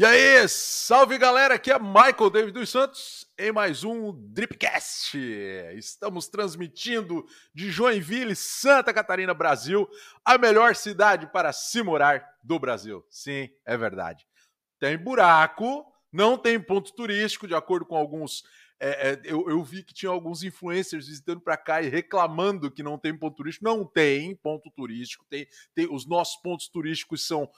E 0.00 0.04
aí, 0.06 0.48
salve 0.48 1.18
galera, 1.18 1.56
aqui 1.56 1.70
é 1.70 1.78
Michael 1.78 2.30
David 2.30 2.52
dos 2.52 2.70
Santos 2.70 3.28
em 3.38 3.52
mais 3.52 3.84
um 3.84 4.12
Dripcast. 4.32 5.14
Estamos 5.76 6.26
transmitindo 6.26 7.26
de 7.54 7.70
Joinville, 7.70 8.34
Santa 8.34 8.94
Catarina, 8.94 9.34
Brasil, 9.34 9.86
a 10.24 10.38
melhor 10.38 10.74
cidade 10.74 11.26
para 11.26 11.52
se 11.52 11.82
morar 11.82 12.26
do 12.42 12.58
Brasil. 12.58 13.04
Sim, 13.10 13.50
é 13.62 13.76
verdade. 13.76 14.26
Tem 14.78 14.96
buraco, 14.96 15.84
não 16.10 16.38
tem 16.38 16.58
ponto 16.58 16.94
turístico, 16.94 17.46
de 17.46 17.54
acordo 17.54 17.84
com 17.84 17.94
alguns. 17.94 18.42
É, 18.82 19.10
é, 19.10 19.20
eu, 19.24 19.50
eu, 19.50 19.62
vi 19.62 19.82
que 19.82 19.92
tinha 19.92 20.10
alguns 20.10 20.42
influencers 20.42 21.08
visitando 21.08 21.42
para 21.42 21.58
cá 21.58 21.82
e 21.82 21.90
reclamando 21.90 22.70
que 22.70 22.82
não 22.82 22.96
tem 22.96 23.14
ponto 23.14 23.36
turístico. 23.36 23.66
Não 23.66 23.84
tem 23.84 24.34
ponto 24.34 24.70
turístico, 24.70 25.26
tem, 25.28 25.46
tem 25.74 25.86
os 25.94 26.08
nossos 26.08 26.40
pontos 26.40 26.68
turísticos 26.68 27.26
são 27.26 27.50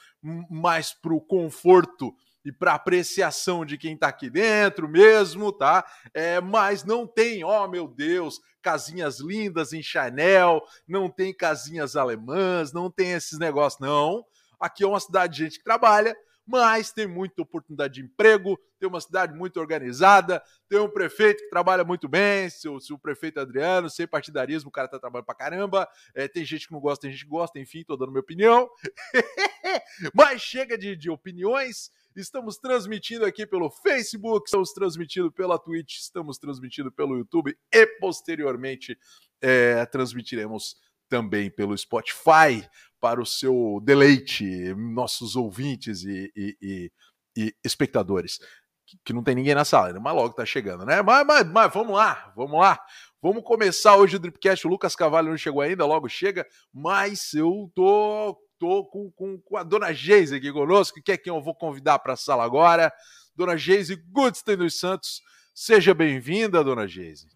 mais 0.50 0.92
para 0.92 1.14
o 1.14 1.20
conforto 1.20 2.12
e 2.44 2.52
para 2.52 2.74
apreciação 2.74 3.64
de 3.64 3.78
quem 3.78 3.94
está 3.94 4.08
aqui 4.08 4.28
dentro 4.28 4.88
mesmo, 4.88 5.52
tá? 5.52 5.84
É, 6.12 6.40
mas 6.40 6.84
não 6.84 7.06
tem, 7.06 7.44
ó 7.44 7.64
oh, 7.64 7.68
meu 7.68 7.86
Deus, 7.86 8.40
casinhas 8.60 9.20
lindas 9.20 9.72
em 9.72 9.82
Chanel, 9.82 10.62
não 10.86 11.08
tem 11.08 11.34
casinhas 11.34 11.96
alemãs, 11.96 12.72
não 12.72 12.90
tem 12.90 13.12
esses 13.12 13.38
negócios, 13.38 13.80
não. 13.80 14.24
Aqui 14.58 14.84
é 14.84 14.86
uma 14.86 15.00
cidade 15.00 15.34
de 15.34 15.44
gente 15.44 15.58
que 15.58 15.64
trabalha, 15.64 16.16
mas 16.46 16.92
tem 16.92 17.06
muita 17.06 17.42
oportunidade 17.42 17.94
de 17.94 18.02
emprego, 18.02 18.58
tem 18.78 18.88
uma 18.88 19.00
cidade 19.00 19.32
muito 19.32 19.60
organizada, 19.60 20.42
tem 20.68 20.78
um 20.78 20.88
prefeito 20.88 21.42
que 21.42 21.50
trabalha 21.50 21.84
muito 21.84 22.08
bem, 22.08 22.50
se 22.50 22.68
o, 22.68 22.80
se 22.80 22.92
o 22.92 22.98
prefeito 22.98 23.38
Adriano, 23.40 23.88
sem 23.88 24.06
partidarismo, 24.06 24.68
o 24.68 24.72
cara 24.72 24.88
tá 24.88 24.98
trabalhando 24.98 25.26
pra 25.26 25.34
caramba, 25.34 25.88
é, 26.14 26.26
tem 26.26 26.44
gente 26.44 26.66
que 26.66 26.72
não 26.72 26.80
gosta, 26.80 27.02
tem 27.02 27.12
gente 27.12 27.24
que 27.24 27.30
gosta, 27.30 27.58
enfim, 27.58 27.84
tô 27.84 27.96
dando 27.96 28.10
minha 28.10 28.20
opinião. 28.20 28.68
mas 30.14 30.42
chega 30.42 30.76
de, 30.76 30.96
de 30.96 31.10
opiniões, 31.10 31.90
Estamos 32.16 32.58
transmitindo 32.58 33.24
aqui 33.24 33.46
pelo 33.46 33.70
Facebook, 33.70 34.46
estamos 34.46 34.72
transmitindo 34.72 35.32
pela 35.32 35.58
Twitch, 35.58 35.98
estamos 35.98 36.36
transmitindo 36.38 36.92
pelo 36.92 37.16
YouTube 37.16 37.56
e 37.72 37.86
posteriormente 37.98 38.98
é, 39.40 39.86
transmitiremos 39.86 40.76
também 41.08 41.50
pelo 41.50 41.76
Spotify 41.76 42.68
para 43.00 43.20
o 43.20 43.26
seu 43.26 43.80
deleite, 43.82 44.44
nossos 44.74 45.36
ouvintes 45.36 46.04
e, 46.04 46.32
e, 46.36 46.56
e, 46.60 46.92
e 47.36 47.54
espectadores. 47.64 48.38
Que, 49.04 49.12
não 49.12 49.22
tem 49.22 49.34
ninguém 49.34 49.54
na 49.54 49.64
sala, 49.64 49.98
mas 49.98 50.14
logo 50.14 50.34
tá 50.34 50.44
chegando, 50.44 50.84
né? 50.84 51.00
Mas, 51.00 51.26
mas, 51.26 51.46
mas 51.50 51.72
vamos 51.72 51.96
lá, 51.96 52.32
vamos 52.36 52.60
lá. 52.60 52.78
Vamos 53.22 53.42
começar 53.42 53.96
hoje 53.96 54.16
o 54.16 54.18
Dripcast. 54.18 54.66
O 54.66 54.70
Lucas 54.70 54.94
Cavalho 54.94 55.30
não 55.30 55.36
chegou 55.36 55.62
ainda, 55.62 55.86
logo 55.86 56.08
chega, 56.08 56.46
mas 56.72 57.32
eu 57.32 57.70
tô 57.74 58.38
estou 58.62 58.86
com, 58.86 59.10
com, 59.10 59.38
com, 59.38 59.56
a 59.56 59.64
dona 59.64 59.92
Geise 59.92 60.36
aqui 60.36 60.52
conosco, 60.52 61.02
que 61.02 61.10
é 61.10 61.16
quem 61.16 61.32
eu 61.32 61.42
vou 61.42 61.54
convidar 61.54 61.98
para 61.98 62.12
a 62.12 62.16
sala 62.16 62.44
agora. 62.44 62.92
Dona 63.34 63.56
Geise 63.56 63.96
Goodstein 63.96 64.56
dos 64.56 64.78
Santos, 64.78 65.20
seja 65.52 65.92
bem-vinda, 65.92 66.62
dona 66.62 66.86
Geise. 66.86 67.26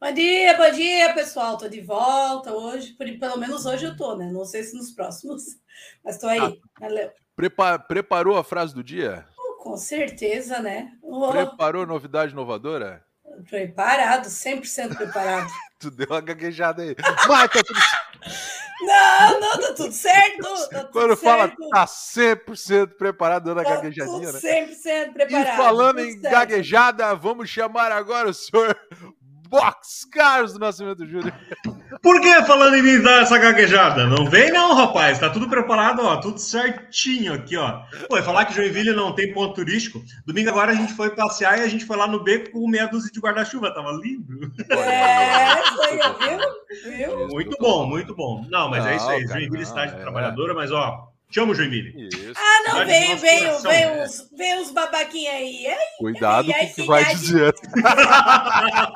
Bom 0.00 0.12
dia, 0.12 0.56
bom 0.56 0.70
dia, 0.72 1.14
pessoal. 1.14 1.54
Estou 1.54 1.68
de 1.68 1.80
volta 1.80 2.52
hoje, 2.52 2.96
pelo 3.20 3.36
menos 3.36 3.64
hoje 3.64 3.84
eu 3.84 3.92
estou, 3.92 4.18
né? 4.18 4.28
Não 4.32 4.44
sei 4.44 4.64
se 4.64 4.76
nos 4.76 4.90
próximos, 4.90 5.44
mas 6.04 6.16
estou 6.16 6.28
aí. 6.28 6.40
Ah, 6.40 6.52
Valeu. 6.80 7.12
Prepa 7.36 7.78
preparou 7.78 8.36
a 8.36 8.42
frase 8.42 8.74
do 8.74 8.82
dia? 8.82 9.24
Oh, 9.38 9.62
com 9.62 9.76
certeza, 9.76 10.58
né? 10.58 10.92
Oh. 11.00 11.30
Preparou 11.30 11.86
novidade 11.86 12.32
inovadora? 12.32 13.04
Preparado, 13.48 14.26
100% 14.26 14.96
preparado. 14.96 15.48
tu 15.78 15.90
deu 15.92 16.08
uma 16.10 16.20
gaguejada 16.20 16.82
aí. 16.82 16.94
Tá 16.96 17.48
tudo 17.48 17.80
não, 18.86 19.40
não, 19.40 19.60
tá 19.60 19.74
tudo 19.74 19.92
certo. 19.92 20.42
Tá 20.70 20.80
tudo 20.80 20.92
Quando 20.92 21.16
certo. 21.16 21.22
fala 21.22 21.48
tá 21.70 21.84
100% 21.86 22.96
preparado, 22.96 23.44
dando 23.44 23.60
a 23.60 23.64
tá 23.64 23.76
gaguejadinha, 23.76 24.32
né? 24.32 24.38
100% 24.38 25.12
preparado. 25.12 25.48
E 25.48 25.56
falando 25.56 25.98
em 26.00 26.12
certo. 26.12 26.32
gaguejada, 26.32 27.14
vamos 27.14 27.48
chamar 27.48 27.92
agora 27.92 28.28
o 28.28 28.34
senhor 28.34 28.76
Box 29.48 30.04
Carlos 30.10 30.54
do 30.54 30.58
Nascimento 30.58 31.06
Júnior. 31.06 31.34
Por 32.02 32.20
que 32.20 32.42
falando 32.42 32.74
em 32.74 32.82
mim 32.82 33.00
dar 33.00 33.22
essa 33.22 33.38
gaguejada? 33.38 34.06
Não 34.06 34.28
vem 34.28 34.50
não, 34.50 34.74
rapaz. 34.74 35.20
Tá 35.20 35.30
tudo 35.30 35.48
preparado, 35.48 36.02
ó. 36.04 36.16
Tudo 36.16 36.36
certinho 36.38 37.32
aqui, 37.32 37.56
ó. 37.56 37.82
Pô, 38.08 38.20
falar 38.22 38.44
que 38.44 38.54
Joinville 38.54 38.92
não 38.92 39.14
tem 39.14 39.32
ponto 39.32 39.54
turístico. 39.54 40.02
Domingo 40.26 40.50
agora 40.50 40.72
a 40.72 40.74
gente 40.74 40.94
foi 40.94 41.10
passear 41.14 41.60
e 41.60 41.62
a 41.62 41.68
gente 41.68 41.84
foi 41.84 41.96
lá 41.96 42.08
no 42.08 42.24
beco 42.24 42.50
com 42.50 42.68
meia 42.68 42.86
dúzia 42.86 43.08
de 43.12 43.20
guarda-chuva. 43.20 43.72
Tava 43.72 43.92
lindo. 43.92 44.52
É, 44.68 45.62
foi, 45.76 46.96
viu? 46.98 47.18
viu? 47.18 47.28
Muito 47.28 47.56
bom, 47.60 47.86
muito 47.86 48.16
bom. 48.16 48.44
Não, 48.50 48.68
mas 48.68 48.82
não, 48.84 48.90
é 48.90 48.96
isso 48.96 49.08
aí. 49.08 49.24
Joinville 49.24 49.62
está 49.62 49.86
de 49.86 49.94
é, 49.94 49.98
trabalhadora, 50.00 50.54
mas 50.54 50.72
ó, 50.72 51.11
Chama 51.32 51.52
o 51.52 51.54
Joinville. 51.54 52.08
Isso. 52.08 52.34
Ah, 52.36 52.68
não, 52.68 52.86
veio, 52.86 53.16
veio, 53.16 53.58
veio 53.60 54.02
uns, 54.02 54.28
veio 54.36 54.60
uns 54.60 54.70
babaquinhos 54.70 55.34
aí. 55.34 55.66
Cuidado 55.98 56.52
com 56.52 56.64
o 56.64 56.74
que 56.74 56.82
vai 56.84 57.04
dizer. 57.06 57.54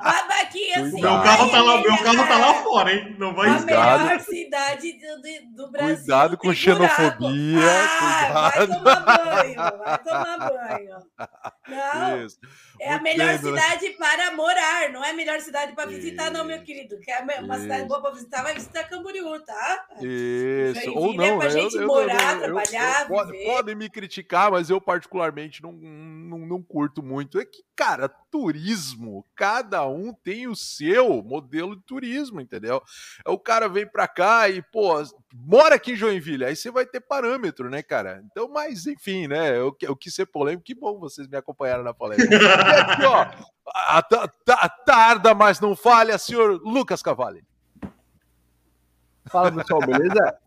babaquinha 0.05 0.83
assim. 0.83 1.01
Meu 1.01 1.23
carro, 1.23 1.51
tá 1.51 1.63
lá, 1.63 1.81
meu 1.81 1.97
carro 1.97 2.29
tá 2.29 2.39
lá 2.39 2.55
fora, 2.63 2.93
hein? 2.93 3.17
Não 3.19 3.35
vai 3.35 3.49
A 3.49 3.61
melhor 3.61 4.21
cidade 4.21 4.93
do, 4.93 5.65
do 5.65 5.73
Brasil. 5.73 5.97
Cuidado 5.97 6.37
com 6.37 6.53
xenofobia. 6.53 7.61
Ah, 7.65 8.53
cuidado. 8.53 8.83
Vai 8.83 9.01
tomar 9.07 9.25
banho, 9.25 9.57
vai 9.57 9.99
tomar 9.99 10.39
banho. 10.39 10.97
Não. 11.69 12.25
Isso. 12.27 12.39
É 12.81 12.93
a 12.93 13.01
melhor 13.01 13.39
cidade 13.39 13.91
para 13.91 14.35
morar, 14.35 14.91
não 14.91 15.05
é 15.05 15.11
a 15.11 15.15
melhor 15.15 15.41
cidade 15.41 15.73
para 15.73 15.89
visitar, 15.89 16.31
não, 16.31 16.45
meu 16.45 16.63
querido. 16.63 16.99
Que 17.01 17.11
é 17.11 17.21
uma 17.21 17.55
Isso. 17.55 17.63
cidade 17.63 17.89
boa 17.89 18.01
para 18.01 18.11
visitar, 18.13 18.43
vai 18.43 18.55
visitar 18.55 18.85
Camboriú, 18.85 19.41
tá? 19.41 19.87
Isso. 20.01 20.91
Ou 20.95 21.15
não, 21.15 21.25
é 21.25 21.37
pra 21.39 21.49
né? 21.49 21.51
gente 21.51 21.77
eu, 21.77 21.87
morar, 21.87 22.35
eu, 22.35 22.41
trabalhar. 22.41 23.03
Eu, 23.03 23.09
pode, 23.09 23.45
podem 23.45 23.75
me 23.75 23.89
criticar, 23.89 24.51
mas 24.51 24.71
eu, 24.71 24.81
particularmente, 24.81 25.63
não, 25.63 25.73
não, 25.73 26.39
não 26.39 26.63
curto 26.63 27.03
muito. 27.03 27.39
É 27.39 27.45
que, 27.45 27.65
cara, 27.75 28.09
turismo, 28.31 29.25
cada 29.35 29.87
um 29.87 30.13
tem 30.13 30.47
o 30.47 30.55
seu 30.55 31.23
modelo 31.23 31.77
de 31.77 31.83
turismo, 31.83 32.41
entendeu? 32.41 32.83
É 33.25 33.31
o 33.31 33.39
cara 33.39 33.69
vem 33.69 33.87
para 33.87 34.07
cá 34.07 34.49
e, 34.49 34.61
pô, 34.61 34.93
mora 35.35 35.77
aqui 35.77 35.93
em 35.93 35.97
Joinville, 35.97 36.45
aí 36.45 36.55
você 36.55 36.71
vai 36.71 36.85
ter 36.85 37.01
parâmetro, 37.01 37.71
né, 37.71 37.83
cara? 37.83 38.23
Então, 38.31 38.49
mas 38.49 38.87
enfim, 38.87 39.27
né? 39.27 39.57
Eu, 39.57 39.75
eu 39.81 39.97
quis 39.97 40.15
ser 40.15 40.27
polêmico, 40.27 40.65
que 40.65 40.75
bom 40.75 40.99
vocês 40.99 41.27
me 41.29 41.37
acompanharam 41.37 41.83
na 41.83 41.95
polêmica. 41.95 42.29
E 42.67 42.81
aqui, 42.81 43.05
ó, 43.05 43.27
a, 43.75 43.99
a, 43.99 44.69
tarda, 44.69 45.35
mas 45.35 45.61
não 45.61 45.77
falha, 45.77 46.19
senhor 46.19 46.61
Lucas 46.63 47.03
Cavalli. 47.03 47.45
Fala, 49.27 49.51
pessoal, 49.53 49.81
beleza? 49.81 50.39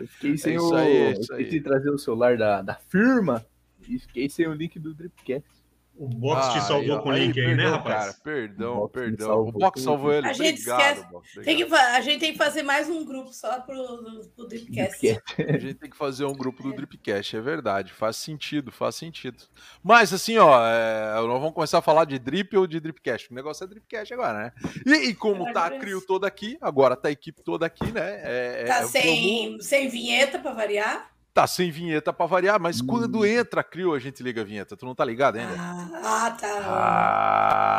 Eu 0.00 0.06
fiquei 0.08 0.38
sem 0.38 0.54
é 0.54 0.60
o. 0.60 0.74
Aí, 0.74 0.96
é 0.96 1.12
eu 1.12 1.62
trazer 1.62 1.90
o 1.90 1.98
celular 1.98 2.36
da, 2.36 2.62
da 2.62 2.74
firma 2.74 3.44
e 3.86 3.98
fiquei 3.98 4.30
sem 4.30 4.46
o 4.46 4.54
link 4.54 4.78
do 4.78 4.94
Dripcast. 4.94 5.57
O 5.98 6.06
Box 6.06 6.46
ah, 6.46 6.52
te 6.52 6.60
salvou 6.64 7.00
com 7.00 7.08
o 7.08 7.12
link 7.12 7.40
aí, 7.40 7.56
né, 7.56 7.56
perdão, 7.56 7.70
né, 7.70 7.76
rapaz? 7.76 7.96
Cara, 7.96 8.16
perdão, 8.22 8.78
o 8.78 8.88
perdão. 8.88 9.40
O 9.48 9.52
Box 9.52 9.82
salvou 9.82 10.12
ele. 10.12 10.28
A 10.28 10.32
gente 10.32 10.60
obrigado, 10.60 10.80
esquece. 10.80 11.10
Box, 11.10 11.40
tem 11.42 11.56
que, 11.56 11.74
a 11.74 12.00
gente 12.00 12.20
tem 12.20 12.32
que 12.32 12.38
fazer 12.38 12.62
mais 12.62 12.88
um 12.88 13.04
grupo 13.04 13.32
só 13.32 13.60
pro, 13.60 14.30
pro 14.36 14.46
Dripcast. 14.46 15.00
Dripcast. 15.00 15.42
A 15.42 15.58
gente 15.58 15.74
tem 15.74 15.90
que 15.90 15.96
fazer 15.96 16.24
um 16.24 16.34
grupo 16.34 16.62
do 16.62 16.72
Dripcast, 16.72 17.36
é 17.36 17.40
verdade. 17.40 17.92
Faz 17.92 18.16
sentido, 18.16 18.70
faz 18.70 18.94
sentido. 18.94 19.42
Mas 19.82 20.12
assim, 20.12 20.38
ó, 20.38 20.64
é, 20.64 21.14
nós 21.16 21.40
vamos 21.40 21.54
começar 21.54 21.78
a 21.78 21.82
falar 21.82 22.04
de 22.04 22.16
Drip 22.16 22.56
ou 22.56 22.68
de 22.68 22.78
Dripcast. 22.78 23.32
O 23.32 23.34
negócio 23.34 23.64
é 23.64 23.66
Dripcast 23.66 24.14
agora, 24.14 24.38
né? 24.38 24.52
E, 24.86 25.08
e 25.08 25.14
como 25.16 25.52
tá 25.52 25.66
a 25.66 25.78
Crio 25.80 26.00
toda 26.00 26.28
aqui, 26.28 26.56
agora 26.60 26.94
tá 26.94 27.08
a 27.08 27.12
equipe 27.12 27.42
toda 27.42 27.66
aqui, 27.66 27.90
né? 27.90 28.20
É, 28.22 28.62
é 28.62 28.64
tá 28.66 28.82
é, 28.82 28.86
sem, 28.86 29.60
sem 29.60 29.88
vinheta 29.88 30.38
para 30.38 30.52
variar? 30.52 31.17
Tá 31.38 31.46
sem 31.46 31.70
vinheta 31.70 32.12
para 32.12 32.26
variar, 32.26 32.58
mas 32.58 32.80
hum. 32.80 32.86
quando 32.88 33.24
entra 33.24 33.60
a 33.60 33.64
Crio, 33.64 33.94
a 33.94 34.00
gente 34.00 34.24
liga 34.24 34.40
a 34.40 34.44
vinheta. 34.44 34.76
Tu 34.76 34.84
não 34.84 34.92
tá 34.92 35.04
ligado 35.04 35.36
ainda? 35.38 35.54
Ah, 35.56 35.86
ah 36.02 36.30
tá. 36.32 36.58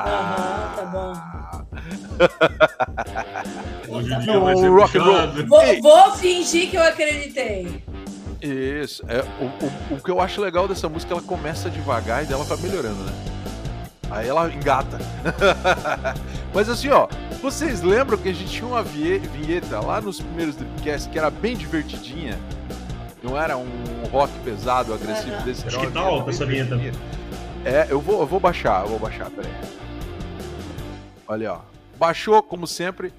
Ah, 0.08 0.74
tá 0.78 0.86
bom. 0.86 1.12
Hoje 3.98 4.14
em 4.14 4.20
dia 4.20 4.40
vai 4.40 4.56
ser 4.56 4.70
rock 4.70 4.98
and 4.98 5.04
roll. 5.04 5.28
Vou, 5.46 5.82
vou, 5.82 6.16
fingir 6.16 6.70
que 6.70 6.78
eu 6.78 6.84
acreditei. 6.84 7.84
Isso. 8.42 9.04
É, 9.10 9.26
o, 9.42 9.48
o, 9.94 9.98
o 9.98 10.02
que 10.02 10.10
eu 10.10 10.22
acho 10.22 10.40
legal 10.40 10.66
dessa 10.66 10.88
música, 10.88 11.14
ela 11.14 11.22
começa 11.22 11.70
devagar 11.70 12.24
e 12.24 12.28
dela 12.28 12.46
vai 12.46 12.58
melhorando, 12.60 13.04
né? 13.04 13.12
Aí 14.10 14.30
ela 14.30 14.50
engata. 14.50 15.00
Mas 16.56 16.70
assim, 16.70 16.88
ó, 16.88 17.10
vocês 17.42 17.82
lembram 17.82 18.18
que 18.18 18.30
a 18.30 18.34
gente 18.34 18.52
tinha 18.52 18.68
uma 18.68 18.84
vinheta 18.84 19.82
lá 19.82 20.00
nos 20.00 20.22
primeiros 20.22 20.56
Dreamcast 20.56 21.10
que 21.10 21.20
era 21.20 21.30
bem 21.30 21.58
divertidinha? 21.58 22.40
Não 23.22 23.40
era 23.40 23.58
um 23.58 23.68
rock 24.12 24.32
pesado, 24.40 24.94
agressivo 24.94 25.36
é, 25.36 25.42
desse 25.42 25.68
Acho 25.68 25.80
que 25.80 25.92
tá 25.92 26.00
alta 26.00 26.30
essa 26.30 26.46
vinheta. 26.46 26.76
É, 27.66 27.88
eu 27.90 28.00
vou, 28.00 28.22
eu 28.22 28.26
vou 28.26 28.40
baixar, 28.40 28.84
eu 28.84 28.90
vou 28.90 29.00
baixar, 29.00 29.30
peraí. 29.30 29.52
Olha, 31.28 31.54
ó. 31.54 31.62
Baixou, 31.98 32.42
como 32.42 32.66
sempre. 32.66 33.14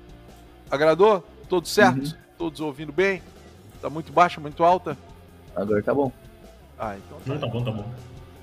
Agradou? 0.71 1.25
Tudo 1.49 1.69
certo? 1.69 2.07
Uhum. 2.07 2.13
Todos 2.39 2.61
ouvindo 2.61 2.93
bem? 2.93 3.23
Tá 3.83 3.91
muito 3.91 4.11
baixa, 4.13 4.41
muito 4.41 4.65
alta? 4.65 4.97
Agora 5.55 5.83
tá 5.83 5.93
bom. 5.93 6.11
Ah, 6.79 6.97
então 6.97 7.19
tá, 7.19 7.25
Não, 7.27 7.39
tá 7.39 7.47
bom, 7.47 7.65
tá 7.65 7.71
bom. 7.71 7.95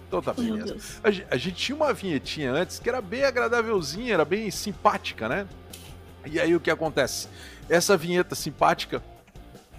Então 0.07 0.21
tá 0.21 0.33
beleza. 0.33 0.77
A, 1.03 1.33
a 1.33 1.37
gente 1.37 1.55
tinha 1.55 1.75
uma 1.75 1.91
vinhetinha 1.93 2.51
antes 2.51 2.79
que 2.79 2.87
era 2.87 3.01
bem 3.01 3.23
agradávelzinha, 3.23 4.13
era 4.13 4.23
bem 4.23 4.51
simpática, 4.51 5.27
né? 5.27 5.47
E 6.25 6.39
aí 6.39 6.55
o 6.55 6.59
que 6.59 6.69
acontece? 6.69 7.27
Essa 7.67 7.97
vinheta 7.97 8.35
simpática 8.35 9.01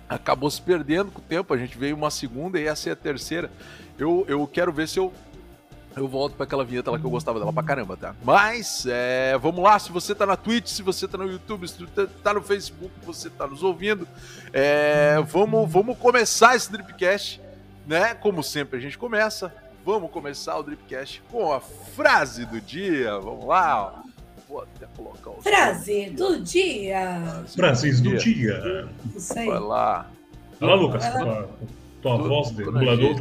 acabou 0.08 0.50
se 0.50 0.60
perdendo 0.60 1.10
com 1.10 1.20
o 1.20 1.24
tempo. 1.24 1.52
A 1.52 1.58
gente 1.58 1.76
veio 1.76 1.96
uma 1.96 2.10
segunda 2.10 2.58
e 2.58 2.66
essa 2.66 2.88
é 2.88 2.92
a 2.92 2.96
terceira. 2.96 3.50
Eu, 3.98 4.24
eu 4.28 4.46
quero 4.46 4.72
ver 4.72 4.88
se 4.88 4.98
eu 4.98 5.12
eu 5.96 6.06
volto 6.06 6.34
para 6.34 6.44
aquela 6.44 6.64
vinheta 6.64 6.90
lá 6.90 6.98
que 6.98 7.04
eu 7.04 7.10
gostava 7.10 7.40
dela 7.40 7.52
pra 7.52 7.62
caramba, 7.62 7.96
tá? 7.96 8.14
Mas, 8.22 8.86
é, 8.88 9.36
vamos 9.38 9.64
lá, 9.64 9.76
se 9.78 9.90
você 9.90 10.14
tá 10.14 10.24
na 10.24 10.36
Twitch, 10.36 10.68
se 10.68 10.82
você 10.82 11.08
tá 11.08 11.18
no 11.18 11.28
YouTube, 11.28 11.66
se 11.66 11.84
você 11.84 12.06
tá 12.06 12.32
no 12.32 12.40
Facebook, 12.40 12.92
você 13.04 13.28
tá 13.28 13.46
nos 13.48 13.64
ouvindo, 13.64 14.06
é, 14.52 15.16
vamos, 15.26 15.68
vamos 15.68 15.98
começar 15.98 16.54
esse 16.54 16.70
Dripcast, 16.70 17.40
né? 17.84 18.14
Como 18.14 18.44
sempre 18.44 18.78
a 18.78 18.80
gente 18.80 18.96
começa, 18.96 19.52
vamos 19.84 20.10
começar 20.10 20.56
o 20.56 20.62
Dripcast 20.62 21.22
com 21.30 21.52
a 21.52 21.60
frase 21.60 22.44
do 22.44 22.60
dia, 22.60 23.18
vamos 23.18 23.46
lá, 23.46 24.02
ó. 24.04 24.07
Vou 24.48 24.62
até 24.62 24.86
colocar 24.96 25.30
o... 25.30 25.42
Frase 25.42 26.10
do 26.10 26.40
dia! 26.40 27.44
Frase 27.54 28.00
do 28.00 28.16
dia! 28.16 28.88
Isso 29.14 29.38
aí. 29.38 29.46
Vai 29.46 29.60
lá. 29.60 30.10
Vai 30.58 30.70
lá, 30.70 30.74
Lucas, 30.74 31.02
vai 31.04 31.24
lá. 31.24 31.46
tua, 32.00 32.16
voz 32.16 32.50
de 32.50 32.64
dublador. 32.64 33.20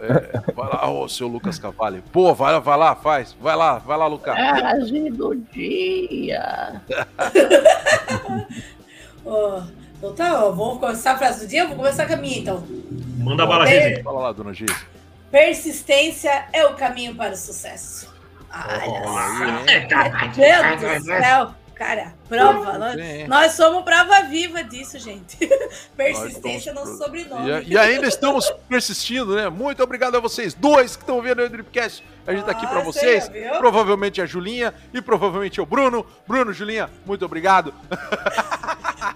É, 0.00 0.52
vai 0.52 0.68
lá, 0.68 0.90
ô, 0.90 1.08
seu 1.08 1.26
Lucas 1.26 1.58
Cavalli. 1.58 2.02
Pô, 2.12 2.34
vai, 2.34 2.60
vai 2.60 2.76
lá, 2.76 2.94
faz. 2.94 3.34
Vai 3.40 3.56
lá, 3.56 3.78
vai 3.78 3.96
lá, 3.96 4.06
Lucas. 4.06 4.34
Frase 4.34 5.10
do 5.10 5.34
dia. 5.34 6.82
oh, 9.24 9.62
então 9.96 10.14
tá, 10.14 10.44
ó, 10.44 10.50
vamos 10.50 10.78
começar 10.78 11.12
a 11.12 11.18
frase 11.18 11.46
do 11.46 11.48
dia? 11.48 11.66
Vou 11.66 11.76
começar 11.76 12.06
com 12.06 12.12
a 12.12 12.16
minha, 12.16 12.38
então. 12.38 12.62
Manda 13.16 13.46
bala, 13.46 13.64
Per... 13.64 14.02
Fala 14.02 14.20
lá, 14.20 14.32
dona 14.32 14.52
Giz. 14.52 14.70
Persistência 15.30 16.48
é 16.52 16.66
o 16.66 16.74
caminho 16.74 17.14
para 17.14 17.32
o 17.32 17.36
sucesso. 17.36 18.13
Olha 18.54 19.02
oh, 19.04 19.64
Meu 20.38 20.76
Deus 20.78 21.04
do 21.04 21.06
céu. 21.06 21.54
Cara, 21.74 22.14
prova. 22.28 22.78
Nós, 22.78 22.96
nós, 23.28 23.52
somos 23.52 23.82
prova 23.82 24.22
viva 24.22 24.62
disso, 24.62 24.96
gente. 24.98 25.36
Persistência 25.96 26.72
no 26.72 26.86
sobrenome. 26.86 27.64
E, 27.66 27.72
e, 27.72 27.78
ainda 27.78 28.06
estamos 28.06 28.48
persistindo, 28.68 29.34
né? 29.34 29.48
Muito 29.48 29.82
obrigado 29.82 30.16
a 30.16 30.20
vocês 30.20 30.54
dois 30.54 30.94
que 30.94 31.02
estão 31.02 31.20
vendo 31.20 31.42
o 31.42 31.48
Dripcast. 31.48 32.04
A 32.26 32.32
gente 32.32 32.44
tá 32.44 32.52
aqui 32.52 32.66
para 32.66 32.80
vocês. 32.80 33.28
Provavelmente 33.58 34.22
a 34.22 34.26
Julinha 34.26 34.72
e 34.92 35.02
provavelmente 35.02 35.60
o 35.60 35.66
Bruno. 35.66 36.06
Bruno, 36.26 36.52
Julinha, 36.52 36.88
muito 37.04 37.24
obrigado. 37.24 37.74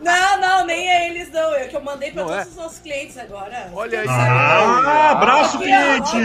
Não, 0.00 0.40
não, 0.40 0.66
nem 0.66 0.88
é 0.88 1.10
eles 1.10 1.30
não. 1.30 1.54
É 1.54 1.66
que 1.66 1.76
eu 1.76 1.80
mandei 1.80 2.12
para 2.12 2.22
todos 2.22 2.38
é? 2.38 2.42
os 2.48 2.56
nossos 2.56 2.78
clientes 2.78 3.18
agora. 3.18 3.70
Olha 3.74 4.00
aí. 4.00 4.08
Ah, 4.08 5.10
abraço, 5.12 5.58
cliente! 5.58 6.16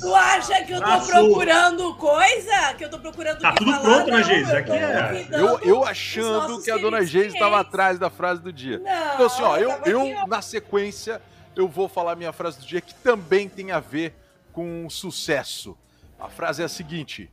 Tu 0.00 0.14
acha 0.14 0.64
que 0.64 0.72
eu 0.72 0.80
tô 0.80 1.06
procurando 1.06 1.94
coisa? 1.96 2.74
Que 2.78 2.84
eu 2.84 2.90
tô 2.90 2.98
procurando 2.98 3.40
Tá 3.40 3.52
tudo 3.52 3.72
falar? 3.72 3.82
pronto, 3.82 4.10
né, 4.10 4.22
Geise? 4.22 4.56
Aqui 4.56 4.72
é. 4.72 5.26
Eu, 5.32 5.60
eu 5.60 5.84
achando 5.84 6.62
que 6.62 6.70
a 6.70 6.76
dona 6.76 7.04
Geise 7.04 7.34
estava 7.34 7.60
atrás 7.60 7.98
da 7.98 8.10
frase 8.10 8.40
do 8.40 8.52
dia. 8.52 8.78
Não, 8.78 9.14
então, 9.14 9.26
assim, 9.26 9.42
ó, 9.42 9.56
eu, 9.56 9.70
eu, 9.84 10.06
eu 10.06 10.26
na 10.26 10.40
sequência, 10.42 11.20
eu 11.56 11.66
vou 11.68 11.88
falar 11.88 12.16
minha 12.16 12.32
frase 12.32 12.58
do 12.58 12.66
dia 12.66 12.80
que 12.80 12.94
também 12.94 13.48
tem 13.48 13.72
a 13.72 13.80
ver 13.80 14.14
com 14.52 14.88
sucesso. 14.88 15.76
A 16.18 16.28
frase 16.28 16.62
é 16.62 16.64
a 16.64 16.68
seguinte: 16.68 17.30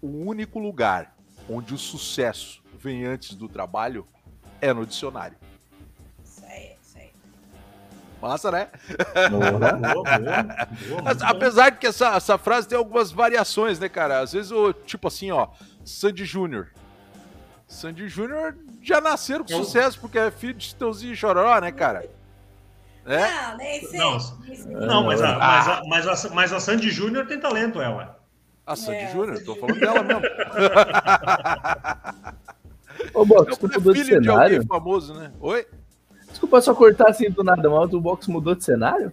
o 0.00 0.26
único 0.26 0.58
lugar 0.58 1.14
onde 1.48 1.74
o 1.74 1.78
sucesso 1.78 2.62
vem 2.78 3.04
antes 3.04 3.34
do 3.34 3.48
trabalho 3.48 4.06
é 4.60 4.72
no 4.72 4.86
dicionário. 4.86 5.36
Isso 6.24 6.44
aí, 6.44 6.72
isso 6.82 6.98
aí. 6.98 7.10
Massa, 8.20 8.50
né? 8.50 8.68
Boa, 9.30 9.52
boa, 9.52 9.72
boa, 10.02 10.04
Apesar 11.22 11.70
de 11.70 11.78
que 11.78 11.86
essa, 11.86 12.16
essa 12.16 12.38
frase 12.38 12.68
tem 12.68 12.76
algumas 12.76 13.10
variações, 13.10 13.78
né, 13.78 13.88
cara? 13.88 14.20
Às 14.20 14.32
vezes, 14.32 14.50
o 14.50 14.72
tipo 14.72 15.08
assim, 15.08 15.30
ó, 15.30 15.48
Sandy 15.84 16.24
Júnior. 16.24 16.68
Sandy 17.66 18.08
Júnior 18.08 18.56
já 18.82 19.00
nasceram 19.00 19.44
com 19.44 19.52
Eu... 19.52 19.64
sucesso, 19.64 20.00
porque 20.00 20.18
é 20.18 20.30
filho 20.30 20.54
de 20.54 20.64
Chitãozinho 20.64 21.12
e 21.12 21.16
Chororó, 21.16 21.60
né, 21.60 21.70
cara? 21.70 22.08
É? 23.04 23.30
Não, 23.30 23.56
nem 23.56 23.86
sei. 23.86 23.98
Não, 23.98 24.18
não 24.86 25.04
mas, 25.04 25.22
a, 25.22 25.38
mas, 25.38 25.68
a, 25.68 25.82
mas, 25.86 26.06
a, 26.06 26.30
mas 26.30 26.52
a 26.52 26.60
Sandy 26.60 26.90
Júnior 26.90 27.26
tem 27.26 27.40
talento, 27.40 27.80
ela. 27.80 28.18
A 28.66 28.76
Sandy 28.76 28.98
é, 28.98 29.12
Júnior? 29.12 29.42
Tô 29.44 29.56
falando 29.56 29.80
dela 29.80 30.02
mesmo. 30.02 30.20
Ô, 33.14 33.24
Box, 33.24 33.58
tu 33.58 33.68
mudou 33.68 33.92
de 33.92 34.04
cenário? 34.04 34.22
De 34.22 34.30
alguém 34.30 34.66
famoso, 34.66 35.14
né? 35.14 35.30
Oi? 35.40 35.66
Desculpa 36.28 36.60
só 36.60 36.74
cortar 36.74 37.08
assim 37.08 37.30
do 37.30 37.42
nada, 37.42 37.68
mas 37.68 37.92
o 37.92 38.00
Box 38.00 38.28
mudou 38.28 38.54
de 38.54 38.62
cenário? 38.62 39.12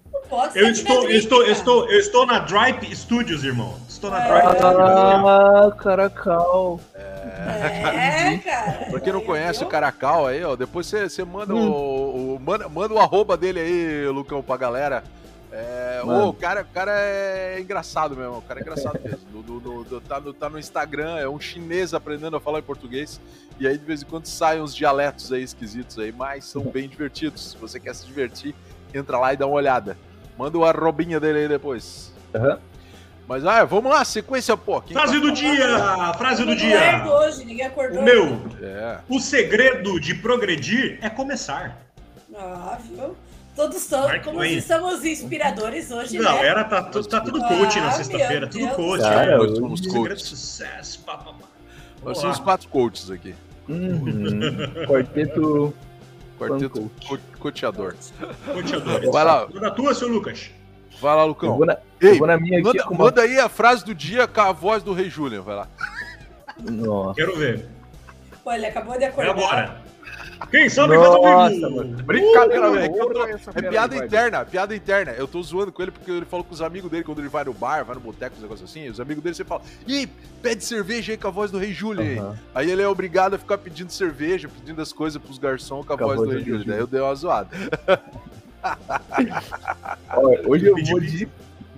Eu 0.53 0.69
estou, 0.69 1.09
eu, 1.09 1.17
estou, 1.17 1.43
eu, 1.43 1.51
estou, 1.51 1.89
eu 1.89 1.99
estou 1.99 2.25
na 2.25 2.39
Drive 2.39 2.95
Studios, 2.95 3.43
irmão. 3.43 3.73
Estou 3.87 4.11
na 4.11 4.19
Drive 4.19 4.45
ah, 4.45 4.55
Studios. 4.55 4.79
Ah, 4.79 5.75
Caracal. 5.77 6.79
É, 6.93 8.33
é 8.33 8.37
cara. 8.37 8.71
Pra 8.89 8.99
quem 8.99 9.13
não 9.13 9.21
conhece 9.21 9.63
o 9.63 9.67
Caracal 9.67 10.27
aí, 10.27 10.43
ó, 10.43 10.55
depois 10.55 10.87
você, 10.87 11.07
você 11.09 11.23
manda, 11.23 11.53
hum. 11.53 11.69
o, 11.69 12.35
o, 12.35 12.39
manda, 12.39 12.67
manda 12.67 12.93
o 12.93 12.99
arroba 12.99 13.37
dele 13.37 13.59
aí, 13.59 14.07
Lucão, 14.09 14.41
pra 14.41 14.57
galera. 14.57 15.03
É, 15.57 16.01
o 16.03 16.33
cara, 16.33 16.63
o 16.63 16.73
cara 16.73 16.91
é 16.93 17.61
engraçado 17.61 18.13
mesmo, 18.13 18.39
o 18.39 18.41
cara 18.41 18.59
é 18.59 18.63
engraçado 18.63 18.99
mesmo. 19.01 19.41
Do, 19.41 19.59
do, 19.59 19.83
do, 19.85 20.01
tá, 20.01 20.19
no, 20.19 20.33
tá 20.33 20.49
no 20.49 20.59
Instagram, 20.59 21.17
é 21.17 21.29
um 21.29 21.39
chinês 21.39 21.93
aprendendo 21.93 22.35
a 22.35 22.41
falar 22.41 22.59
em 22.59 22.63
português. 22.63 23.21
E 23.57 23.65
aí 23.65 23.77
de 23.77 23.85
vez 23.85 24.01
em 24.01 24.05
quando 24.05 24.25
saem 24.25 24.61
uns 24.61 24.75
dialetos 24.75 25.31
aí 25.31 25.43
esquisitos 25.43 25.97
aí, 25.97 26.11
mas 26.11 26.43
são 26.43 26.61
bem 26.63 26.89
divertidos. 26.89 27.51
Se 27.51 27.57
você 27.57 27.79
quer 27.79 27.95
se 27.95 28.05
divertir, 28.05 28.53
entra 28.93 29.17
lá 29.17 29.33
e 29.33 29.37
dá 29.37 29.47
uma 29.47 29.55
olhada. 29.55 29.97
Manda 30.37 30.57
o 30.57 30.65
arrobinha 30.65 31.21
dele 31.21 31.39
aí 31.39 31.47
depois. 31.47 32.13
Uhum. 32.33 32.57
Mas 33.25 33.45
ah, 33.45 33.63
vamos 33.63 33.91
lá, 33.91 34.03
sequência, 34.03 34.57
pô. 34.57 34.81
Frase 34.81 35.19
do 35.19 35.31
dia! 35.31 36.13
Frase 36.17 36.43
do 36.43 36.55
dia! 36.55 37.05
Hoje, 37.07 37.45
ninguém 37.45 37.65
acordou. 37.65 38.01
O 38.01 38.03
meu. 38.03 38.41
É. 38.61 38.99
O 39.09 39.19
segredo 39.19 39.99
de 39.99 40.13
progredir 40.15 40.99
é 41.01 41.09
começar. 41.09 41.77
Ah, 42.35 42.77
viu? 42.83 43.15
Todos 43.55 43.81
são, 43.83 44.07
como 44.21 44.37
Twain. 44.37 44.59
somos 44.59 45.05
inspiradores 45.05 45.89
hoje, 45.89 46.17
Não, 46.17 46.33
né? 46.33 46.45
era, 46.45 46.63
tá, 46.65 46.83
tá 46.83 47.21
tudo 47.21 47.39
coach 47.41 47.79
ah, 47.79 47.83
na 47.83 47.91
sexta-feira, 47.91 48.47
tudo 48.47 48.67
coach. 48.69 49.01
Cara, 49.01 49.41
hoje 49.41 49.55
somos 49.55 49.87
coaches. 49.87 50.23
sucesso, 50.23 50.99
pá, 51.05 51.17
pá, 51.17 51.31
pá. 51.31 51.47
Nós 52.03 52.17
somos 52.17 52.37
quatro 52.39 52.67
coaches 52.67 53.09
aqui. 53.09 53.33
Uhum. 53.69 54.05
Quarteto... 54.87 55.73
Quarteto 56.37 56.91
co 57.07 57.17
coteador. 57.39 57.95
Coteador. 58.45 59.09
Vai 59.09 59.23
lá. 59.23 59.47
Na 59.53 59.71
tua, 59.71 59.93
seu 59.93 60.09
Lucas. 60.09 60.51
Vai 60.99 61.15
lá, 61.15 61.23
Lucão. 61.23 61.49
Eu 61.49 61.55
vou 61.55 61.65
na, 61.65 61.77
Ei, 62.01 62.17
vou 62.17 62.27
na 62.27 62.37
minha 62.37 62.61
manda, 62.61 62.83
aqui 62.83 62.93
manda 62.97 63.21
aí 63.21 63.39
a 63.39 63.47
frase 63.47 63.85
do 63.85 63.95
dia 63.95 64.27
com 64.27 64.41
a 64.41 64.51
voz 64.51 64.83
do 64.83 64.93
Rei 64.93 65.09
Julian, 65.09 65.41
vai 65.41 65.55
lá. 65.55 65.67
Nossa. 66.59 67.15
Quero 67.15 67.37
ver. 67.37 67.67
Pô, 68.43 68.51
ele 68.51 68.65
acabou 68.65 68.97
de 68.97 69.05
acordar. 69.05 69.27
É 69.27 69.31
agora. 69.31 69.84
Quem 70.51 70.69
sabe 70.69 70.95
Nossa, 70.95 71.21
faz 71.21 71.63
amigo. 71.63 72.03
Brincadeira, 72.03 72.71
velho. 72.71 72.93
É, 73.55 73.59
é 73.59 73.69
piada 73.69 73.95
interna, 73.95 74.45
piada 74.45 74.75
interna. 74.75 75.11
Eu 75.11 75.27
tô 75.27 75.41
zoando 75.41 75.71
com 75.71 75.81
ele 75.81 75.91
porque 75.91 76.11
ele 76.11 76.25
falou 76.25 76.43
com 76.43 76.53
os 76.53 76.61
amigos 76.61 76.89
dele 76.89 77.03
quando 77.03 77.19
ele 77.19 77.29
vai 77.29 77.43
no 77.43 77.53
bar, 77.53 77.83
vai 77.83 77.95
no 77.95 78.01
boteco, 78.01 78.35
uns 78.35 78.41
negócios 78.41 78.69
assim. 78.69 78.89
Os 78.89 78.99
amigos 78.99 79.23
dele 79.23 79.35
sempre 79.35 79.49
falam: 79.49 79.63
Ih, 79.87 80.07
pede 80.41 80.63
cerveja 80.63 81.13
aí 81.13 81.17
com 81.17 81.27
a 81.27 81.31
voz 81.31 81.51
do 81.51 81.57
Rei 81.57 81.73
Júlio. 81.73 82.03
Uhum. 82.03 82.35
Aí 82.53 82.69
ele 82.69 82.81
é 82.81 82.87
obrigado 82.87 83.35
a 83.35 83.37
ficar 83.37 83.57
pedindo 83.57 83.91
cerveja, 83.91 84.49
pedindo 84.49 84.81
as 84.81 84.91
coisas 84.91 85.21
pros 85.21 85.37
garçons 85.37 85.85
com 85.85 85.93
a, 85.93 85.97
com 85.97 86.05
voz, 86.05 86.17
voz 86.17 86.29
do 86.29 86.35
Rei 86.35 86.45
Júlio. 86.45 86.65
Daí 86.65 86.79
eu 86.79 86.87
dei 86.87 87.01
uma 87.01 87.15
zoada. 87.15 87.49
hoje 90.45 90.65
eu 90.65 90.75
vou 90.75 90.99
de, 90.99 91.27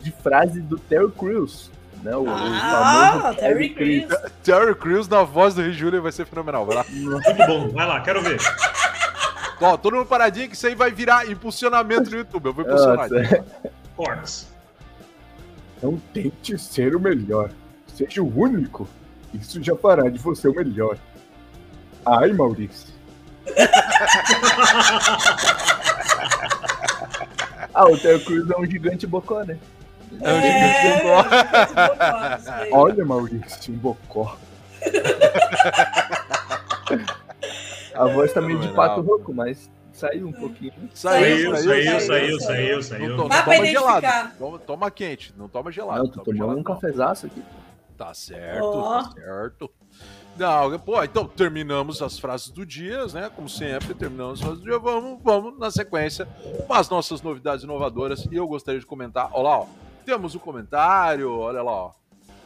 de 0.01 0.11
frase 0.11 0.61
do 0.61 0.77
Terry 0.77 1.11
Crews. 1.11 1.71
Né? 2.07 2.15
O, 2.15 2.25
ah, 2.29 3.31
o 3.33 3.35
Terry 3.35 3.69
Crews. 3.71 4.07
Terry 4.41 4.73
Crews 4.75 5.09
na 5.09 5.23
voz 5.23 5.53
do 5.53 5.61
Rei 5.61 5.73
Júlio 5.73 6.01
vai 6.01 6.13
ser 6.13 6.25
fenomenal. 6.25 6.65
Vai 6.65 6.77
lá. 6.77 6.85
Muito 6.89 7.33
bom, 7.33 7.67
vai 7.69 7.85
lá, 7.85 7.99
quero 7.99 8.21
ver. 8.21 8.39
Ó, 9.59 9.75
todo 9.75 9.97
mundo 9.97 10.05
paradinho 10.05 10.47
que 10.47 10.55
isso 10.55 10.67
aí 10.67 10.73
vai 10.73 10.89
virar 10.89 11.29
impulsionamento 11.29 12.09
no 12.09 12.15
YouTube. 12.15 12.45
Eu 12.45 12.53
vou 12.53 12.63
impulsionar. 12.63 13.09
Cortes. 13.93 14.47
Não 15.83 15.97
tente 16.13 16.57
ser 16.57 16.95
o 16.95 16.99
melhor. 16.99 17.49
Seja 17.93 18.21
o 18.21 18.39
único. 18.39 18.87
Isso 19.33 19.61
já 19.61 19.75
fará 19.75 20.09
de 20.09 20.17
você 20.17 20.47
o 20.47 20.55
melhor. 20.55 20.97
Ai, 22.05 22.31
Maurício. 22.31 22.95
ah, 27.73 27.85
o 27.85 27.97
Terry 27.97 28.23
Crews 28.23 28.49
é 28.49 28.57
um 28.57 28.65
gigante 28.65 29.05
bocó, 29.05 29.43
né? 29.43 29.57
É 30.21 30.33
um 30.33 30.41
gigante 30.41 31.03
bocó. 31.03 31.25
Olha, 32.71 33.05
Maurício, 33.05 33.73
um 33.73 33.77
bocó. 33.77 34.37
A 37.93 38.05
voz 38.05 38.31
tá 38.31 38.41
meio 38.41 38.59
de 38.59 38.67
pato 38.73 39.01
rouco, 39.01 39.33
mas 39.33 39.69
saiu 39.91 40.27
um 40.27 40.31
pouquinho. 40.31 40.73
Saiu, 40.93 41.55
saiu, 41.55 41.99
saiu, 41.99 42.39
saiu, 42.39 42.83
saiu. 42.83 43.17
Não, 43.17 43.27
toma 43.27 43.65
gelado. 43.65 44.07
Toma, 44.37 44.59
toma, 44.59 44.91
quente, 44.91 45.33
não 45.37 45.47
toma 45.47 45.71
gelado. 45.71 46.03
Não, 46.03 46.09
tô 46.09 46.23
tomando 46.23 46.59
um 46.59 46.63
cafezaço 46.63 47.25
aqui. 47.25 47.43
Tá 47.97 48.13
certo, 48.13 48.63
oh. 48.63 48.83
tá 48.83 49.11
certo. 49.11 49.71
Não, 50.37 50.77
pô, 50.77 51.03
então 51.03 51.25
terminamos 51.25 51.99
as 51.99 52.19
frases 52.19 52.49
do 52.51 52.63
dia, 52.63 53.07
né? 53.07 53.31
Como 53.35 53.49
sempre, 53.49 53.95
terminamos 53.95 54.39
as 54.39 54.45
frases 54.45 54.59
do 54.59 54.69
dia. 54.69 54.77
Vamos, 54.77 55.19
vamos 55.23 55.57
na 55.57 55.71
sequência 55.71 56.27
com 56.67 56.73
as 56.75 56.87
nossas 56.89 57.23
novidades 57.23 57.63
inovadoras. 57.63 58.27
E 58.31 58.35
eu 58.35 58.47
gostaria 58.47 58.79
de 58.79 58.85
comentar. 58.85 59.31
Olha 59.33 59.43
lá, 59.43 59.59
ó. 59.61 59.67
Temos 60.07 60.33
um 60.35 60.39
comentário, 60.39 61.37
olha 61.37 61.61
lá, 61.61 61.71
ó. 61.73 61.91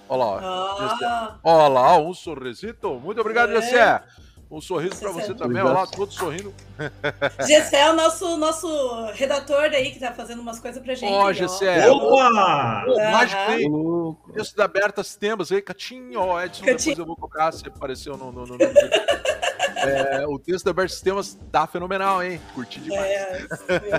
Olha 0.10 0.24
lá. 0.24 0.40
Ah. 0.42 1.40
Olha 1.44 1.68
lá, 1.68 1.98
um 2.00 2.12
sorrisito. 2.12 2.96
Muito 2.96 3.22
obrigado, 3.22 3.52
é. 3.52 3.62
Jessé. 3.62 4.04
Um 4.50 4.60
sorriso 4.60 5.00
para 5.00 5.12
você 5.12 5.32
também, 5.36 5.62
olha 5.62 5.72
lá, 5.72 5.86
todos 5.86 6.16
sorrindo. 6.16 6.52
Gessé 7.48 7.82
é 7.82 7.92
o 7.92 7.94
nosso, 7.94 8.36
nosso 8.38 9.06
redator 9.14 9.66
aí 9.66 9.92
que 9.92 10.00
tá 10.00 10.12
fazendo 10.12 10.42
umas 10.42 10.60
coisas 10.60 10.82
pra 10.82 10.96
gente. 10.96 11.14
Ó, 11.14 11.28
oh, 11.28 11.34
Gessé. 11.34 11.88
Opa! 11.88 12.84
Mágico, 13.12 13.52
hein? 13.52 14.18
Texto 14.34 14.56
da 14.56 14.68
Berta 14.68 15.04
Sistemas 15.04 15.52
aí, 15.52 15.62
Catinho, 15.62 16.20
ó, 16.20 16.42
Edson, 16.42 16.66
Catinho. 16.66 16.78
depois 16.78 16.98
eu 16.98 17.06
vou 17.06 17.16
colocar, 17.16 17.52
se 17.52 17.68
apareceu 17.68 18.18
no... 18.18 18.32
no, 18.32 18.48
no, 18.48 18.58
no... 18.58 18.58
É, 19.82 20.28
o 20.28 20.38
texto 20.38 20.66
da 20.66 20.74
Berta 20.74 20.94
Sistemas 20.94 21.38
tá 21.52 21.66
fenomenal, 21.68 22.24
hein? 22.24 22.40
Curti 22.54 22.80
demais. 22.80 23.10
É, 23.10 23.48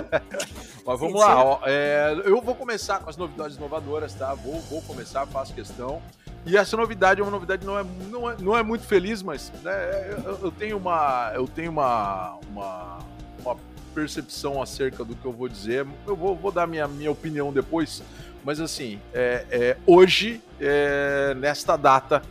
Mas 0.85 0.99
vamos 0.99 1.19
lá, 1.19 1.43
ó, 1.43 1.59
é, 1.65 2.21
eu 2.25 2.41
vou 2.41 2.55
começar 2.55 2.99
com 2.99 3.09
as 3.09 3.17
novidades 3.17 3.57
inovadoras, 3.57 4.13
tá? 4.13 4.33
Vou, 4.33 4.59
vou 4.61 4.81
começar, 4.81 5.25
faço 5.27 5.53
questão. 5.53 6.01
E 6.45 6.57
essa 6.57 6.75
novidade 6.75 7.21
é 7.21 7.23
uma 7.23 7.31
novidade 7.31 7.65
não 7.65 7.79
é, 7.79 7.85
não 8.09 8.29
é, 8.29 8.35
não 8.39 8.57
é 8.57 8.63
muito 8.63 8.85
feliz, 8.85 9.21
mas 9.23 9.51
né, 9.63 10.11
eu, 10.25 10.39
eu, 10.43 10.51
tenho 10.51 10.77
uma 10.77 11.31
eu 11.33 11.47
tenho 11.47 11.71
uma, 11.71 12.37
uma, 12.49 12.99
uma, 13.39 13.57
percepção 13.93 14.61
acerca 14.61 15.05
do 15.05 15.15
que 15.15 15.23
eu 15.23 15.31
vou 15.31 15.47
dizer. 15.47 15.87
Eu 16.05 16.15
vou, 16.15 16.35
vou 16.35 16.51
dar 16.51 16.67
minha, 16.67 16.87
minha 16.87 17.11
opinião 17.11 17.53
depois, 17.53 18.03
mas 18.43 18.59
assim, 18.59 18.99
é, 19.13 19.45
é 19.49 19.77
hoje, 19.85 20.41
é, 20.59 21.33
nesta 21.35 21.77
data, 21.77 22.21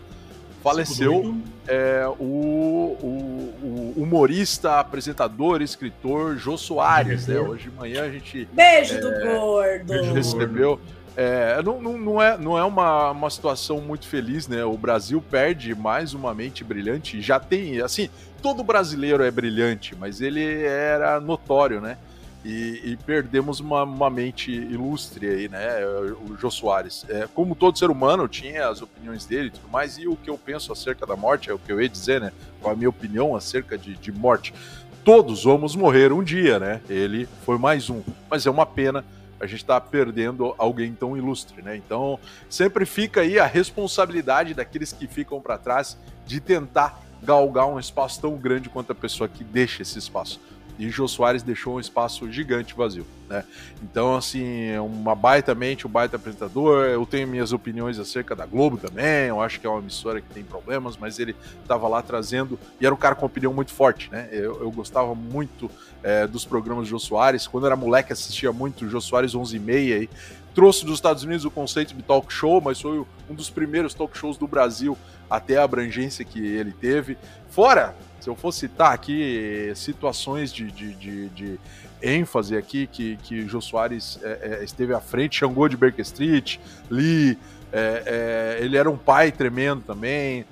faleceu 0.63 1.35
é, 1.67 2.07
o, 2.19 2.23
o, 2.23 3.55
o, 3.63 3.95
humorista, 3.97 4.79
apresentador, 4.79 5.61
escritor 5.61 6.37
Jô 6.37 6.57
Soares. 6.57 7.27
Né? 7.27 7.39
Hoje 7.39 7.65
de 7.65 7.77
manhã 7.77 8.05
a 8.05 8.11
gente. 8.11 8.49
Beijo 8.53 9.01
do 9.01 9.09
é, 9.09 9.25
gordo! 9.25 10.15
Recebeu. 10.15 10.81
É, 11.15 11.61
não, 11.63 11.81
não, 11.81 11.99
não, 11.99 12.23
é, 12.23 12.39
não 12.39 12.59
é 12.59 12.65
uma, 12.65 13.11
uma 13.11 13.29
situação 13.29 13.81
muito 13.81 14.07
feliz, 14.07 14.49
né? 14.49 14.65
O 14.65 14.79
Brasil 14.79 15.23
perde 15.31 15.75
mais 15.75 16.15
uma 16.15 16.33
mente 16.35 16.65
brilhante. 16.65 17.21
Já 17.21 17.39
tem, 17.39 17.83
assim, 17.83 18.09
todo 18.41 18.65
brasileiro 18.65 19.23
é 19.23 19.31
brilhante, 19.31 19.95
mas 19.95 20.23
ele 20.23 20.65
era 20.65 21.21
notório, 21.21 21.81
né? 21.83 21.99
E, 22.45 22.81
e 22.85 22.99
perdemos 23.07 23.61
uma, 23.61 23.85
uma, 23.85 24.11
mente 24.11 24.51
ilustre 24.51 25.29
aí, 25.29 25.49
né? 25.49 25.87
O 26.29 26.37
Jô 26.37 26.51
Soares. 26.51 27.07
É, 27.09 27.29
como 27.33 27.55
todo 27.55 27.79
ser 27.79 27.89
humano, 27.89 28.27
tinha 28.27 28.69
as 28.69 28.83
opiniões 28.83 29.25
dele 29.25 29.49
e 29.49 29.51
tudo 29.51 29.69
mais, 29.69 29.97
e 29.97 30.09
o 30.09 30.17
que 30.17 30.29
eu 30.29 30.37
penso 30.37 30.73
acerca 30.73 31.07
da 31.07 31.15
morte, 31.15 31.51
é 31.51 31.55
o 31.55 31.59
que 31.59 31.73
eu 31.73 31.81
ia 31.81 31.89
dizer, 31.89 32.21
né? 32.21 32.33
Qual 32.61 32.73
a 32.73 32.77
minha 32.77 32.89
opinião 32.89 33.37
acerca 33.37 33.79
de, 33.79 33.95
de 33.97 34.11
morte. 34.11 34.53
Todos 35.05 35.45
vamos 35.45 35.77
morrer 35.77 36.13
um 36.13 36.23
dia, 36.23 36.59
né? 36.59 36.81
Ele 36.89 37.29
foi 37.45 37.59
mais 37.59 37.89
um. 37.89 38.03
Mas 38.29 38.45
é 38.45 38.51
uma 38.51 38.67
pena 38.67 39.05
a 39.43 39.47
gente 39.47 39.63
está 39.63 39.81
perdendo 39.81 40.55
alguém 40.57 40.95
tão 40.95 41.17
ilustre, 41.17 41.63
né? 41.63 41.77
Então, 41.77 42.17
sempre 42.49 42.87
fica 42.87 43.23
aí 43.23 43.41
a 43.41 43.47
responsabilidade 43.47 44.55
daqueles 44.55 44.93
que 44.93 45.09
ficam 45.09 45.41
para 45.41 45.59
trás 45.59 45.99
de 46.25 46.41
tentar 46.41 47.03
galgar 47.21 47.67
um 47.67 47.77
espaço 47.77 48.21
tão 48.21 48.37
grande 48.37 48.69
quanto 48.69 48.93
a 48.93 48.95
pessoa 48.95 49.29
que 49.29 49.43
deixa 49.43 49.83
esse 49.83 49.99
espaço. 49.99 50.41
E 50.79 50.89
Jô 50.89 51.07
Soares 51.07 51.43
deixou 51.43 51.77
um 51.77 51.81
espaço 51.81 52.31
gigante 52.31 52.75
vazio, 52.75 53.07
né? 53.29 53.45
Então, 53.83 54.17
assim, 54.17 54.69
é 54.71 54.81
uma 54.81 55.15
baita 55.15 55.55
mente, 55.55 55.87
um 55.87 55.91
baita 55.91 56.17
apresentador. 56.17 56.87
Eu 56.87 57.05
tenho 57.05 57.29
minhas 57.29 57.53
opiniões 57.53 57.99
acerca 57.99 58.35
da 58.35 58.47
Globo 58.47 58.77
também. 58.77 59.29
Eu 59.29 59.41
acho 59.41 59.61
que 59.61 59.67
é 59.67 59.71
uma 59.71 59.81
emissora 59.81 60.21
que 60.21 60.33
tem 60.33 60.43
problemas, 60.43 60.97
mas 60.97 61.19
ele 61.19 61.37
estava 61.63 61.87
lá 61.89 62.03
trazendo. 62.03 62.59
E 62.81 62.87
era 62.87 62.95
um 62.95 62.99
cara 62.99 63.15
com 63.15 63.27
opinião 63.27 63.53
muito 63.53 63.73
forte, 63.73 64.11
né? 64.11 64.29
Eu, 64.33 64.63
eu 64.63 64.71
gostava 64.71 65.15
muito 65.15 65.71
é, 66.03 66.27
dos 66.27 66.45
programas 66.45 66.85
do 66.85 66.91
Jô 66.91 66.99
Soares. 66.99 67.47
Quando 67.47 67.67
era 67.67 67.77
moleque, 67.77 68.13
assistia 68.13 68.53
muito 68.53 68.89
Jô 68.89 69.01
Soares 69.01 69.35
11 69.35 69.57
e 69.57 69.61
meia. 69.61 70.09
Trouxe 70.55 70.85
dos 70.85 70.97
Estados 70.97 71.23
Unidos 71.23 71.45
o 71.45 71.51
conceito 71.51 71.95
de 71.95 72.03
talk 72.03 72.31
show, 72.33 72.61
mas 72.61 72.81
foi 72.81 73.05
um 73.29 73.35
dos 73.35 73.49
primeiros 73.49 73.95
talk 73.95 74.17
shows 74.17 74.37
do 74.37 74.47
Brasil 74.47 74.99
até 75.31 75.57
a 75.57 75.65
abrangência 75.65 76.25
que 76.25 76.39
ele 76.39 76.73
teve. 76.73 77.17
Fora, 77.49 77.95
se 78.23 78.31
eu 78.31 78.37
for 78.37 78.53
citar 78.53 78.95
aqui 78.95 79.73
situações 79.75 80.53
de, 80.53 80.71
de, 80.71 80.95
de, 80.95 81.29
de 81.31 81.61
ênfase 82.01 82.57
aqui 82.57 82.87
que, 82.87 83.17
que 83.17 83.49
Jô 83.49 83.61
Soares 83.61 84.17
é, 84.23 84.61
é, 84.61 84.65
esteve 84.65 84.95
à 84.95 85.01
frente, 85.01 85.41
Xangô 85.41 85.67
de 85.67 85.77
Baker 85.77 86.03
Street, 86.03 86.59
Lee, 86.89 87.37
é, 87.73 88.59
ele 88.61 88.77
era 88.77 88.89
um 88.89 88.97
pai 88.97 89.33
tremendo 89.33 89.83
também. 89.83 90.45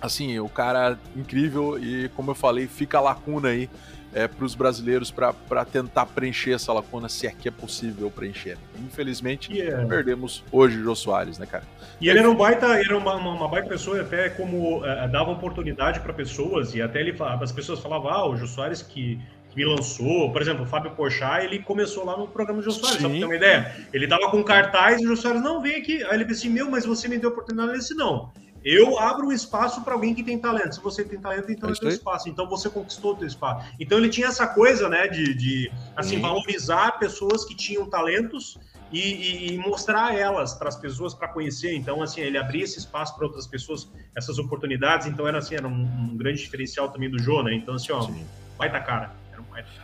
Assim, 0.00 0.38
o 0.38 0.48
cara 0.48 0.98
incrível 1.14 1.78
e, 1.78 2.08
como 2.16 2.30
eu 2.30 2.34
falei, 2.34 2.66
fica 2.66 2.96
a 2.96 3.02
lacuna 3.02 3.48
aí 3.48 3.68
é, 4.14 4.28
para 4.28 4.44
os 4.44 4.54
brasileiros 4.54 5.10
para 5.10 5.64
tentar 5.64 6.06
preencher 6.06 6.52
essa 6.52 6.72
lacuna, 6.72 7.08
se 7.08 7.26
é 7.26 7.32
que 7.32 7.48
é 7.48 7.50
possível 7.50 8.10
preencher. 8.10 8.56
Infelizmente, 8.78 9.52
yeah. 9.52 9.82
É- 9.82 9.86
perdemos 9.86 10.44
hoje 10.52 10.78
o 10.78 10.84
Jô 10.84 10.94
Soares, 10.94 11.38
né, 11.38 11.46
cara? 11.46 11.64
E 12.00 12.08
ele 12.08 12.18
era 12.20 12.30
um 12.30 12.34
baita, 12.34 12.66
era 12.66 12.96
uma, 12.96 13.14
uma, 13.16 13.32
uma 13.32 13.48
baita 13.48 13.68
pessoa, 13.68 14.00
até 14.00 14.28
como 14.28 14.78
uh, 14.78 15.08
dava 15.10 15.30
oportunidade 15.30 16.00
para 16.00 16.12
pessoas, 16.12 16.74
e 16.74 16.82
até 16.82 17.00
ele 17.00 17.14
as 17.40 17.52
pessoas 17.52 17.80
falavam, 17.80 18.10
ah, 18.10 18.28
o 18.28 18.36
Jô 18.36 18.46
Soares 18.46 18.82
que, 18.82 19.18
que 19.50 19.56
me 19.56 19.64
lançou, 19.64 20.30
por 20.32 20.42
exemplo, 20.42 20.64
o 20.64 20.66
Fábio 20.66 20.90
Porchat, 20.92 21.44
ele 21.44 21.60
começou 21.60 22.04
lá 22.04 22.16
no 22.16 22.28
programa 22.28 22.60
do 22.60 22.64
Jô 22.64 22.70
Soares, 22.70 22.96
Sim. 22.96 23.02
só 23.02 23.08
pra 23.08 23.18
ter 23.18 23.24
uma 23.24 23.36
ideia. 23.36 23.74
Ele 23.92 24.06
tava 24.06 24.30
com 24.30 24.42
cartaz 24.42 25.00
e 25.00 25.04
o 25.04 25.08
Jô 25.08 25.16
Soares, 25.16 25.42
não, 25.42 25.60
vem 25.60 25.76
aqui. 25.76 26.02
Aí 26.04 26.14
ele 26.14 26.24
disse, 26.24 26.48
meu, 26.48 26.70
mas 26.70 26.84
você 26.84 27.08
me 27.08 27.18
deu 27.18 27.30
oportunidade. 27.30 27.70
Ele 27.70 27.78
disse, 27.78 27.94
não, 27.94 28.32
eu 28.64 28.98
abro 28.98 29.30
espaço 29.30 29.82
para 29.82 29.92
alguém 29.92 30.14
que 30.14 30.22
tem 30.22 30.38
talento. 30.38 30.76
Se 30.76 30.80
você 30.80 31.04
tem 31.04 31.20
talento, 31.20 31.52
então 31.52 31.70
é 31.70 31.74
tem 31.74 31.88
espaço. 31.90 32.28
Então 32.28 32.48
você 32.48 32.70
conquistou 32.70 33.12
o 33.12 33.16
teu 33.16 33.26
espaço. 33.26 33.66
Então 33.78 33.98
ele 33.98 34.08
tinha 34.08 34.28
essa 34.28 34.46
coisa, 34.46 34.88
né, 34.88 35.06
de, 35.06 35.34
de 35.34 35.72
assim, 35.94 36.18
valorizar 36.20 36.98
pessoas 36.98 37.44
que 37.44 37.54
tinham 37.54 37.86
talentos 37.86 38.58
e, 38.90 39.00
e, 39.00 39.52
e 39.52 39.58
mostrar 39.58 40.16
elas 40.16 40.54
para 40.54 40.68
as 40.68 40.76
pessoas 40.76 41.12
para 41.12 41.28
conhecer. 41.28 41.74
Então, 41.74 42.02
assim, 42.02 42.20
ele 42.20 42.38
abria 42.38 42.64
esse 42.64 42.78
espaço 42.78 43.14
para 43.16 43.26
outras 43.26 43.46
pessoas, 43.46 43.88
essas 44.16 44.38
oportunidades. 44.38 45.06
Então 45.06 45.28
era 45.28 45.38
assim, 45.38 45.56
era 45.56 45.68
um, 45.68 45.82
um 45.82 46.16
grande 46.16 46.38
diferencial 46.38 46.88
também 46.88 47.10
do 47.10 47.18
Jô, 47.18 47.42
né? 47.42 47.54
Então, 47.54 47.74
assim, 47.74 47.92
ó, 47.92 48.02
Sim. 48.02 48.24
vai 48.56 48.70
cara. 48.82 49.23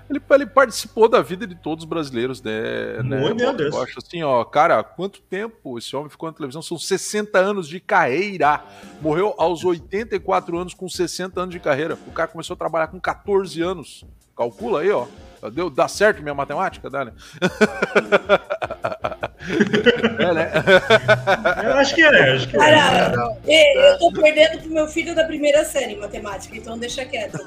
Ele, 0.09 0.21
ele, 0.31 0.47
participou 0.47 1.09
da 1.09 1.23
vida 1.23 1.47
de 1.47 1.55
todos 1.55 1.85
os 1.85 1.89
brasileiros, 1.89 2.43
né? 2.43 3.01
Muito 3.03 3.45
né? 3.45 3.53
Deus. 3.53 3.75
Eu 3.75 3.83
acho 3.83 3.99
assim, 3.99 4.23
ó, 4.23 4.43
cara, 4.45 4.83
quanto 4.83 5.21
tempo 5.21 5.79
esse 5.79 5.95
homem 5.95 6.09
ficou 6.09 6.29
na 6.29 6.35
televisão? 6.35 6.63
São 6.63 6.79
60 6.79 7.39
anos 7.39 7.69
de 7.69 7.81
carreira. 7.81 8.63
Morreu 9.01 9.35
aos 9.39 9.65
84 9.65 10.59
anos 10.59 10.75
com 10.75 10.89
60 10.89 11.41
anos 11.41 11.55
de 11.55 11.61
carreira. 11.61 11.99
O 12.07 12.13
cara 12.13 12.29
começou 12.29 12.55
a 12.55 12.57
trabalhar 12.57 12.89
com 12.89 13.01
14 13.01 13.61
anos. 13.63 14.05
Calcula 14.37 14.81
aí, 14.81 14.91
ó. 14.91 15.07
Deu, 15.49 15.71
dá 15.71 15.89
certo 15.89 16.23
minha 16.23 16.35
matemática? 16.35 16.91
Dá, 16.91 17.07
né? 17.07 17.13
é, 20.19 20.35
né? 20.35 20.53
Eu 21.65 21.79
acho 21.79 21.95
que 21.95 22.03
é, 22.03 22.35
acho 22.35 22.49
que 22.49 22.57
é. 22.57 22.59
Cara. 22.59 23.39
Eu 23.47 23.99
tô 23.99 24.13
perdendo 24.13 24.61
pro 24.61 24.71
meu 24.71 24.87
filho 24.87 25.15
da 25.15 25.25
primeira 25.25 25.65
série 25.65 25.95
em 25.95 25.99
matemática, 25.99 26.55
então 26.57 26.79
deixa 26.79 27.07
quieto. 27.07 27.39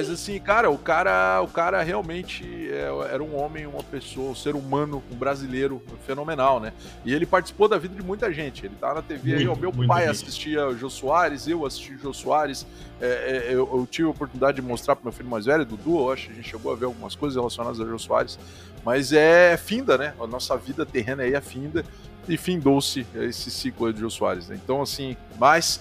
Mas 0.00 0.08
assim, 0.08 0.40
cara, 0.40 0.70
o 0.70 0.78
cara, 0.78 1.42
o 1.42 1.46
cara 1.46 1.82
realmente 1.82 2.42
é, 2.70 2.88
era 3.12 3.22
um 3.22 3.36
homem, 3.36 3.66
uma 3.66 3.82
pessoa, 3.82 4.30
um 4.30 4.34
ser 4.34 4.54
humano, 4.54 5.02
um 5.12 5.14
brasileiro 5.14 5.82
fenomenal, 6.06 6.58
né? 6.58 6.72
E 7.04 7.12
ele 7.12 7.26
participou 7.26 7.68
da 7.68 7.76
vida 7.76 7.94
de 7.94 8.02
muita 8.02 8.32
gente. 8.32 8.64
Ele 8.64 8.74
tá 8.80 8.94
na 8.94 9.02
TV 9.02 9.32
muito, 9.32 9.40
aí, 9.42 9.46
ó, 9.46 9.54
meu 9.54 9.86
pai 9.86 10.06
gente. 10.06 10.12
assistia 10.12 10.66
o 10.68 10.74
Jô 10.74 10.88
Soares, 10.88 11.46
eu 11.46 11.66
assisti 11.66 11.92
o 11.92 11.98
Jô 11.98 12.14
Soares. 12.14 12.66
É, 12.98 13.06
é, 13.06 13.46
eu, 13.48 13.68
eu, 13.70 13.86
tive 13.90 14.08
a 14.08 14.10
oportunidade 14.10 14.58
de 14.58 14.66
mostrar 14.66 14.96
pro 14.96 15.04
meu 15.04 15.12
filho 15.12 15.28
mais 15.28 15.44
velho, 15.44 15.66
Dudu, 15.66 15.98
eu 15.98 16.12
acho 16.14 16.28
que 16.28 16.32
a 16.32 16.36
gente 16.36 16.48
chegou 16.48 16.72
a 16.72 16.74
ver 16.74 16.86
algumas 16.86 17.14
coisas 17.14 17.36
relacionadas 17.36 17.78
ao 17.78 17.86
Jô 17.86 17.98
Soares. 17.98 18.38
Mas 18.82 19.12
é 19.12 19.58
finda, 19.58 19.98
né? 19.98 20.14
A 20.18 20.26
nossa 20.26 20.56
vida 20.56 20.86
terrena 20.86 21.24
aí 21.24 21.34
é 21.34 21.42
finda. 21.42 21.84
E 22.26 22.38
findou-se 22.38 23.06
esse 23.16 23.50
ciclo 23.50 23.92
de 23.92 24.00
Jô 24.00 24.08
Soares, 24.08 24.48
né? 24.48 24.58
Então, 24.64 24.80
assim, 24.80 25.14
mas 25.38 25.78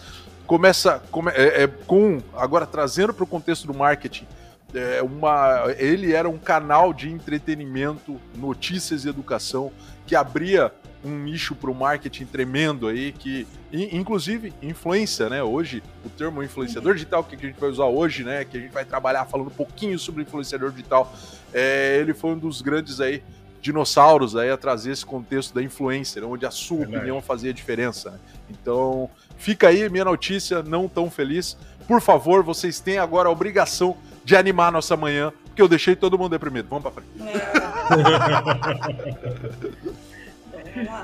começa 0.50 1.00
come, 1.12 1.30
é, 1.36 1.62
é, 1.62 1.68
com 1.68 2.18
agora 2.36 2.66
trazendo 2.66 3.14
para 3.14 3.24
o 3.24 3.28
contexto 3.28 3.68
do 3.68 3.74
marketing 3.74 4.26
é, 4.74 5.00
uma 5.00 5.66
ele 5.78 6.12
era 6.12 6.28
um 6.28 6.40
canal 6.40 6.92
de 6.92 7.08
entretenimento 7.08 8.20
notícias 8.36 9.06
e 9.06 9.10
educação 9.10 9.72
que 10.08 10.16
abria 10.16 10.74
um 11.06 11.20
nicho 11.20 11.54
para 11.54 11.70
o 11.70 11.76
marketing 11.76 12.26
tremendo 12.26 12.88
aí 12.88 13.12
que 13.12 13.46
inclusive 13.72 14.52
influência 14.60 15.30
né 15.30 15.44
hoje 15.44 15.84
o 16.04 16.10
termo 16.10 16.42
influenciador 16.42 16.96
digital 16.96 17.24
que 17.24 17.36
a 17.36 17.40
gente 17.40 17.60
vai 17.60 17.70
usar 17.70 17.86
hoje 17.86 18.24
né 18.24 18.44
que 18.44 18.58
a 18.58 18.60
gente 18.60 18.72
vai 18.72 18.84
trabalhar 18.84 19.26
falando 19.26 19.50
um 19.50 19.52
pouquinho 19.52 20.00
sobre 20.00 20.24
influenciador 20.24 20.72
digital 20.72 21.14
é, 21.54 22.00
ele 22.02 22.16
foi 22.16 22.32
um 22.32 22.40
dos 22.40 22.64
grandes 22.64 23.00
aí 23.00 23.22
dinossauros 23.62 24.36
aí 24.36 24.50
a 24.50 24.58
trazer 24.58 24.92
esse 24.92 25.06
contexto 25.06 25.54
da 25.54 25.62
influencer, 25.62 26.24
onde 26.24 26.46
a 26.46 26.52
sua 26.52 26.84
opinião 26.84 27.22
fazia 27.22 27.54
diferença. 27.54 28.12
Né? 28.12 28.20
Então, 28.50 29.10
fica 29.40 29.70
aí 29.70 29.90
minha 29.90 30.06
notícia, 30.06 30.62
não 30.62 30.88
tão 30.88 31.10
feliz. 31.10 31.58
Por 31.88 32.00
favor, 32.02 32.44
vocês 32.44 32.80
têm 32.80 33.00
agora 33.00 33.28
a 33.30 33.32
obrigação 33.32 33.98
de 34.24 34.36
animar 34.36 34.72
nossa 34.72 34.96
manhã, 34.96 35.34
porque 35.46 35.62
eu 35.62 35.68
deixei 35.68 35.96
todo 35.96 36.20
mundo 36.20 36.30
deprimido. 36.30 36.68
Vamos 36.70 36.84
pra 36.84 36.92
frente. 36.92 37.10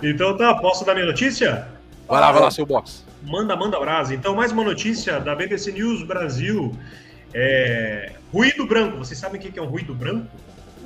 É. 0.01 0.07
então 0.07 0.37
tá, 0.37 0.53
posso 0.55 0.85
dar 0.85 0.93
minha 0.93 1.07
notícia? 1.07 1.67
Vai 2.07 2.21
lá, 2.21 2.31
vai 2.31 2.41
lá, 2.43 2.51
seu 2.51 2.67
box. 2.67 3.03
Manda, 3.23 3.55
manda 3.55 3.79
brasa. 3.79 4.13
Então, 4.13 4.35
mais 4.35 4.51
uma 4.51 4.63
notícia 4.63 5.19
da 5.19 5.33
BBC 5.33 5.71
News 5.71 6.03
Brasil. 6.03 6.77
É... 7.33 8.11
Ruído 8.31 8.67
branco. 8.67 8.97
Vocês 8.97 9.17
sabem 9.17 9.41
o 9.41 9.43
que 9.43 9.57
é 9.57 9.61
um 9.61 9.65
ruído 9.65 9.95
branco? 9.95 10.27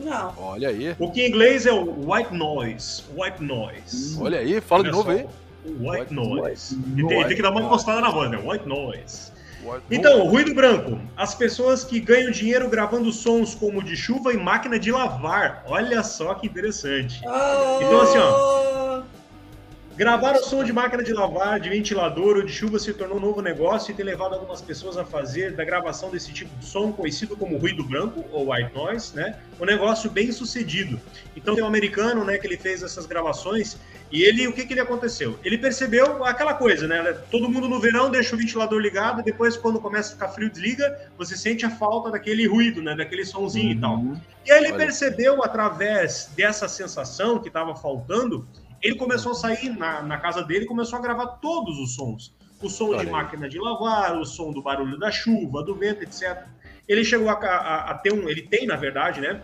Não. 0.01 0.34
Olha 0.38 0.70
aí. 0.70 0.96
O 0.98 1.12
que 1.12 1.22
em 1.22 1.27
inglês 1.27 1.65
é 1.65 1.74
o 1.74 2.10
white 2.10 2.34
noise. 2.34 3.03
White 3.15 3.44
noise. 3.44 4.18
Hum. 4.18 4.24
Olha 4.24 4.39
aí, 4.39 4.62
fala 4.62 4.82
Olha 4.82 4.91
de 4.91 4.98
novo 4.98 5.12
só. 5.12 5.18
aí. 5.18 5.27
White, 5.66 5.80
white 5.80 6.13
noise. 6.13 6.75
noise. 6.75 6.78
E 6.96 7.08
tem, 7.08 7.28
tem, 7.28 7.36
que 7.36 7.42
dar 7.42 7.51
uma 7.51 7.62
encostada 7.62 8.01
na 8.01 8.10
voz, 8.10 8.30
né? 8.30 8.38
White 8.38 8.68
noise. 8.68 9.32
Então, 9.92 10.25
ruído 10.25 10.54
branco. 10.54 11.00
As 11.18 11.36
pessoas 11.36 11.84
que 11.84 12.00
ganham 12.00 12.32
dinheiro 12.32 12.70
gravando 12.70 13.12
sons 13.12 13.54
como 13.54 13.84
de 13.84 13.96
chuva 13.96 14.34
e 14.34 14.38
máquina 14.38 14.80
de 14.80 14.92
lavar. 14.92 15.63
Olha 15.68 16.01
só 16.01 16.34
que 16.34 16.48
interessante. 16.48 17.22
Oh. 17.25 17.84
Então, 17.84 18.01
assim, 18.01 18.18
ó. 18.18 18.70
Gravar 20.00 20.38
o 20.38 20.44
som 20.46 20.63
de 20.63 20.72
máquina 20.72 21.04
de 21.04 21.12
lavar, 21.12 21.60
de 21.60 21.68
ventilador 21.68 22.38
ou 22.38 22.42
de 22.42 22.54
chuva 22.54 22.80
se 22.80 22.94
tornou 22.94 23.18
um 23.18 23.20
novo 23.20 23.42
negócio 23.42 23.92
e 23.92 23.94
tem 23.94 24.06
levado 24.06 24.34
algumas 24.34 24.62
pessoas 24.62 24.98
a 24.98 25.04
fazer 25.04 25.58
da 25.58 25.66
gravação 25.66 26.10
desse 26.10 26.32
tipo 26.32 26.56
de 26.56 26.66
som, 26.66 26.89
conhecido 26.89 27.36
como 27.36 27.58
ruído 27.58 27.84
branco 27.84 28.24
ou 28.32 28.50
white 28.50 28.74
noise, 28.74 29.13
né? 29.13 29.38
Um 29.60 29.66
negócio 29.66 30.10
bem 30.10 30.32
sucedido. 30.32 31.01
Então 31.36 31.54
tem 31.54 31.62
um 31.62 31.68
americano, 31.68 32.24
né, 32.24 32.38
que 32.38 32.48
ele 32.48 32.56
fez 32.56 32.82
essas 32.82 33.06
gravações 33.06 33.78
e 34.12 34.24
ele, 34.24 34.48
o 34.48 34.54
que 34.54 34.66
que 34.66 34.74
ele 34.74 34.82
aconteceu? 34.82 35.39
Ele 35.44 35.58
percebeu 35.58 36.24
aquela 36.25 36.54
coisa, 36.54 36.88
né? 36.88 37.13
Todo 37.30 37.50
mundo 37.50 37.68
no 37.68 37.80
verão 37.80 38.10
deixa 38.10 38.36
o 38.36 38.39
ventilador 38.39 38.80
ligado, 38.80 39.24
depois 39.24 39.56
quando 39.56 39.80
começa 39.80 40.10
a 40.10 40.13
ficar 40.13 40.30
frio 40.30 40.50
desliga, 40.50 41.00
você 41.18 41.38
sente 41.38 41.66
a 41.66 41.70
falta 41.70 42.10
daquele 42.10 42.48
ruído, 42.48 42.82
né? 42.82 42.96
Daquele 42.96 43.24
sonzinho 43.24 43.68
uhum. 43.68 43.72
e 43.72 43.80
tal. 43.80 43.96
Uhum. 43.96 44.22
E 44.46 44.51
aí 44.51 44.60
ele 44.60 44.70
Olha. 44.70 44.78
percebeu 44.78 45.44
através 45.44 46.32
dessa 46.36 46.68
sensação 46.68 47.39
que 47.39 47.50
estava 47.50 47.75
faltando 47.75 48.48
ele 48.82 48.96
começou 48.96 49.34
a 49.34 49.36
sair 49.36 49.70
na, 49.78 50.01
na 50.01 50.18
casa 50.18 50.44
dele 50.44 50.66
começou 50.66 51.00
a 51.00 51.01
gravar 51.01 51.28
todos 51.42 51.78
os 51.80 51.96
sons. 51.96 52.34
O 52.62 52.70
som 52.70 52.89
Olha 52.89 53.06
de 53.06 53.12
máquina 53.12 53.48
de 53.48 53.60
lavar, 53.60 54.18
o 54.18 54.25
som 54.25 54.51
do 54.51 54.62
barulho 54.62 54.98
da 54.98 55.12
chuva, 55.12 55.63
do 55.63 55.75
vento, 55.75 56.04
etc. 56.04 56.46
Ele 56.88 57.06
chegou 57.06 57.30
a, 57.30 57.34
a, 57.34 57.92
a 57.92 57.94
ter 57.96 58.13
um. 58.13 58.28
Ele 58.28 58.42
tem, 58.42 58.66
na 58.66 58.75
verdade, 58.75 59.22
né? 59.22 59.42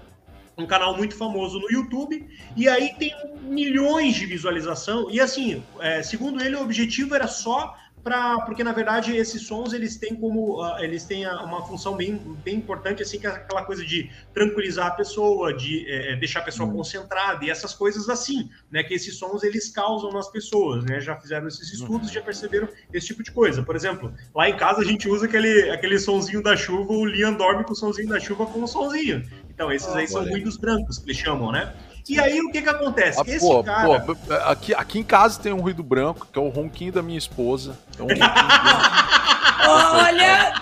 Um 0.57 0.65
canal 0.65 0.95
muito 0.95 1.15
famoso 1.15 1.59
no 1.59 1.69
YouTube, 1.69 2.27
e 2.55 2.67
aí 2.67 2.93
tem 2.97 3.13
milhões 3.41 4.15
de 4.15 4.25
visualização. 4.25 5.09
E 5.09 5.19
assim, 5.19 5.63
é, 5.79 6.01
segundo 6.01 6.41
ele, 6.41 6.55
o 6.55 6.62
objetivo 6.62 7.13
era 7.13 7.27
só 7.27 7.75
para 8.05 8.41
porque 8.41 8.63
na 8.63 8.71
verdade 8.71 9.17
esses 9.17 9.47
sons 9.47 9.74
eles 9.74 9.97
têm 9.97 10.15
como 10.15 10.63
uh, 10.63 10.77
eles 10.77 11.05
têm 11.05 11.25
uma 11.27 11.65
função 11.65 11.97
bem, 11.97 12.15
bem 12.43 12.57
importante 12.57 13.01
assim 13.01 13.17
que 13.17 13.25
é 13.25 13.31
aquela 13.31 13.65
coisa 13.65 13.83
de 13.83 14.12
tranquilizar 14.31 14.85
a 14.85 14.91
pessoa 14.91 15.51
de 15.51 15.89
é, 15.89 16.15
deixar 16.15 16.41
a 16.41 16.43
pessoa 16.43 16.69
uhum. 16.69 16.75
concentrada 16.75 17.43
e 17.43 17.50
essas 17.50 17.74
coisas 17.74 18.07
assim 18.07 18.47
né 18.71 18.83
que 18.83 18.93
esses 18.93 19.17
sons 19.17 19.41
eles 19.41 19.69
causam 19.69 20.12
nas 20.12 20.29
pessoas 20.29 20.85
né 20.85 21.01
já 21.01 21.15
fizeram 21.15 21.47
esses 21.47 21.74
estudos 21.74 22.09
uhum. 22.09 22.13
já 22.13 22.21
perceberam 22.21 22.69
esse 22.93 23.07
tipo 23.07 23.24
de 23.24 23.31
coisa 23.31 23.63
por 23.63 23.75
exemplo 23.75 24.13
lá 24.35 24.47
em 24.47 24.55
casa 24.55 24.81
a 24.81 24.85
gente 24.85 25.09
usa 25.09 25.25
aquele 25.25 25.71
aquele 25.71 25.97
sonzinho 25.97 26.43
da 26.43 26.55
chuva 26.55 26.93
o 26.93 27.05
Liam 27.05 27.33
dorme 27.33 27.63
com 27.63 27.74
o 27.74 27.75
sonzinho 27.75 28.09
da 28.09 28.19
chuva 28.19 28.45
com 28.45 28.62
o 28.62 28.67
sonzinho 28.67 29.25
então 29.55 29.71
esses 29.71 29.88
ah, 29.88 29.97
aí 29.97 30.07
são 30.07 30.24
ruídos 30.24 30.57
brancos 30.57 31.00
que 31.00 31.05
eles 31.07 31.17
chamam 31.17 31.51
né 31.51 31.74
e 32.07 32.19
aí 32.19 32.39
o 32.39 32.51
que 32.51 32.62
que 32.62 32.69
acontece? 32.69 33.19
Ah, 33.19 33.24
Esse 33.25 33.39
pô, 33.39 33.63
cara... 33.63 34.00
Pô, 34.01 34.15
aqui, 34.45 34.75
aqui 34.75 35.00
em 35.00 35.03
casa 35.03 35.41
tem 35.41 35.51
um 35.51 35.59
ruído 35.59 35.81
branco, 35.81 36.27
que 36.31 36.38
é 36.38 36.41
o 36.41 36.50
ronquinho 36.50 36.91
da 36.91 37.01
minha 37.01 37.17
esposa. 37.17 37.75
É 37.97 38.03
um 38.03 38.05
Olha, 39.67 40.53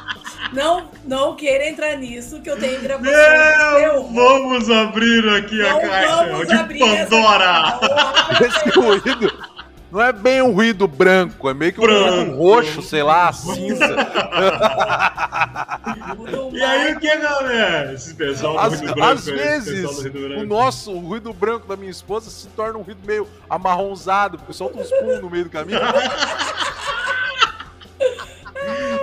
não, 0.53 0.89
não 1.03 1.35
queira 1.35 1.67
entrar 1.67 1.97
nisso, 1.97 2.39
que 2.39 2.49
eu 2.49 2.57
tenho 2.57 2.81
gravação. 2.81 3.11
Não, 3.11 4.13
vamos 4.13 4.69
abrir 4.69 5.27
aqui 5.35 5.57
não 5.57 5.77
a 5.77 5.81
caixa 5.81 6.45
de 6.45 6.79
Pandora. 6.79 7.79
Esse 8.39 8.79
ruído 8.79 9.52
não 9.93 10.01
é 10.01 10.11
bem 10.11 10.41
um 10.41 10.51
ruído 10.51 10.87
branco, 10.87 11.47
é 11.47 11.53
meio 11.53 11.71
que 11.71 11.79
um 11.79 11.85
ruído 11.85 12.35
roxo, 12.35 12.81
sei 12.81 13.03
lá, 13.03 13.31
cinza. 13.31 13.95
e 16.51 16.63
aí 16.63 16.95
o 16.95 16.99
que, 16.99 17.15
galera? 17.15 17.93
Esse 17.93 18.15
pessoal 18.15 18.57
às, 18.57 18.71
do 18.73 18.77
ruído 18.79 18.95
branco. 18.95 19.11
Às 19.11 19.25
vezes, 19.25 20.05
o 20.39 20.43
nosso 20.47 20.91
o 20.91 20.99
ruído 20.99 21.31
branco 21.31 21.67
da 21.67 21.75
minha 21.75 21.91
esposa 21.91 22.31
se 22.31 22.47
torna 22.47 22.79
um 22.79 22.81
ruído 22.81 23.01
meio 23.05 23.27
amarronzado, 23.47 24.39
porque 24.39 24.53
solta 24.53 24.79
uns 24.79 24.89
pulos 24.89 25.21
no 25.21 25.29
meio 25.29 25.43
do 25.43 25.51
caminho. 25.51 25.79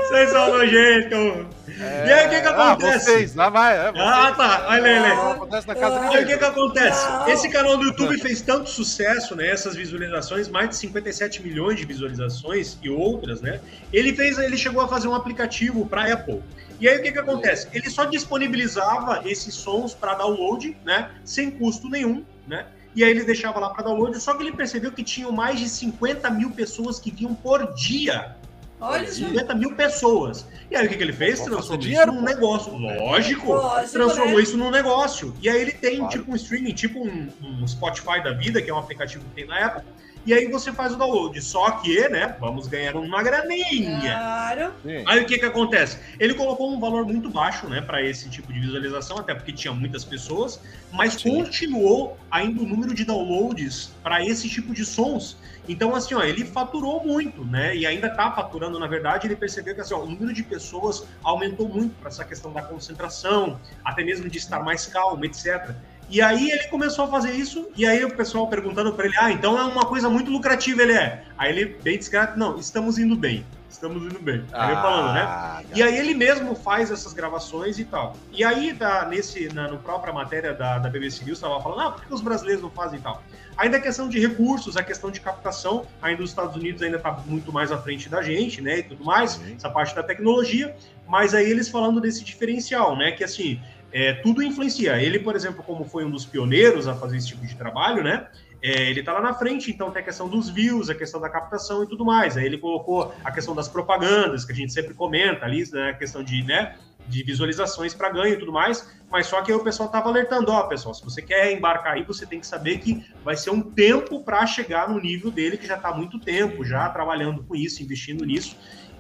Vocês 0.09 0.31
são 0.31 0.49
nojentos. 0.59 1.47
É... 1.81 2.07
E 2.07 2.13
aí 2.13 2.27
o 2.27 2.31
que 2.31 2.41
que 2.41 2.49
ah, 2.49 2.73
acontece? 2.73 2.95
Ah, 2.95 3.15
vocês, 3.15 3.35
lá 3.35 3.49
vai. 3.49 3.77
É, 3.77 3.93
ah, 3.97 4.35
tá. 4.37 4.67
Olha 4.69 4.89
ele. 4.89 5.07
Acontece 5.07 5.69
na 5.69 5.75
casa 5.75 6.01
Aí 6.01 6.25
o 6.25 6.27
que 6.27 6.37
que 6.37 6.45
acontece? 6.45 7.07
Esse 7.29 7.49
canal 7.49 7.77
do 7.77 7.85
YouTube 7.85 8.19
fez 8.19 8.43
tanto 8.43 8.69
sucesso, 8.69 9.35
né? 9.35 9.49
Essas 9.49 9.77
visualizações, 9.77 10.49
mais 10.49 10.71
de 10.71 10.77
57 10.77 11.43
milhões 11.43 11.79
de 11.79 11.87
visualizações 11.87 12.77
e 12.83 12.91
outras, 12.91 13.41
né? 13.41 13.61
Ele 13.93 14.15
fez, 14.15 14.39
ele 14.39 14.57
chegou 14.57 14.83
a 14.83 14.89
fazer 14.89 15.09
um 15.09 15.15
aplicativo 15.15 15.87
para 15.87 16.13
Apple. 16.13 16.43
E 16.81 16.89
aí 16.89 16.99
o 16.99 17.03
que 17.03 17.13
que 17.13 17.19
acontece? 17.19 17.69
Ele 17.73 17.89
só 17.89 18.05
disponibilizava 18.05 19.23
esses 19.25 19.55
sons 19.55 19.95
para 19.95 20.15
download, 20.15 20.77
né? 20.85 21.11
Sem 21.25 21.51
custo 21.51 21.89
nenhum, 21.89 22.25
né? 22.47 22.67
E 22.95 23.05
aí 23.05 23.11
ele 23.11 23.23
deixava 23.23 23.61
lá 23.61 23.71
para 23.71 23.85
download, 23.85 24.21
só 24.21 24.35
que 24.35 24.43
ele 24.43 24.53
percebeu 24.53 24.91
que 24.91 25.05
tinham 25.05 25.31
mais 25.31 25.61
de 25.61 25.69
50 25.69 26.29
mil 26.31 26.51
pessoas 26.51 26.99
que 26.99 27.11
vinham 27.11 27.35
por 27.35 27.73
dia 27.75 28.35
Olha 28.81 29.07
50 29.07 29.55
mil 29.55 29.75
pessoas. 29.75 30.47
E 30.71 30.77
aí 30.77 30.87
o 30.87 30.89
que, 30.89 30.97
que 30.97 31.03
ele 31.03 31.13
fez? 31.13 31.41
Transformou 31.41 31.77
dinheiro, 31.77 32.13
isso 32.13 32.21
num 32.21 32.25
negócio. 32.25 32.77
Lógico, 32.77 33.53
Lógico 33.53 33.93
transformou 33.93 34.37
né? 34.37 34.43
isso 34.43 34.57
num 34.57 34.71
negócio. 34.71 35.35
E 35.43 35.49
aí 35.51 35.61
ele 35.61 35.73
tem 35.73 35.99
claro. 35.99 36.13
tipo 36.13 36.33
um 36.33 36.37
streaming, 36.37 36.73
tipo 36.73 36.99
um, 37.01 37.29
um, 37.43 37.69
Spotify 37.69 38.23
da 38.23 38.33
vida, 38.33 38.63
que 38.63 38.71
é 38.71 38.75
um 38.75 38.79
aplicativo 38.79 39.25
que 39.25 39.35
tem 39.35 39.47
na 39.47 39.67
Apple. 39.67 39.85
E 40.25 40.35
aí 40.35 40.47
você 40.49 40.71
faz 40.73 40.93
o 40.93 40.97
download. 40.97 41.41
Só 41.43 41.71
que, 41.73 42.09
né, 42.09 42.37
vamos 42.39 42.67
ganhar 42.67 42.95
uma 42.97 43.23
graninha. 43.23 44.01
Claro. 44.01 44.73
Aí 45.07 45.21
o 45.21 45.27
que 45.27 45.39
que 45.39 45.47
acontece? 45.47 45.99
Ele 46.19 46.35
colocou 46.35 46.73
um 46.73 46.79
valor 46.79 47.07
muito 47.07 47.31
baixo, 47.31 47.67
né, 47.69 47.81
para 47.81 48.03
esse 48.03 48.29
tipo 48.29 48.53
de 48.53 48.61
visualização, 48.61 49.19
até 49.19 49.35
porque 49.35 49.53
tinha 49.53 49.73
muitas 49.73 50.05
pessoas, 50.05 50.61
mas 50.93 51.15
Sim. 51.15 51.37
continuou 51.37 52.19
ainda 52.31 52.63
o 52.63 52.67
número 52.67 52.95
de 52.95 53.05
downloads 53.05 53.93
para 54.03 54.25
esse 54.25 54.49
tipo 54.49 54.75
de 54.75 54.85
sons 54.85 55.37
então, 55.71 55.95
assim, 55.95 56.15
ó, 56.15 56.23
ele 56.23 56.45
faturou 56.45 57.05
muito, 57.05 57.45
né? 57.45 57.77
E 57.77 57.87
ainda 57.87 58.09
está 58.09 58.31
faturando, 58.33 58.79
na 58.79 58.87
verdade, 58.87 59.27
ele 59.27 59.37
percebeu 59.37 59.75
que 59.75 59.81
assim, 59.81 59.95
ó, 59.95 60.01
o 60.01 60.07
número 60.07 60.33
de 60.33 60.43
pessoas 60.43 61.07
aumentou 61.23 61.69
muito 61.69 61.95
para 62.01 62.09
essa 62.09 62.25
questão 62.25 62.53
da 62.53 62.63
concentração, 62.63 63.61
até 63.85 64.03
mesmo 64.03 64.29
de 64.29 64.39
estar 64.39 64.61
mais 64.65 64.87
calmo, 64.87 65.25
etc. 65.25 65.71
E 66.09 66.21
aí 66.21 66.51
ele 66.51 66.65
começou 66.65 67.05
a 67.05 67.09
fazer 67.09 67.31
isso, 67.33 67.69
e 67.77 67.87
aí 67.87 68.05
o 68.05 68.17
pessoal 68.17 68.49
perguntando 68.49 68.93
para 68.93 69.07
ele, 69.07 69.15
ah, 69.17 69.31
então 69.31 69.57
é 69.57 69.63
uma 69.63 69.87
coisa 69.87 70.11
muito 70.11 70.29
lucrativa, 70.31 70.83
ele 70.83 70.95
é. 70.95 71.25
Aí 71.39 71.57
ele, 71.57 71.79
bem 71.83 71.97
discreto, 71.97 72.37
não, 72.37 72.59
estamos 72.59 72.99
indo 72.99 73.15
bem 73.15 73.45
estamos 73.81 74.03
indo 74.03 74.21
bem. 74.21 74.45
Aí 74.53 74.75
ah, 74.75 74.83
falando, 74.83 75.15
né? 75.15 75.21
Cara. 75.23 75.65
E 75.75 75.83
aí 75.83 75.97
ele 75.97 76.15
mesmo 76.15 76.55
faz 76.55 76.91
essas 76.91 77.13
gravações 77.15 77.79
e 77.79 77.85
tal. 77.85 78.15
E 78.31 78.45
aí, 78.45 78.75
tá, 78.75 79.07
nesse, 79.07 79.53
na 79.55 79.69
no 79.69 79.79
própria 79.79 80.13
matéria 80.13 80.53
da, 80.53 80.79
da 80.79 80.91
BBC 80.91 81.25
News, 81.25 81.39
estava 81.39 81.61
falando, 81.63 81.81
ah, 81.81 81.93
por 81.93 82.05
que 82.05 82.13
os 82.13 82.21
brasileiros 82.21 82.63
não 82.63 82.71
fazem 82.71 82.99
e 82.99 83.03
tal? 83.03 83.23
Ainda 83.61 83.77
a 83.77 83.81
questão 83.81 84.09
de 84.09 84.19
recursos, 84.19 84.75
a 84.79 84.83
questão 84.83 85.11
de 85.11 85.21
captação, 85.21 85.87
ainda 86.01 86.23
os 86.23 86.31
Estados 86.31 86.57
Unidos 86.57 86.81
ainda 86.81 86.97
está 86.97 87.13
muito 87.27 87.53
mais 87.53 87.71
à 87.71 87.77
frente 87.77 88.09
da 88.09 88.23
gente, 88.23 88.63
né, 88.63 88.79
e 88.79 88.83
tudo 88.83 89.05
mais, 89.05 89.33
Sim. 89.33 89.55
essa 89.55 89.69
parte 89.69 89.95
da 89.95 90.03
tecnologia, 90.03 90.75
mas 91.07 91.35
aí 91.35 91.51
eles 91.51 91.69
falando 91.69 92.01
desse 92.01 92.25
diferencial, 92.25 92.97
né, 92.97 93.13
que 93.13 93.23
assim, 93.23 93.61
é, 93.93 94.15
tudo 94.15 94.43
influencia. 94.43 94.97
Ele, 95.03 95.19
por 95.19 95.37
exemplo, 95.37 95.63
como 95.63 95.85
foi 95.85 96.07
um 96.07 96.11
dos 96.11 96.25
pioneiros 96.25 96.89
a 96.89 96.95
fazer 96.95 97.19
esse 97.19 97.29
tipo 97.29 97.47
de 97.47 97.55
trabalho, 97.55 98.03
né, 98.03 98.29
é, 98.63 98.89
ele 98.89 99.01
está 99.01 99.13
lá 99.13 99.21
na 99.21 99.35
frente, 99.35 99.71
então 99.71 99.91
tem 99.91 100.01
a 100.01 100.05
questão 100.07 100.27
dos 100.27 100.49
views, 100.49 100.89
a 100.89 100.95
questão 100.95 101.21
da 101.21 101.29
captação 101.29 101.83
e 101.83 101.87
tudo 101.87 102.03
mais. 102.03 102.39
Aí 102.39 102.47
ele 102.47 102.57
colocou 102.57 103.15
a 103.23 103.31
questão 103.31 103.55
das 103.55 103.69
propagandas, 103.69 104.43
que 104.43 104.53
a 104.53 104.55
gente 104.55 104.73
sempre 104.73 104.95
comenta 104.95 105.45
ali, 105.45 105.71
né, 105.71 105.91
a 105.91 105.95
questão 105.95 106.25
de, 106.25 106.43
né, 106.45 106.77
de 107.11 107.23
visualizações 107.23 107.93
para 107.93 108.09
ganho 108.09 108.35
e 108.35 108.39
tudo 108.39 108.53
mais, 108.53 108.89
mas 109.11 109.27
só 109.27 109.43
que 109.43 109.51
aí 109.51 109.59
o 109.59 109.65
pessoal 109.65 109.89
estava 109.89 110.09
alertando, 110.09 110.53
ó, 110.53 110.63
pessoal, 110.63 110.95
se 110.95 111.05
você 111.05 111.21
quer 111.21 111.53
embarcar 111.53 111.95
aí, 111.95 112.05
você 112.05 112.25
tem 112.25 112.41
que 112.41 112.47
saber 112.47 112.79
que 112.79 113.05
vai 113.25 113.37
ser 113.37 113.51
um 113.51 113.61
tempo 113.61 114.23
para 114.23 114.47
chegar 114.47 114.89
no 114.89 115.01
nível 115.01 115.31
dele, 115.31 115.59
que 115.59 115.67
já 115.67 115.75
está 115.75 115.89
há 115.89 115.95
muito 115.95 116.19
tempo 116.19 116.65
já 116.65 116.89
trabalhando 116.89 117.43
com 117.43 117.57
isso, 117.57 117.83
investindo 117.83 118.25
nisso, 118.25 118.57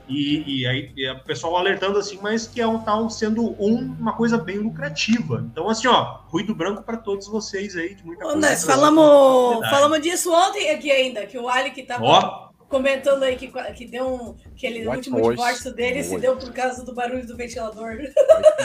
e, 0.08 0.62
e 0.62 0.66
aí 0.66 0.92
e 0.96 1.08
o 1.08 1.20
pessoal 1.20 1.56
alertando 1.56 1.96
assim, 1.96 2.18
mas 2.20 2.46
que 2.46 2.60
é 2.60 2.66
um 2.66 2.80
tal 2.80 3.08
sendo 3.08 3.54
um, 3.62 3.94
uma 3.98 4.12
coisa 4.14 4.36
bem 4.36 4.58
lucrativa. 4.58 5.46
Então, 5.50 5.68
assim, 5.70 5.86
ó, 5.86 6.22
ruído 6.26 6.52
branco 6.52 6.82
para 6.82 6.96
todos 6.96 7.28
vocês 7.28 7.76
aí, 7.76 7.94
de 7.94 8.04
muita 8.04 8.24
Ô, 8.24 8.32
coisa. 8.32 8.48
Nós 8.48 8.64
falamos, 8.64 9.70
falamos 9.70 10.00
disso 10.00 10.32
ontem 10.34 10.70
aqui 10.70 10.90
ainda, 10.90 11.24
que 11.26 11.38
o 11.38 11.48
Ali 11.48 11.70
que 11.70 11.84
tava. 11.84 12.04
Ó 12.04 12.49
comentando 12.70 13.24
aí 13.24 13.36
que, 13.36 13.48
que 13.74 13.84
deu 13.84 14.06
um. 14.06 14.34
Que 14.56 14.66
ele, 14.66 14.86
o 14.86 14.92
último 14.92 15.18
noise. 15.18 15.30
divórcio 15.30 15.74
dele 15.74 16.02
se 16.02 16.16
deu 16.18 16.36
por 16.36 16.52
causa 16.52 16.84
do 16.84 16.94
barulho 16.94 17.26
do 17.26 17.36
ventilador. 17.36 17.98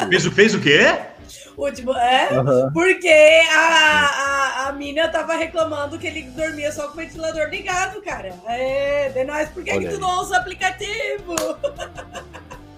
Fez, 0.07 0.25
fez 0.27 0.55
o 0.55 0.61
quê? 0.61 0.79
Último, 1.57 1.93
é, 1.93 2.29
uhum. 2.37 2.71
porque 2.71 3.41
a, 3.51 4.65
a, 4.65 4.67
a 4.67 4.71
mina 4.73 5.07
tava 5.07 5.35
reclamando 5.35 5.97
que 5.97 6.05
ele 6.05 6.21
dormia 6.23 6.71
só 6.71 6.87
com 6.87 6.93
o 6.93 6.97
ventilador 6.97 7.49
ligado, 7.49 8.01
cara. 8.01 8.33
É, 8.45 9.09
de 9.09 9.23
nós, 9.23 9.49
por 9.49 9.63
que, 9.63 9.71
que 9.79 9.87
tu 9.87 9.99
não 9.99 10.21
usa 10.21 10.35
o 10.35 10.37
aplicativo? 10.37 11.35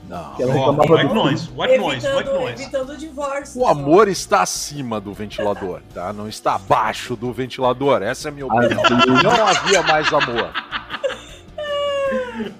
Não. 0.08 0.36
Reclamava 0.36 0.94
white 0.94 1.14
noise, 1.14 1.50
white 1.54 1.78
noise, 1.78 2.08
white 2.08 2.30
noise. 2.30 2.62
Evitando 2.62 2.92
o 2.92 2.98
divórcio. 2.98 3.62
O 3.62 3.68
amor 3.68 4.08
está 4.08 4.42
acima 4.42 5.02
do 5.02 5.14
ventilador, 5.14 5.82
tá? 5.94 6.14
Não 6.14 6.30
está 6.30 6.56
abaixo 6.56 7.14
do 7.14 7.34
ventilador. 7.34 8.02
Essa 8.02 8.30
é 8.30 8.30
a 8.30 8.32
minha 8.32 8.46
opinião. 8.46 8.82
Não 9.22 9.48
havia 9.48 9.84
mais 9.84 10.08
amor. 10.14 10.54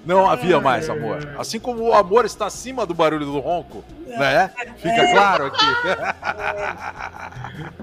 Não 0.04 0.28
havia 0.28 0.60
mais 0.60 0.88
amor. 0.88 1.34
Assim 1.38 1.58
como 1.58 1.82
o 1.82 1.92
amor 1.92 2.24
está 2.24 2.46
acima 2.46 2.86
do 2.86 2.94
barulho 2.94 3.26
do 3.26 3.38
ronco, 3.38 3.84
né? 4.06 4.50
Fica 4.76 5.10
claro 5.12 5.46
aqui. 5.46 5.66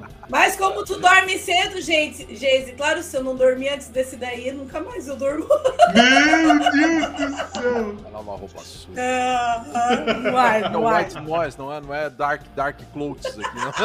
Mas 0.27 0.55
como 0.55 0.83
tu 0.83 0.99
dorme 0.99 1.37
cedo, 1.37 1.79
gente, 1.81 2.35
Geise, 2.35 2.71
claro, 2.73 3.03
se 3.03 3.15
eu 3.15 3.23
não 3.23 3.35
dormir 3.35 3.69
antes 3.69 3.89
desse 3.89 4.15
daí, 4.15 4.51
nunca 4.51 4.81
mais 4.81 5.07
eu 5.07 5.15
durmo. 5.15 5.45
Meu 5.93 6.71
Deus 6.71 7.07
do 7.11 7.29
céu! 7.53 7.95
Vai 8.01 8.11
lavar 8.11 8.39
roupa 8.39 8.59
suja. 8.59 8.99
É, 8.99 9.59
vai, 10.31 10.67
não 10.69 10.81
vai. 10.81 11.03
White 11.03 11.19
Noise, 11.21 11.59
não 11.59 11.71
é, 11.71 11.79
não 11.79 11.93
é 11.93 12.09
Dark, 12.09 12.41
dark 12.55 12.79
Clothes 12.91 13.37
aqui, 13.37 13.55
não. 13.55 13.71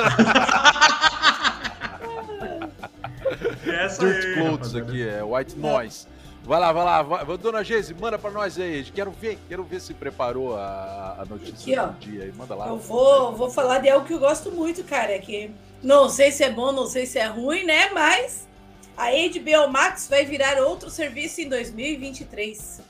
Essa 3.73 4.05
Dirt 4.07 4.25
aí, 4.25 4.35
Clothes 4.35 4.75
aqui, 4.75 5.09
é 5.09 5.23
White 5.23 5.57
Noise. 5.59 6.07
Vai 6.45 6.59
lá, 6.59 6.73
vai 6.73 6.85
lá. 6.85 7.03
Vai. 7.03 7.39
Dona 7.39 7.63
Geise, 7.63 7.95
manda 7.95 8.19
pra 8.19 8.31
nós 8.31 8.59
aí. 8.59 8.85
Quero 8.85 9.11
ver, 9.11 9.39
quero 9.49 9.63
ver 9.63 9.81
se 9.81 9.95
preparou 9.95 10.57
a, 10.57 11.17
a 11.21 11.25
notícia 11.25 11.83
Aqui, 11.83 11.93
do 11.93 11.99
dia 12.13 12.25
aí. 12.25 12.33
Manda 12.33 12.55
lá. 12.55 12.69
Eu 12.69 12.79
vou, 12.79 13.35
vou 13.37 13.51
falar 13.51 13.79
de 13.79 13.89
algo 13.91 14.07
que 14.07 14.15
eu 14.15 14.19
gosto 14.19 14.51
muito, 14.51 14.83
cara, 14.85 15.19
que 15.19 15.51
não 15.83 16.09
sei 16.09 16.31
se 16.33 16.43
é 16.43 16.51
bom, 16.51 16.73
não 16.73 16.87
sei 16.87 17.07
se 17.07 17.19
é 17.19 17.27
ruim, 17.27 17.65
né? 17.65 17.91
Mas 17.91 18.49
a 18.97 19.09
HBO 19.11 19.71
Max 19.71 20.09
vai 20.09 20.25
virar 20.25 20.59
outro 20.63 20.91
serviço 20.91 21.41
em 21.41 21.49
2023. 21.49 22.81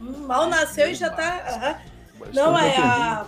Hum, 0.00 0.26
mal 0.26 0.48
nasceu 0.48 0.90
e 0.90 0.94
já 0.94 1.10
tá. 1.10 1.80
Mas 2.18 2.34
não, 2.34 2.58
é 2.58 2.76
a- 2.76 3.26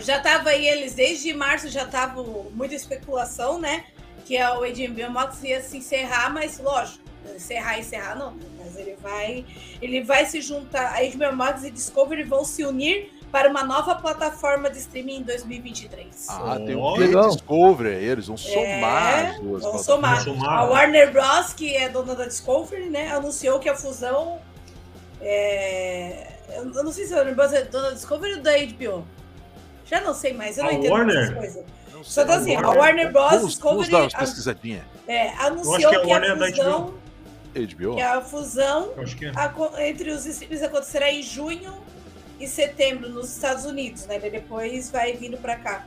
Já 0.00 0.20
tava 0.20 0.50
aí 0.50 0.66
eles 0.66 0.94
desde 0.94 1.32
março 1.34 1.68
já 1.68 1.86
tava 1.86 2.22
muita 2.52 2.74
especulação, 2.74 3.58
né? 3.58 3.84
Que 4.24 4.38
a 4.38 4.54
HBO 4.54 5.10
Max 5.10 5.42
ia 5.44 5.62
se 5.62 5.76
encerrar, 5.76 6.32
mas 6.32 6.58
lógico, 6.58 7.05
encerrar, 7.34 7.78
encerrar 7.78 8.14
não, 8.16 8.34
mas 8.58 8.76
ele 8.76 8.96
vai, 9.02 9.44
ele 9.82 10.02
vai 10.02 10.26
se 10.26 10.40
juntar, 10.40 10.94
a 10.94 11.00
HBO 11.04 11.34
Max 11.36 11.64
e 11.64 11.70
Discovery 11.70 12.22
vão 12.22 12.44
se 12.44 12.64
unir 12.64 13.12
para 13.32 13.50
uma 13.50 13.64
nova 13.64 13.94
plataforma 13.96 14.70
de 14.70 14.78
streaming 14.78 15.16
em 15.16 15.22
2023. 15.22 16.26
Ah, 16.30 16.58
tem 16.64 16.76
um 16.76 16.94
legal. 16.96 17.30
Discovery, 17.30 17.94
eles 18.04 18.26
vão 18.28 18.36
somar 18.36 18.64
É, 19.18 19.26
as 19.30 19.40
duas. 19.40 19.62
vão 19.62 19.78
somar. 19.78 20.22
Somar. 20.22 20.58
A 20.60 20.64
Warner 20.64 21.12
Bros, 21.12 21.52
que 21.52 21.76
é 21.76 21.88
dona 21.88 22.14
da 22.14 22.24
Discovery, 22.26 22.88
né, 22.88 23.10
anunciou 23.10 23.58
que 23.58 23.68
a 23.68 23.74
fusão 23.74 24.38
é... 25.20 26.28
Eu 26.54 26.64
não 26.84 26.92
sei 26.92 27.06
se 27.06 27.12
a 27.12 27.16
Warner 27.18 27.34
Bros 27.34 27.52
é 27.52 27.62
dona 27.62 27.88
da 27.88 27.94
Discovery 27.94 28.34
ou 28.34 28.40
da 28.42 28.52
HBO. 28.58 29.06
Já 29.84 30.00
não 30.00 30.14
sei 30.14 30.32
mais, 30.32 30.56
eu 30.56 30.64
não 30.64 30.70
A 30.70 30.74
entendo 30.74 30.92
Warner? 30.92 31.16
essas 31.22 31.34
coisas. 31.34 31.64
Só 32.02 32.24
que 32.24 32.32
assim, 32.32 32.54
a 32.56 32.68
Warner. 32.70 33.10
Bros. 33.12 33.24
Vamos, 33.30 33.40
vamos 33.40 33.54
Discovery 33.54 33.90
dar 33.90 34.00
umas 34.02 34.14
a- 34.14 34.18
pesquisadinhas. 34.18 34.82
é, 35.08 35.26
Eu 35.26 35.30
acho 35.32 35.46
anunciou 35.46 35.78
que 35.78 35.84
é 35.84 35.98
a 35.98 36.02
que, 36.02 36.06
Warner 36.06 36.30
a 36.30 36.34
da 36.34 36.46
fusão, 36.48 36.94
HBO? 37.58 37.94
que 37.96 38.02
a 38.02 38.20
fusão 38.20 38.92
que 39.18 39.26
é. 39.26 39.32
aco- 39.34 39.72
entre 39.78 40.10
os 40.10 40.26
streams 40.26 40.62
acontecerá 40.64 41.10
em 41.10 41.22
junho 41.22 41.74
e 42.38 42.46
setembro 42.46 43.08
nos 43.08 43.34
Estados 43.34 43.64
Unidos, 43.64 44.06
né? 44.06 44.18
Depois 44.18 44.90
vai 44.90 45.14
vindo 45.14 45.36
para 45.38 45.56
cá. 45.56 45.86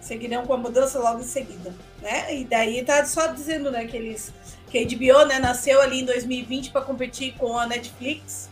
Seguirão 0.00 0.44
com 0.46 0.52
a 0.52 0.56
mudança 0.58 0.98
logo 0.98 1.20
em 1.20 1.24
seguida, 1.24 1.74
né? 2.02 2.34
E 2.36 2.44
daí 2.44 2.84
tá 2.84 3.04
só 3.06 3.28
dizendo, 3.28 3.70
né, 3.70 3.86
que 3.86 3.96
eles 3.96 4.32
que 4.70 4.78
a 4.78 4.82
HBO, 4.84 5.26
né, 5.26 5.38
nasceu 5.38 5.80
ali 5.80 6.00
em 6.00 6.04
2020 6.04 6.70
para 6.70 6.80
competir 6.82 7.34
com 7.38 7.56
a 7.58 7.66
Netflix 7.66 8.50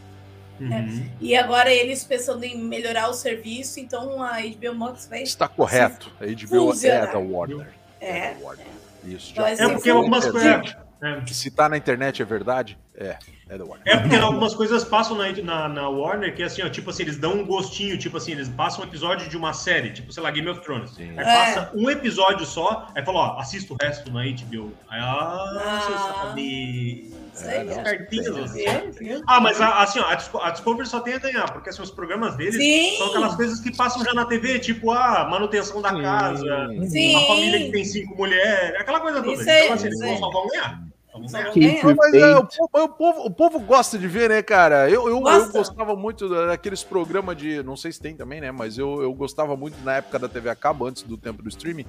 Uhum. 0.61 1.11
e 1.21 1.35
agora 1.35 1.73
eles 1.73 2.05
pensando 2.05 2.45
em 2.45 2.57
melhorar 2.57 3.09
o 3.09 3.15
serviço, 3.15 3.81
então 3.81 4.23
a 4.23 4.39
HBO 4.41 4.75
Max 4.77 5.09
vai 5.11 5.23
Está 5.25 5.49
correto. 5.49 6.13
A 6.21 6.25
HBO 6.25 6.71
é 6.71 6.73
Funcionar. 6.73 7.13
da 7.13 7.19
Warner. 7.19 7.67
é, 8.01 8.35
da 8.35 8.41
Warner. 8.45 8.67
Isso. 9.05 9.35
Já 9.35 9.51
É 9.51 9.69
porque 9.69 9.91
algumas 9.91 10.25
coisas. 10.31 10.77
É. 11.03 11.21
Se 11.27 11.51
tá 11.51 11.69
na 11.69 11.77
internet 11.77 12.23
é 12.23 12.25
verdade? 12.25 12.79
É. 12.97 13.17
É 13.49 13.59
da 13.59 13.65
Warner. 13.65 13.83
É 13.87 13.97
porque 13.99 14.15
algumas 14.17 14.55
coisas 14.55 14.85
passam 14.85 15.17
na, 15.17 15.31
na, 15.43 15.69
na 15.69 15.89
Warner 15.89 16.35
que 16.35 16.43
assim, 16.43 16.63
ó, 16.63 16.69
tipo 16.71 16.89
assim, 16.91 17.03
eles 17.03 17.19
dão 17.19 17.35
um 17.41 17.45
gostinho, 17.45 17.99
tipo 17.99 18.17
assim, 18.17 18.33
eles 18.33 18.49
passam 18.49 18.83
um 18.85 18.87
episódio 18.87 19.29
de 19.29 19.37
uma 19.37 19.53
série, 19.53 19.91
tipo, 19.91 20.13
sei 20.13 20.23
lá, 20.23 20.31
Game 20.31 20.49
of 20.49 20.61
Thrones. 20.63 20.91
Sim. 20.93 21.11
Aí 21.19 21.19
É. 21.19 21.25
passa 21.25 21.71
um 21.75 21.91
episódio 21.91 22.47
só, 22.47 22.87
aí 22.95 23.05
fala, 23.05 23.19
ó, 23.19 23.41
assista 23.41 23.75
o 23.75 23.77
resto 23.83 24.11
na 24.13 24.23
HBO. 24.25 24.73
Aí, 24.89 25.01
ah, 25.01 25.61
Ah. 25.61 25.81
você 25.81 25.93
sabe. 26.29 27.13
isso 27.35 27.49
aí, 27.49 27.65
não. 27.65 27.83
Cartinhas? 27.83 28.97
Viu? 28.99 29.23
Ah, 29.27 29.41
mas 29.41 29.61
a- 29.61 29.83
assim, 29.83 29.99
ó, 29.99 30.07
a, 30.07 30.15
Disco- 30.15 30.39
a 30.39 30.51
Discovery 30.51 30.89
só 30.89 31.01
tem 31.01 31.15
a 31.15 31.19
ganhar, 31.19 31.51
porque 31.53 31.71
assim, 31.71 31.83
os 31.83 31.91
programas 31.91 32.37
deles 32.37 32.55
Sim. 32.57 32.97
são 32.99 33.09
aquelas 33.09 33.35
coisas 33.35 33.59
que 33.61 33.75
passam 33.77 34.05
já 34.05 34.15
na 34.15 34.25
TV, 34.27 34.59
tipo, 34.61 34.91
a 34.93 35.29
manutenção 35.29 35.83
da 35.83 35.91
casa, 36.01 36.69
Sim. 36.89 37.17
a 37.17 37.27
família 37.27 37.59
que 37.67 37.73
tem 37.73 37.85
cinco 37.85 38.15
mulheres, 38.17 38.79
aquela 38.81 39.01
coisa 39.01 39.21
toda. 39.23 39.33
Isso 39.33 39.43
então, 39.51 39.73
assim, 39.75 39.87
eles 39.87 39.99
vão. 40.01 40.17
Só 40.19 40.31
vão 40.31 40.47
ganhar. 40.49 40.92
Mas 41.15 42.15
é, 42.15 42.37
o, 42.37 42.45
povo, 42.47 42.71
o 42.85 42.89
povo- 42.89 43.21
o 43.27 43.31
povo 43.31 43.61
gosta 43.61 43.99
de 43.99 44.09
ver, 44.09 44.31
né, 44.31 44.43
cara? 44.43 44.89
Eu, 44.89 45.03
eu, 45.03 45.09
eu 45.11 45.21
Gosta. 45.21 45.53
gostava 45.59 45.95
muito 45.95 46.29
daqueles 46.29 46.83
programas 46.83 47.37
de. 47.37 47.63
Não 47.63 47.77
sei 47.77 47.93
se 47.93 48.01
tem 48.01 48.17
também, 48.17 48.41
né? 48.41 48.51
Mas 48.51 48.79
eu, 48.79 49.03
eu 49.03 49.13
gostava 49.13 49.55
muito 49.57 49.77
na 49.85 49.97
época 49.97 50.19
da 50.19 50.29
TV 50.29 50.49
a 50.49 50.55
cabo, 50.55 50.87
antes 50.87 51.03
do 51.03 51.17
tempo 51.19 51.43
do 51.43 51.49
streaming. 51.51 51.85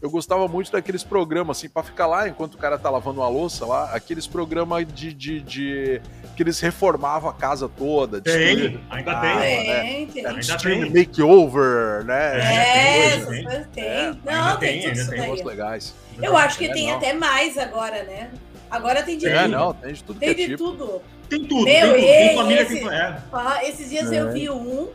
Eu 0.00 0.08
gostava 0.10 0.46
muito 0.46 0.70
daqueles 0.70 1.02
programas, 1.02 1.58
assim, 1.58 1.68
pra 1.68 1.82
ficar 1.82 2.06
lá 2.06 2.28
enquanto 2.28 2.54
o 2.54 2.58
cara 2.58 2.78
tá 2.78 2.88
lavando 2.88 3.20
uma 3.20 3.28
louça 3.28 3.66
lá. 3.66 3.90
Aqueles 3.94 4.26
programas 4.26 4.86
de. 4.86 5.12
de, 5.12 5.40
de- 5.40 6.00
que 6.36 6.42
eles 6.44 6.60
reformavam 6.60 7.28
a 7.30 7.34
casa 7.34 7.68
toda. 7.68 8.20
Tem, 8.20 8.80
ainda 8.90 9.10
Ah, 9.12 9.20
tem. 9.20 9.36
né? 9.66 9.80
Tem, 9.82 10.06
tem. 10.06 10.26
Ainda 10.26 10.40
Stream 10.40 10.92
tem. 10.92 11.06
makeover, 11.06 12.04
né? 12.04 12.38
É, 12.38 12.42
tem, 12.42 13.02
essas 13.12 13.28
tem. 13.28 13.44
coisas 13.44 13.66
tem. 13.74 13.84
É, 13.84 14.14
Não, 14.24 14.32
ainda 14.32 14.56
tem, 14.58 14.80
tem, 14.82 14.92
tudo 14.92 15.12
ainda 15.12 15.34
tem. 15.36 15.44
legais. 15.44 15.94
Eu 16.20 16.36
acho 16.36 16.58
que 16.58 16.66
É, 16.66 16.72
tem 16.72 16.88
não. 16.88 16.96
até 16.96 17.12
mais 17.12 17.56
agora, 17.56 18.02
né? 18.02 18.30
Agora 18.70 19.02
tem 19.02 19.16
de 19.18 19.26
É, 19.28 19.42
tudo. 19.42 19.48
não, 19.50 19.72
tem 19.74 19.92
de 19.92 20.04
tudo 20.04 20.20
Tem 20.20 20.34
que 20.34 20.42
é 20.42 20.46
de 20.46 20.52
tipo. 20.52 20.64
tudo. 20.72 21.02
Tem 21.28 21.44
tudo, 21.44 21.64
Meu, 21.64 21.72
tem 21.74 21.82
tudo. 21.92 21.96
ei, 21.98 22.28
Tem 22.28 22.36
família 22.36 22.62
esse- 22.62 22.78
que. 22.80 22.88
É. 22.88 23.18
Ah, 23.32 23.64
esses 23.64 23.90
dias 23.90 24.12
É. 24.12 24.20
eu 24.20 24.32
vi 24.32 24.50
um 24.50 24.88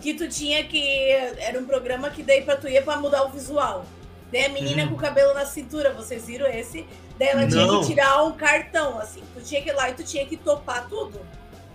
que 0.00 0.14
tu 0.14 0.28
tinha 0.28 0.64
que. 0.64 1.10
Era 1.38 1.58
um 1.58 1.64
programa 1.66 2.10
que 2.10 2.22
daí 2.22 2.42
pra 2.42 2.56
tu 2.56 2.68
ia 2.68 2.82
pra 2.82 2.96
mudar 2.96 3.24
o 3.24 3.28
visual. 3.30 3.84
Daí 4.32 4.44
a 4.44 4.48
menina 4.48 4.82
Uhum. 4.84 4.90
com 4.90 4.94
o 4.94 4.98
cabelo 4.98 5.34
na 5.34 5.44
cintura, 5.44 5.92
vocês 5.92 6.26
viram 6.26 6.46
esse? 6.46 6.86
Daí 7.18 7.28
ela 7.28 7.46
tinha 7.46 7.66
Não. 7.66 7.80
que 7.80 7.86
tirar 7.88 8.22
um 8.24 8.32
cartão, 8.32 8.98
assim. 8.98 9.22
Tu 9.34 9.40
tinha 9.42 9.60
que 9.60 9.68
ir 9.70 9.72
lá 9.72 9.90
e 9.90 9.94
tu 9.94 10.04
tinha 10.04 10.24
que 10.24 10.36
topar 10.36 10.86
tudo. 10.88 11.20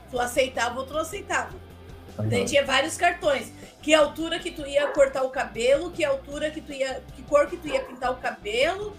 Tu 0.09 0.19
aceitava 0.19 0.79
ou 0.79 0.85
tu 0.85 0.93
não 0.93 1.01
aceitava. 1.01 1.49
Daí 2.17 2.45
tinha 2.45 2.63
vários 2.65 2.95
cartões. 2.95 3.51
Que 3.81 3.93
altura 3.93 4.39
que 4.39 4.49
tu 4.51 4.65
ia 4.65 4.87
cortar 4.87 5.23
o 5.23 5.29
cabelo, 5.29 5.91
que 5.91 6.03
altura 6.05 6.49
que 6.49 6.61
tu 6.61 6.71
ia. 6.71 7.03
Que 7.15 7.21
cor 7.23 7.45
que 7.47 7.57
tu 7.57 7.67
ia 7.67 7.81
pintar 7.81 8.11
o 8.11 8.15
cabelo. 8.15 8.95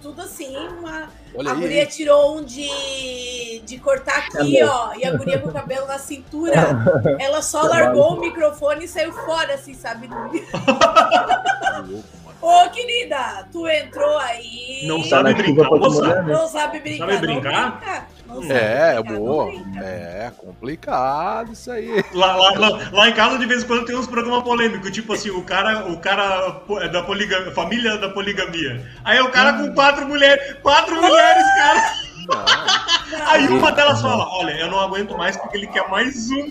Tudo 0.00 0.22
assim, 0.22 0.56
uma. 0.56 1.08
Olha 1.34 1.50
a 1.50 1.54
aí. 1.54 1.60
guria 1.60 1.86
tirou 1.86 2.38
um 2.38 2.44
de, 2.44 3.60
de 3.64 3.78
cortar 3.78 4.18
aqui, 4.18 4.62
ó. 4.62 4.94
E 4.94 5.04
a 5.04 5.16
guria 5.16 5.38
com 5.38 5.48
o 5.48 5.52
cabelo 5.52 5.86
na 5.86 5.98
cintura. 5.98 6.54
Ela 7.18 7.42
só 7.42 7.62
largou 7.62 8.14
o 8.14 8.20
microfone 8.20 8.84
e 8.84 8.88
saiu 8.88 9.12
fora, 9.12 9.54
assim, 9.54 9.74
sabe? 9.74 10.08
Ô, 12.40 12.70
querida, 12.70 13.48
tu 13.50 13.66
entrou 13.66 14.16
aí. 14.18 14.84
Não 14.86 15.02
sabe 15.02 15.34
brincar, 15.34 15.70
moça. 15.70 16.22
né? 16.22 16.32
Não 16.32 16.48
sabe 16.48 16.80
brincar. 16.80 17.10
Sabe 17.10 17.12
não 17.26 17.34
brincar? 17.34 17.70
brinca. 17.72 18.06
Não 18.26 18.42
sabe 18.42 18.52
É, 18.52 18.56
é 18.56 18.94
brincar, 18.94 19.12
não 19.12 19.18
boa. 19.18 19.52
É 19.80 20.32
complicado 20.36 21.52
isso 21.52 21.70
aí. 21.70 22.04
Lá, 22.12 22.36
lá, 22.36 22.50
lá, 22.56 22.90
lá 22.92 23.08
em 23.08 23.12
casa, 23.12 23.38
de 23.38 23.46
vez 23.46 23.64
em 23.64 23.66
quando, 23.66 23.84
tem 23.84 23.96
uns 23.96 24.06
programas 24.06 24.44
polêmicos, 24.44 24.90
tipo 24.92 25.14
assim, 25.14 25.30
o 25.30 25.42
cara, 25.42 25.88
o 25.88 25.98
cara 25.98 26.62
é 26.80 26.88
da 26.88 27.02
poligamia, 27.02 27.50
família 27.52 27.98
da 27.98 28.08
poligamia. 28.10 28.86
Aí 29.04 29.20
o 29.20 29.30
cara 29.30 29.54
com 29.54 29.74
quatro 29.74 30.06
mulheres, 30.06 30.56
quatro 30.62 30.94
mulheres, 30.94 31.44
cara. 31.56 31.94
Não, 32.28 33.18
Não, 33.18 33.26
Aí 33.30 33.48
uma 33.48 33.72
delas 33.72 34.02
fala, 34.02 34.28
olha, 34.38 34.52
eu 34.52 34.70
não 34.70 34.78
aguento 34.80 35.16
mais 35.16 35.36
porque 35.36 35.56
ele 35.56 35.66
quer 35.66 35.88
mais 35.88 36.30
um. 36.30 36.50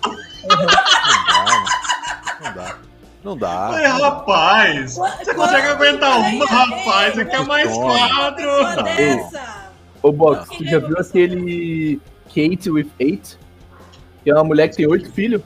não 0.50 0.66
dá. 0.66 1.66
Não 2.42 2.54
dá. 2.54 2.76
Falei, 3.24 3.86
rapaz, 3.88 4.94
Quando- 4.96 5.18
você 5.18 5.34
consegue 5.34 5.68
aguentar 5.68 6.18
uma, 6.20 6.46
rapaz, 6.46 7.18
ei, 7.18 7.24
você 7.24 7.30
quer 7.30 7.46
mais 7.46 7.74
quatro. 7.74 8.46
Não. 8.46 8.84
dessa. 8.84 9.72
Ô, 10.02 10.12
Box, 10.12 10.50
Não. 10.50 10.58
tu 10.58 10.64
já 10.66 10.80
viu 10.80 10.98
aquele 10.98 12.00
Kate 12.28 12.70
with 12.70 12.88
Eight? 13.00 13.38
Que 14.24 14.30
é 14.32 14.34
uma 14.34 14.44
mulher 14.44 14.70
que 14.70 14.78
tem 14.78 14.88
oito 14.88 15.12
filhos? 15.12 15.42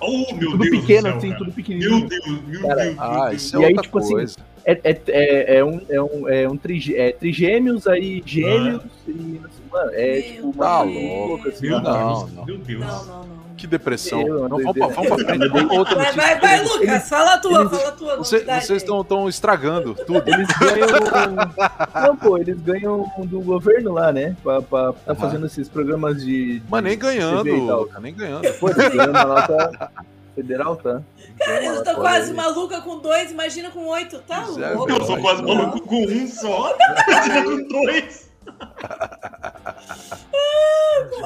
Oh, 0.00 0.34
meu 0.34 0.52
Tudo 0.52 0.64
Deus 0.64 0.80
pequeno, 0.80 1.08
céu, 1.08 1.16
assim, 1.16 1.28
cara. 1.28 1.38
tudo 1.38 1.46
Meu 1.48 1.54
pequenininho. 1.54 2.08
Deus, 2.08 2.26
meu 2.46 2.62
Cara, 2.62 2.82
Deus, 2.84 2.94
meu 2.94 3.02
Ah, 3.04 3.28
Deus. 3.28 3.42
isso 3.42 3.56
é 3.56 3.60
E 3.60 3.64
aí, 3.64 3.70
outra 3.72 3.82
tipo 3.82 3.98
assim, 3.98 4.12
coisa. 4.12 4.36
É, 4.64 4.72
é, 4.84 5.00
é, 5.08 5.56
é 5.56 5.64
um, 5.64 5.80
é 5.88 6.00
um, 6.02 6.28
é 6.28 6.48
um 6.48 6.56
trige, 6.56 6.96
é, 6.96 7.12
trigêmeos, 7.12 7.86
aí 7.88 8.22
gêmeos, 8.24 8.82
e 9.08 9.40
assim, 9.44 9.62
mano, 9.70 9.90
é 9.92 10.12
Meu 10.20 10.22
tipo 10.22 10.46
uma 10.50 10.64
Tá 10.66 10.82
louco, 10.82 11.26
louca, 11.28 11.48
assim, 11.48 11.66
Meu. 11.68 11.80
Não, 11.80 12.08
Deus, 12.24 12.32
não. 12.32 12.44
meu 12.46 12.58
Deus. 12.58 12.80
Não, 12.80 13.04
não, 13.04 13.24
não. 13.26 13.41
Que 13.56 13.66
depressão. 13.66 14.22
Meu, 14.24 14.48
Não, 14.48 14.58
vamos, 14.58 14.72
pra, 14.72 14.86
doideira. 14.86 14.94
vamos 14.94 15.08
pra 15.24 15.36
frente. 15.36 15.76
Outra 15.78 15.94
Vai, 15.96 16.12
vai, 16.12 16.40
vai, 16.40 16.64
Lucas. 16.64 17.08
Fala 17.08 17.34
a 17.34 17.38
tua, 17.38 17.60
eles- 17.60 17.70
fala 17.70 17.88
a 17.88 17.92
tua. 17.92 18.16
Você- 18.16 18.44
vocês 18.44 18.82
estão 18.82 19.28
estragando 19.28 19.94
tudo. 19.94 20.22
Eles 20.26 20.48
ganham. 20.58 22.06
Não, 22.06 22.16
pô, 22.16 22.38
eles 22.38 22.60
ganham 22.60 23.10
do 23.18 23.40
governo 23.40 23.92
lá, 23.92 24.12
né? 24.12 24.36
Pra, 24.42 24.60
pra 24.62 24.92
tá 24.92 25.14
fazendo 25.14 25.46
esses 25.46 25.68
programas 25.68 26.22
de. 26.24 26.60
de 26.60 26.62
Mas 26.68 26.82
nem 26.82 26.98
ganhando, 26.98 27.66
tal. 27.66 27.80
Luca, 27.82 28.00
nem 28.00 28.14
ganhando. 28.14 28.52
Pô, 28.54 28.68
eles 28.68 28.88
ganham 28.88 29.10
uma 29.10 29.24
nota 29.24 29.90
federal, 30.34 30.76
tá? 30.76 31.02
Cara, 31.38 31.64
eu 31.64 31.84
tô 31.84 31.94
quase 31.94 32.30
aí. 32.30 32.36
maluca 32.36 32.80
com 32.80 32.98
dois, 32.98 33.30
imagina 33.30 33.70
com 33.70 33.86
oito. 33.88 34.18
Tá 34.20 34.44
é, 34.58 34.70
louco. 34.74 34.90
Eu 34.90 35.04
sou 35.04 35.18
quase 35.20 35.42
maluco 35.42 35.80
com 35.82 36.04
um 36.04 36.26
só. 36.28 36.74
Imagina 37.08 37.42
com 37.44 37.68
dois. 37.68 38.31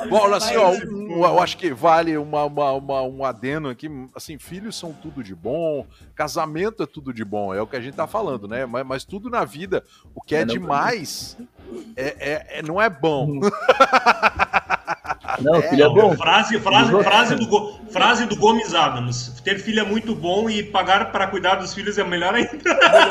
Bom, 0.08 0.32
assim, 0.34 0.56
ó, 0.56 0.70
um, 0.70 1.24
eu 1.24 1.40
acho 1.40 1.56
que 1.56 1.72
vale 1.72 2.16
uma, 2.16 2.44
uma, 2.44 2.72
uma, 2.72 3.02
um 3.02 3.24
adeno 3.24 3.68
aqui. 3.68 3.88
Assim, 4.14 4.38
filhos 4.38 4.76
são 4.76 4.92
tudo 4.92 5.22
de 5.22 5.34
bom, 5.34 5.86
casamento 6.14 6.82
é 6.82 6.86
tudo 6.86 7.12
de 7.12 7.24
bom, 7.24 7.52
é 7.54 7.60
o 7.60 7.66
que 7.66 7.76
a 7.76 7.80
gente 7.80 7.94
tá 7.94 8.06
falando, 8.06 8.46
né? 8.46 8.66
Mas, 8.66 8.86
mas 8.86 9.04
tudo 9.04 9.28
na 9.28 9.44
vida, 9.44 9.84
o 10.14 10.20
que 10.20 10.34
é, 10.34 10.40
é 10.40 10.44
demais 10.44 11.36
é, 11.96 12.16
é, 12.18 12.58
é, 12.58 12.62
não 12.62 12.80
é 12.80 12.88
bom. 12.88 13.26
Uhum. 13.26 13.40
Não, 15.40 15.60
filho 15.60 15.84
é 15.84 15.88
bom. 15.88 16.16
Frase, 16.16 16.58
frase, 16.60 17.02
frase, 17.02 17.34
do, 17.34 17.80
frase 17.90 18.24
do 18.24 18.36
Gomes 18.36 18.72
Adams. 18.72 19.38
Ter 19.44 19.58
filho 19.58 19.80
é 19.80 19.84
muito 19.84 20.14
bom 20.14 20.48
e 20.48 20.62
pagar 20.62 21.12
para 21.12 21.26
cuidar 21.26 21.56
dos 21.56 21.74
filhos 21.74 21.98
é 21.98 22.04
melhor 22.04 22.34
ainda. 22.34 22.52
Melhor 22.52 23.10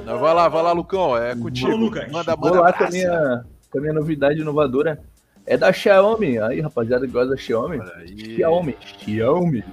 Não, 0.05 0.19
vai 0.19 0.35
lá, 0.35 0.49
vai 0.49 0.63
lá, 0.63 0.73
Lucão. 0.73 1.17
É 1.17 1.35
contigo. 1.35 1.75
Lucas. 1.77 2.11
Manda, 2.11 2.37
manda 2.37 2.55
Vou 2.55 2.63
lá 2.63 2.73
com 2.73 2.85
a, 2.85 2.91
minha, 2.91 3.45
com 3.71 3.79
a 3.79 3.81
minha 3.81 3.93
novidade 3.93 4.41
inovadora. 4.41 5.01
É 5.47 5.57
da 5.57 5.73
Xiaomi. 5.73 6.39
Aí, 6.39 6.61
rapaziada 6.61 7.07
que 7.07 7.13
gosta 7.13 7.31
da 7.31 7.37
Xiaomi. 7.37 7.81
Xiaomi. 8.17 8.77
Xiaomi. 8.99 9.65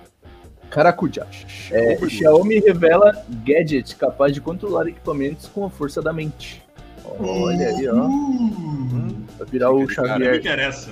Caracuja. 0.70 1.28
É, 1.72 1.98
Xiaomi 2.10 2.60
revela 2.60 3.24
gadget 3.46 3.96
capaz 3.96 4.34
de 4.34 4.42
controlar 4.42 4.88
equipamentos 4.88 5.48
com 5.48 5.66
a 5.66 5.70
força 5.70 6.02
da 6.02 6.12
mente. 6.12 6.64
Olha 7.20 7.70
aí, 7.70 7.88
ó. 7.88 7.96
Hum, 7.96 9.26
vai 9.38 9.48
virar 9.48 9.72
o 9.72 9.88
Xavier. 9.88 10.32
Me 10.32 10.38
interessa. 10.40 10.92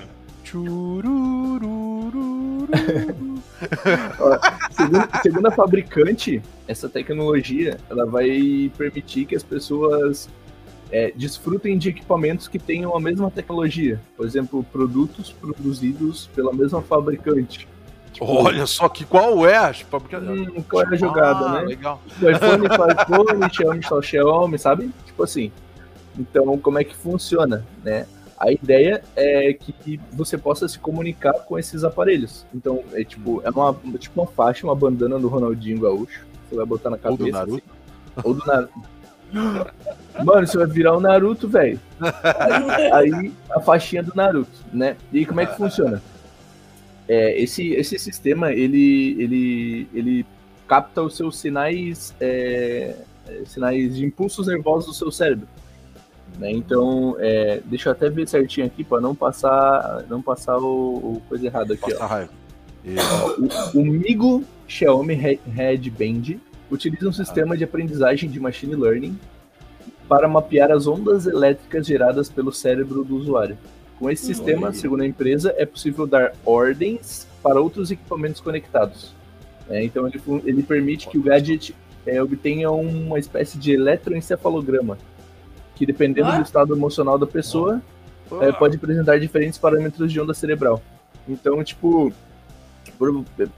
Segundo, 4.71 5.10
segundo 5.21 5.47
a 5.47 5.51
fabricante, 5.51 6.41
essa 6.67 6.89
tecnologia 6.89 7.78
ela 7.89 8.06
vai 8.06 8.71
permitir 8.78 9.25
que 9.25 9.36
as 9.36 9.43
pessoas 9.43 10.30
é, 10.91 11.12
desfrutem 11.15 11.78
de 11.78 11.89
equipamentos 11.89 12.47
que 12.47 12.60
tenham 12.60 12.95
a 12.95 12.99
mesma 12.99 13.30
tecnologia. 13.32 13.99
Por 14.15 14.25
exemplo, 14.25 14.63
produtos 14.71 15.32
produzidos 15.32 16.30
pela 16.36 16.54
mesma 16.54 16.82
fabricante. 16.82 17.67
Tipo, 18.13 18.25
Olha 18.25 18.65
só 18.65 18.88
que 18.88 19.04
qual 19.04 19.45
é 19.45 19.58
a? 19.58 19.73
Hum, 20.21 20.63
qual 20.69 20.84
é 20.84 20.88
a 20.88 20.95
jogada, 20.95 21.45
ah, 21.45 21.51
né? 21.54 21.62
Legal. 21.63 22.01
O 22.21 22.30
iPhone 22.30 22.65
iPhone, 22.65 23.54
Xiaomi 23.54 23.82
Xiaomi, 24.04 24.58
sabe? 24.58 24.89
Tipo 25.06 25.23
assim. 25.23 25.51
Então, 26.17 26.58
como 26.58 26.80
é 26.80 26.84
que 26.86 26.95
funciona, 26.95 27.65
né? 27.84 28.08
A 28.38 28.52
ideia 28.52 29.02
é 29.15 29.54
que 29.54 30.00
você 30.12 30.38
possa 30.38 30.67
se 30.67 30.78
comunicar 30.78 31.34
com 31.45 31.58
esses 31.58 31.84
aparelhos. 31.84 32.45
Então, 32.54 32.84
é 32.93 33.04
tipo, 33.04 33.41
é 33.43 33.50
uma, 33.50 33.74
tipo 33.98 34.21
uma 34.21 34.28
faixa, 34.28 34.67
uma 34.67 34.76
bandana 34.76 35.17
do 35.17 35.28
Ronaldinho 35.28 35.80
Gaúcho. 35.80 36.26
Você 36.50 36.56
vai 36.56 36.65
botar 36.65 36.89
na 36.89 36.98
cabeça. 36.98 37.24
Ou 37.24 37.28
do 37.28 37.32
Naruto. 37.32 37.63
Assim, 38.17 38.28
ou 38.28 38.34
do 38.34 38.45
Naruto. 38.45 38.95
Mano, 40.24 40.48
você 40.48 40.58
vai 40.58 40.67
virar 40.67 40.98
o 40.98 41.00
Naruto, 41.00 41.48
velho. 41.48 41.80
Aí, 42.02 42.91
aí, 43.15 43.34
a 43.52 43.62
faixinha 43.62 44.04
do 44.04 44.13
Naruto, 44.13 44.65
né? 44.71 44.98
E 45.12 45.26
como 45.26 45.39
é 45.39 45.45
que 45.45 45.56
funciona? 45.56 46.02
É, 47.08 47.39
esse, 47.39 47.71
esse 47.74 47.98
sistema, 48.00 48.52
ele, 48.52 49.15
ele, 49.21 49.88
ele 49.93 50.26
capta 50.67 51.02
os 51.02 51.15
seus 51.15 51.38
sinais, 51.38 52.13
é, 52.19 52.95
sinais 53.45 53.95
de 53.95 54.06
impulsos 54.06 54.48
nervosos 54.48 54.88
do 54.88 54.93
seu 54.93 55.12
cérebro. 55.12 55.48
Né? 56.38 56.52
Então, 56.52 57.15
é, 57.19 57.62
deixa 57.65 57.89
eu 57.89 57.93
até 57.93 58.10
ver 58.10 58.28
certinho 58.28 58.67
aqui 58.67 58.84
para 58.84 59.02
não 59.02 59.15
passar, 59.15 60.06
não 60.10 60.21
passar 60.21 60.58
o, 60.58 60.95
o 60.95 61.21
coisa 61.28 61.45
errada 61.45 61.74
aqui. 61.74 61.93
Ó. 61.93 62.26
O, 63.74 63.80
o 63.80 63.86
Migo 63.86 64.43
Xiaomi 64.67 65.13
Headband 65.13 66.39
utiliza 66.69 67.08
um 67.08 67.13
sistema 67.13 67.56
de 67.56 67.63
aprendizagem 67.63 68.30
de 68.30 68.39
machine 68.39 68.76
learning 68.76 69.17
para 70.08 70.28
mapear 70.28 70.71
as 70.71 70.86
ondas 70.88 71.26
elétricas 71.26 71.88
geradas 71.88 72.30
pelo 72.30 72.52
cérebro 72.52 73.04
do 73.04 73.15
usuário. 73.15 73.58
Com 73.98 74.10
esse 74.10 74.26
sistema, 74.26 74.74
segundo 74.74 75.04
a 75.04 75.08
empresa, 75.08 75.54
é 75.58 75.65
possível 75.65 76.06
dar 76.06 76.34
ordens 76.45 77.28
para 77.41 77.62
outros 77.62 77.91
equipamentos 77.91 78.41
conectados. 78.41 79.13
É, 79.69 79.84
então, 79.84 80.08
ele, 80.08 80.21
ele, 80.43 80.63
permite 80.63 81.08
que 81.08 81.17
o 81.17 81.24
gadget 81.24 81.74
é, 82.06 82.21
obtenha 82.21 82.69
uma 82.69 83.17
espécie 83.17 83.58
de 83.58 83.71
eletroencefalograma, 83.71 84.98
que 85.76 85.86
dependendo 85.86 86.30
ah? 86.30 86.38
do 86.38 86.44
estado 86.44 86.74
emocional 86.74 87.18
da 87.18 87.28
pessoa, 87.28 87.82
ah. 88.32 88.46
é, 88.46 88.52
pode 88.52 88.78
apresentar 88.78 89.20
diferentes 89.20 89.60
parâmetros 89.60 90.12
de 90.12 90.20
onda 90.20 90.34
cerebral. 90.34 90.82
Então, 91.28 91.64
tipo, 91.64 92.12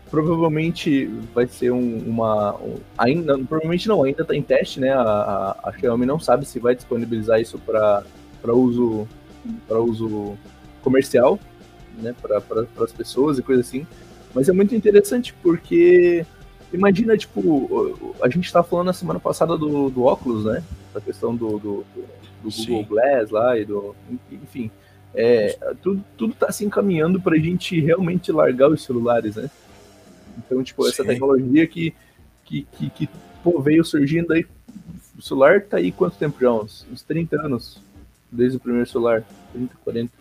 provavelmente 0.10 1.06
vai 1.34 1.48
ser 1.48 1.72
um, 1.72 1.98
uma. 2.00 2.56
Um, 2.56 2.76
ainda, 2.98 3.38
provavelmente 3.38 3.88
não, 3.88 4.04
ainda 4.04 4.24
está 4.24 4.36
em 4.36 4.42
teste, 4.42 4.80
né? 4.80 4.92
A, 4.92 5.02
a, 5.02 5.70
a, 5.70 5.74
Xiaomi 5.74 6.06
não 6.06 6.20
sabe 6.20 6.46
se 6.46 6.60
vai 6.60 6.76
disponibilizar 6.76 7.40
isso 7.40 7.60
para 7.60 8.04
uso, 8.46 9.08
uso 9.70 10.38
comercial, 10.82 11.40
né? 12.02 12.16
Para 12.22 12.42
as 12.84 12.92
pessoas 12.92 13.38
e 13.38 13.44
coisa 13.44 13.62
assim. 13.62 13.86
Mas 14.34 14.50
é 14.50 14.54
muito 14.54 14.76
interessante 14.76 15.34
porque 15.42 16.26
imagina, 16.74 17.18
tipo, 17.18 18.16
a 18.22 18.30
gente 18.30 18.46
estava 18.46 18.68
falando 18.68 18.88
na 18.88 18.94
semana 18.94 19.20
passada 19.20 19.58
do, 19.58 19.90
do 19.90 20.04
óculos, 20.04 20.46
né? 20.46 20.64
A 20.98 21.02
questão 21.02 21.36
do, 21.36 21.60
do, 21.60 21.86
do 22.44 22.50
Google 22.66 22.84
Glass 22.86 23.30
lá 23.30 23.58
e 23.58 23.66
do. 23.66 23.96
Enfim. 24.32 24.72
É, 25.14 25.58
tudo, 25.82 26.04
tudo 26.16 26.34
tá 26.36 26.52
se 26.52 26.64
encaminhando 26.64 27.20
para 27.20 27.36
a 27.36 27.40
gente 27.40 27.80
realmente 27.80 28.32
largar 28.32 28.70
os 28.70 28.84
celulares, 28.84 29.36
né? 29.36 29.50
Então, 30.38 30.64
tipo, 30.64 30.84
Sim. 30.84 30.90
essa 30.90 31.04
tecnologia 31.04 31.66
que, 31.66 31.94
que, 32.46 32.68
que, 32.72 32.90
que 32.90 33.10
pô, 33.44 33.60
veio 33.62 33.84
surgindo 33.84 34.34
aí. 34.34 34.46
O 35.18 35.22
celular 35.22 35.62
tá 35.62 35.78
aí 35.78 35.92
quanto 35.92 36.18
tempo 36.18 36.40
já? 36.40 36.52
Uns, 36.52 36.86
uns 36.92 37.02
30 37.02 37.42
anos. 37.42 37.82
Desde 38.32 38.58
o 38.58 38.60
primeiro 38.60 38.88
celular. 38.88 39.24
30, 39.54 39.76
40. 39.84 40.14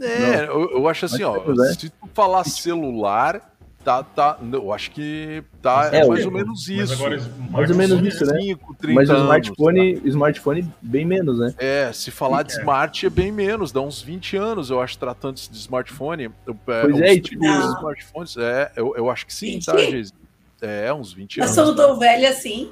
É, 0.00 0.44
eu, 0.44 0.70
eu, 0.70 0.88
acho 0.88 1.06
assim, 1.06 1.22
ó. 1.24 1.52
Né? 1.52 1.74
Se 1.74 1.90
tu 1.90 2.08
falar 2.14 2.44
celular, 2.44 3.49
Tá, 3.82 4.02
tá, 4.02 4.38
eu 4.52 4.72
acho 4.74 4.90
que 4.90 5.42
tá 5.62 5.88
é, 5.90 6.06
mais 6.06 6.26
ou 6.26 6.30
menos 6.30 6.68
isso. 6.68 6.92
Agora, 6.92 7.18
mais 7.50 7.70
ou 7.70 7.76
menos 7.76 8.02
isso, 8.06 8.26
né? 8.26 8.38
5, 8.38 8.76
mas 8.88 9.08
o 9.08 9.16
smartphone, 9.16 9.92
anos, 9.92 10.02
tá? 10.02 10.08
smartphone 10.08 10.74
bem 10.82 11.06
menos, 11.06 11.38
né? 11.38 11.54
É, 11.56 11.90
se 11.90 12.10
falar 12.10 12.42
de 12.42 12.52
smart 12.52 13.06
é 13.06 13.08
bem 13.08 13.32
menos, 13.32 13.72
dá 13.72 13.80
uns 13.80 14.02
20 14.02 14.36
anos, 14.36 14.68
eu 14.68 14.82
acho, 14.82 14.98
tratando-se 14.98 15.50
de 15.50 15.56
smartphone. 15.56 16.24
É, 16.26 16.30
pois 16.82 17.00
é, 17.00 17.18
tipo... 17.20 17.42
smartphones, 17.42 18.36
é, 18.36 18.70
eu, 18.76 18.94
eu 18.94 19.08
acho 19.08 19.26
que 19.26 19.32
sim, 19.32 19.52
20? 19.52 19.64
tá, 19.64 19.78
Geise? 19.78 20.12
É, 20.60 20.92
uns 20.92 21.14
20 21.14 21.40
anos. 21.40 21.56
Eu 21.56 21.64
sou 21.64 21.74
tão 21.74 21.98
velha 21.98 22.28
assim. 22.28 22.70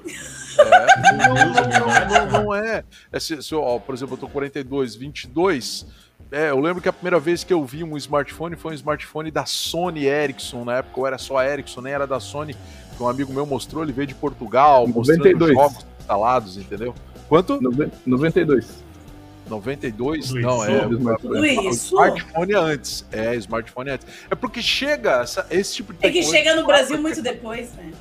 É, 0.59 1.13
não, 1.17 1.35
não, 1.35 2.29
não, 2.29 2.43
não, 2.43 2.55
é. 2.55 2.85
é 3.11 3.19
se, 3.19 3.43
se, 3.43 3.55
ó, 3.55 3.79
por 3.79 3.95
exemplo, 3.95 4.15
eu 4.15 4.19
tô 4.19 4.29
42, 4.29 4.95
22 4.95 5.87
é, 6.31 6.51
eu 6.51 6.61
lembro 6.61 6.83
que 6.83 6.89
a 6.89 6.93
primeira 6.93 7.19
vez 7.19 7.43
que 7.43 7.53
eu 7.53 7.65
vi 7.65 7.83
um 7.83 7.97
smartphone 7.97 8.57
foi 8.57 8.73
um 8.73 8.75
smartphone 8.75 9.31
da 9.31 9.47
Sony 9.47 10.07
Ericsson, 10.07 10.65
na 10.65 10.79
época 10.79 11.01
eu 11.01 11.07
era 11.07 11.19
só 11.19 11.39
a 11.39 11.47
Ericsson, 11.47 11.81
nem 11.81 11.93
era 11.93 12.07
da 12.07 12.21
Sony, 12.21 12.55
que 12.97 13.03
um 13.03 13.09
amigo 13.09 13.33
meu 13.33 13.47
mostrou, 13.47 13.83
ele 13.83 13.93
veio 13.93 14.07
de 14.07 14.15
Portugal, 14.15 14.87
92. 14.87 15.35
mostrando 15.35 15.53
jogos 15.55 15.87
instalados, 16.01 16.57
entendeu? 16.57 16.95
Quanto? 17.29 17.61
92. 18.07 18.89
92? 19.49 20.31
Luiz. 20.31 20.45
Não, 20.45 20.65
é. 20.65 20.87
O 20.87 21.71
smartphone 21.71 22.55
antes. 22.55 23.05
É, 23.11 23.35
smartphone 23.37 23.91
antes. 23.91 24.07
É 24.31 24.35
porque 24.35 24.61
chega 24.63 25.23
essa, 25.23 25.47
esse 25.51 25.77
tipo 25.77 25.93
de. 25.93 26.07
É 26.07 26.11
que 26.11 26.23
chega 26.23 26.55
no 26.55 26.67
Brasil 26.67 27.01
muito 27.01 27.23
depois, 27.23 27.73
né? 27.75 27.93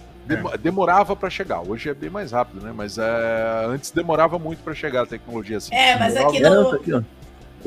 Demorava 0.62 1.16
para 1.16 1.30
chegar. 1.30 1.62
Hoje 1.62 1.90
é 1.90 1.94
bem 1.94 2.10
mais 2.10 2.34
rápido, 2.34 2.62
né? 2.62 2.74
Mas 2.76 2.98
é, 2.98 3.66
antes 3.66 3.92
demorava 3.92 4.38
muito 4.38 4.62
para 4.62 4.74
chegar 4.74 5.04
a 5.04 5.06
tecnologia 5.06 5.58
assim. 5.58 5.74
É, 5.74 5.98
mas 5.98 6.18
aqui 6.18 6.42
no, 6.42 7.06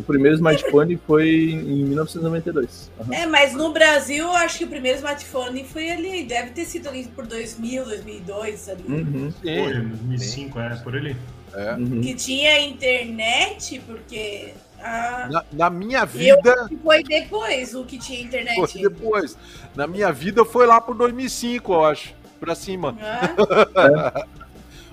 o 0.00 0.02
primeiro 0.02 0.36
smartphone 0.36 0.98
foi 1.06 1.50
em 1.52 1.84
1992. 1.84 2.90
Uhum. 2.98 3.14
É, 3.14 3.26
mas 3.26 3.54
no 3.54 3.72
Brasil, 3.72 4.28
acho 4.32 4.58
que 4.58 4.64
o 4.64 4.68
primeiro 4.68 4.98
smartphone 4.98 5.64
foi 5.64 5.90
ali, 5.90 6.24
deve 6.24 6.50
ter 6.50 6.64
sido 6.64 6.88
ali 6.88 7.04
por 7.14 7.26
2000, 7.26 7.84
2002, 7.84 8.68
ali. 8.68 8.84
Uhum. 8.88 9.32
Foi, 9.40 9.72
2005, 9.72 10.58
é, 10.58 10.76
por 10.76 10.96
ali. 10.96 11.16
É. 11.54 11.72
Uhum. 11.74 12.00
Que 12.00 12.14
tinha 12.14 12.60
internet, 12.60 13.80
porque... 13.86 14.54
A... 14.82 15.28
Na, 15.30 15.44
na, 15.52 15.70
minha 15.70 16.06
vida. 16.06 16.68
Eu, 16.70 16.78
foi 16.78 17.02
depois 17.02 17.74
o 17.74 17.84
que 17.84 17.98
tinha 17.98 18.22
internet. 18.22 18.56
Foi 18.56 18.80
depois. 18.80 19.36
Na 19.76 19.86
minha 19.86 20.10
vida 20.10 20.42
foi 20.42 20.66
lá 20.66 20.80
por 20.80 20.94
2005, 20.94 21.72
eu 21.72 21.84
acho. 21.84 22.14
Pra 22.40 22.54
cima. 22.54 22.96
Ah. 23.00 24.24
É. 24.26 24.40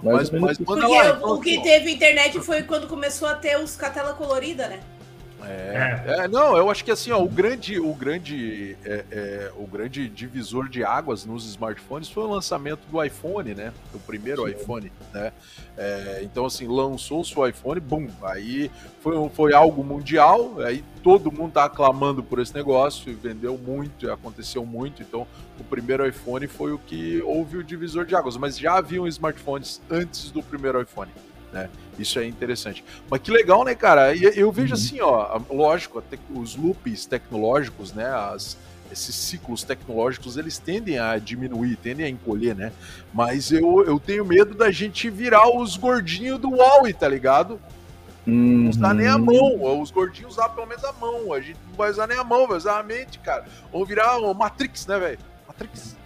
Mas, 0.03 0.29
mas, 0.29 0.57
Porque 0.57 0.85
lá, 0.85 1.09
então, 1.09 1.33
o 1.33 1.41
que 1.41 1.61
teve 1.61 1.91
internet 1.91 2.39
foi 2.41 2.63
quando 2.63 2.87
começou 2.87 3.27
a 3.27 3.33
ter 3.33 3.57
os 3.57 3.75
com 3.75 3.85
a 3.85 3.89
tela 3.89 4.13
colorida, 4.13 4.67
né? 4.67 4.79
É, 5.43 6.03
é. 6.05 6.19
é, 6.23 6.27
não, 6.27 6.57
eu 6.57 6.69
acho 6.69 6.83
que 6.83 6.91
assim, 6.91 7.11
ó, 7.11 7.21
o 7.21 7.29
grande, 7.29 7.79
o 7.79 7.93
grande, 7.93 8.75
é, 8.83 9.05
é, 9.11 9.51
o 9.55 9.67
grande 9.67 10.07
divisor 10.09 10.67
de 10.67 10.83
águas 10.83 11.25
nos 11.25 11.47
smartphones 11.47 12.09
foi 12.09 12.23
o 12.23 12.27
lançamento 12.27 12.81
do 12.89 13.03
iPhone, 13.03 13.53
né? 13.53 13.71
O 13.93 13.99
primeiro 13.99 14.43
Sim. 14.45 14.51
iPhone, 14.51 14.91
né? 15.13 15.31
É, 15.77 16.21
então 16.23 16.45
assim, 16.45 16.67
lançou-se 16.67 17.37
o 17.37 17.45
iPhone, 17.45 17.79
bum, 17.79 18.07
aí 18.23 18.71
foi, 18.99 19.29
foi 19.29 19.53
algo 19.53 19.83
mundial, 19.83 20.59
aí 20.59 20.83
todo 21.03 21.31
mundo 21.31 21.53
tá 21.53 21.65
aclamando 21.65 22.23
por 22.23 22.39
esse 22.39 22.53
negócio, 22.53 23.11
e 23.11 23.13
vendeu 23.13 23.57
muito, 23.57 24.11
aconteceu 24.11 24.65
muito, 24.65 25.01
então 25.03 25.27
o 25.59 25.63
primeiro 25.63 26.07
iPhone 26.07 26.47
foi 26.47 26.71
o 26.71 26.79
que 26.79 27.21
houve 27.21 27.57
o 27.57 27.63
divisor 27.63 28.05
de 28.05 28.15
águas, 28.15 28.37
mas 28.37 28.57
já 28.57 28.77
haviam 28.77 29.07
smartphones 29.07 29.81
antes 29.89 30.31
do 30.31 30.41
primeiro 30.41 30.81
iPhone. 30.81 31.11
Né? 31.51 31.69
Isso 31.97 32.19
é 32.19 32.25
interessante. 32.25 32.83
Mas 33.09 33.21
que 33.21 33.31
legal, 33.31 33.63
né, 33.63 33.73
cara? 33.73 34.15
Eu 34.15 34.51
vejo 34.51 34.69
uhum. 34.69 34.73
assim, 34.73 35.01
ó, 35.01 35.39
lógico, 35.49 36.03
os 36.33 36.55
loops 36.55 37.05
tecnológicos, 37.05 37.91
né, 37.93 38.05
as, 38.05 38.57
esses 38.91 39.15
ciclos 39.15 39.63
tecnológicos, 39.63 40.37
eles 40.37 40.57
tendem 40.57 40.99
a 40.99 41.17
diminuir, 41.17 41.75
tendem 41.77 42.05
a 42.05 42.09
encolher, 42.09 42.55
né? 42.55 42.71
Mas 43.13 43.51
eu, 43.51 43.83
eu 43.85 43.99
tenho 43.99 44.23
medo 44.23 44.53
da 44.53 44.71
gente 44.71 45.09
virar 45.09 45.49
os 45.49 45.75
gordinhos 45.75 46.39
do 46.39 46.51
Huawei, 46.51 46.93
tá 46.93 47.07
ligado? 47.07 47.59
Uhum. 48.27 48.63
Não 48.63 48.69
usar 48.69 48.93
nem 48.93 49.07
a 49.07 49.17
mão. 49.17 49.81
Os 49.81 49.89
gordinhos 49.89 50.33
usam 50.33 50.49
pelo 50.49 50.67
menos 50.67 50.83
a 50.83 50.93
mão. 50.93 51.33
A 51.33 51.39
gente 51.39 51.57
não 51.69 51.75
vai 51.75 51.89
usar 51.89 52.07
nem 52.07 52.17
a 52.17 52.23
mão, 52.23 52.47
vai 52.47 52.57
usar 52.57 52.77
a 52.79 52.83
mente, 52.83 53.19
cara. 53.19 53.45
Ou 53.71 53.85
virar 53.85 54.17
o 54.17 54.33
Matrix, 54.33 54.85
né, 54.85 54.99
velho? 54.99 55.19
Matrix. 55.47 55.96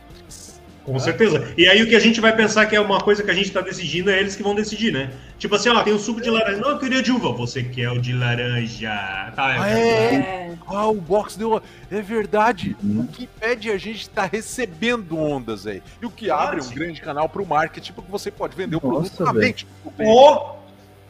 Com 0.84 0.98
certeza. 0.98 1.54
E 1.58 1.68
aí 1.68 1.82
o 1.84 1.88
que 1.88 1.96
a 1.96 2.00
gente 2.00 2.20
vai 2.20 2.36
pensar 2.36 2.66
que 2.66 2.76
é 2.76 2.82
uma 2.82 3.00
coisa 3.00 3.24
que 3.24 3.30
a 3.30 3.34
gente 3.34 3.48
está 3.48 3.62
decidindo 3.62 4.10
é 4.10 4.20
eles 4.20 4.36
que 4.36 4.42
vão 4.42 4.56
decidir, 4.56 4.92
né? 4.92 5.12
Tipo 5.38 5.56
assim, 5.56 5.70
ó, 5.70 5.84
tem 5.84 5.94
o 5.94 6.00
suco 6.00 6.20
de 6.20 6.30
laranja. 6.30 6.60
Não, 6.60 6.72
eu 6.72 6.80
queria 6.80 7.04
de 7.04 7.12
uva. 7.12 7.32
Você 7.34 7.64
quer 7.64 7.90
o 7.92 8.00
de 8.00 8.14
laranja. 8.14 8.90
Tá, 9.36 9.62
ah, 9.62 9.70
é. 9.70 10.16
é. 10.16 10.54
Ah, 10.68 10.88
o 10.88 10.96
box 10.96 11.38
deu. 11.38 11.62
É 11.92 12.02
verdade. 12.02 12.76
Hum. 12.84 13.02
O 13.02 13.08
que 13.08 13.24
impede 13.26 13.70
a 13.70 13.78
gente 13.78 14.02
estar 14.02 14.24
tá 14.24 14.30
recebendo 14.32 15.18
ondas 15.18 15.68
aí. 15.68 15.84
E 16.02 16.06
o 16.06 16.10
que 16.10 16.32
abre 16.32 16.62
um 16.62 16.70
grande 16.70 17.00
canal 17.00 17.30
para 17.30 17.42
o 17.42 17.46
marketing, 17.46 17.94
porque 17.94 18.12
você 18.12 18.32
pode 18.32 18.56
vender 18.56 18.78
o 18.78 18.82
Nossa, 18.84 19.12
produto 19.12 19.24
na 19.24 19.34
mente. 19.34 19.68
Oh! 20.00 20.62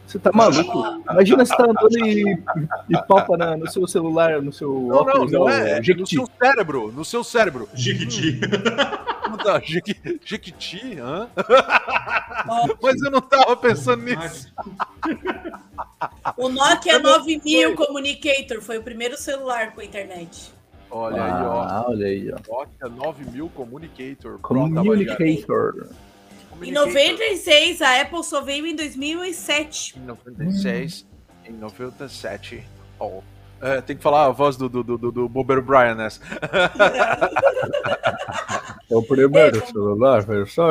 Você 0.05 0.19
tá 0.19 0.29
maluco? 0.33 1.01
Imagina 1.09 1.45
você 1.45 1.55
tá 1.55 1.63
andando 1.63 2.05
e, 2.05 2.37
e 2.89 2.97
palpa 3.07 3.37
na, 3.37 3.55
no 3.55 3.71
seu 3.71 3.87
celular, 3.87 4.41
no 4.41 4.51
seu 4.51 4.69
não, 4.69 4.95
óculos, 4.97 5.31
não, 5.31 5.39
não, 5.41 5.49
é, 5.49 5.77
é 5.77 5.93
no 5.93 6.05
seu 6.05 6.27
cérebro, 6.37 6.91
no 6.91 7.05
seu 7.05 7.23
cérebro. 7.23 7.69
Jequiti. 7.73 8.41
Tá, 9.43 9.61
Jequiti, 10.23 10.99
hã? 10.99 11.29
Mas 12.81 13.01
eu 13.01 13.11
não 13.11 13.21
tava 13.21 13.55
pensando 13.55 14.03
nisso. 14.03 14.53
O 16.37 16.49
Nokia 16.49 16.99
9000 16.99 17.75
Communicator 17.75 18.61
foi 18.61 18.77
o 18.77 18.83
primeiro 18.83 19.17
celular 19.17 19.73
com 19.73 19.81
internet. 19.81 20.53
Olha 20.89 21.21
ah, 21.21 21.25
aí, 21.25 21.45
ó. 21.45 21.61
Ah, 21.61 21.85
olha 21.87 22.07
aí, 22.07 22.31
ó. 22.31 22.37
Nokia 22.47 22.89
9000 22.89 23.49
Communicator. 23.49 24.39
Communicator. 24.39 25.89
Em 26.61 26.71
96, 26.71 27.81
a 27.81 28.01
Apple 28.01 28.23
só 28.23 28.41
veio 28.41 28.67
em 28.67 28.75
2007. 28.75 29.97
Em 29.97 30.01
96, 30.01 31.05
hum. 31.05 31.49
em 31.49 31.53
97. 31.53 32.63
Oh. 32.99 33.21
É, 33.61 33.79
tem 33.79 33.95
que 33.95 34.01
falar 34.01 34.25
a 34.25 34.31
voz 34.31 34.57
do, 34.57 34.67
do, 34.67 34.83
do, 34.83 35.11
do 35.11 35.29
Bober 35.29 35.61
Brian 35.61 35.93
nessa. 35.95 36.19
é 38.89 38.95
o 38.95 39.03
primeiro 39.03 39.59
é, 39.59 39.65
celular, 39.67 40.23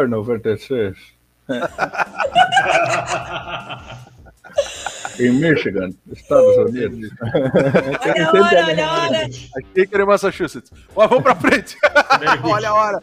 em 0.06 0.08
96. 0.08 0.98
em 5.20 5.32
Michigan, 5.32 5.90
Estados 6.10 6.56
Unidos. 6.56 7.10
olha 8.02 8.26
a 8.26 8.32
hora, 8.32 8.66
olha 8.66 8.86
a 8.86 9.02
hora. 9.02 9.30
Aqui 9.56 9.88
é 9.92 10.04
Massachusetts. 10.04 10.72
Mas 10.96 11.08
vamos 11.08 11.22
pra 11.22 11.34
frente. 11.34 11.76
olha 12.42 12.70
a 12.70 12.74
hora. 12.74 13.02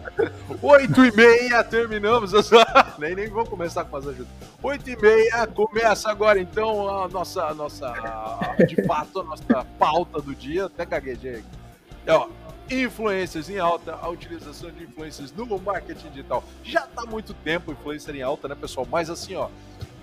Oito 0.61 1.05
e 1.05 1.11
meia, 1.15 1.63
terminamos. 1.63 2.31
nem, 2.97 3.15
nem 3.15 3.29
vamos 3.29 3.49
começar 3.49 3.83
com 3.85 3.97
Massachusetts. 3.97 4.33
Oito 4.63 4.89
e 4.89 4.97
meia, 4.99 5.47
começa 5.47 6.09
agora 6.09 6.39
então 6.39 6.89
a 6.89 7.07
nossa, 7.07 7.43
a 7.45 7.53
nossa 7.53 7.93
de 8.67 8.83
fato, 8.83 9.21
a 9.21 9.23
nossa 9.23 9.65
pauta 9.77 10.21
do 10.21 10.33
dia. 10.33 10.65
Até 10.65 10.85
gaguejei 10.85 11.35
aqui. 11.35 11.57
Ó, 12.07 12.29
influências 12.69 13.49
em 13.49 13.59
alta, 13.59 13.93
a 14.01 14.09
utilização 14.09 14.71
de 14.71 14.83
influências 14.83 15.31
no 15.31 15.45
marketing 15.59 16.09
digital. 16.09 16.43
Já 16.63 16.85
está 16.85 17.03
há 17.03 17.05
muito 17.05 17.33
tempo 17.33 17.71
influencer 17.71 18.15
em 18.15 18.21
alta, 18.21 18.47
né, 18.47 18.55
pessoal? 18.55 18.87
Mas 18.89 19.09
assim, 19.09 19.35
ó, 19.35 19.49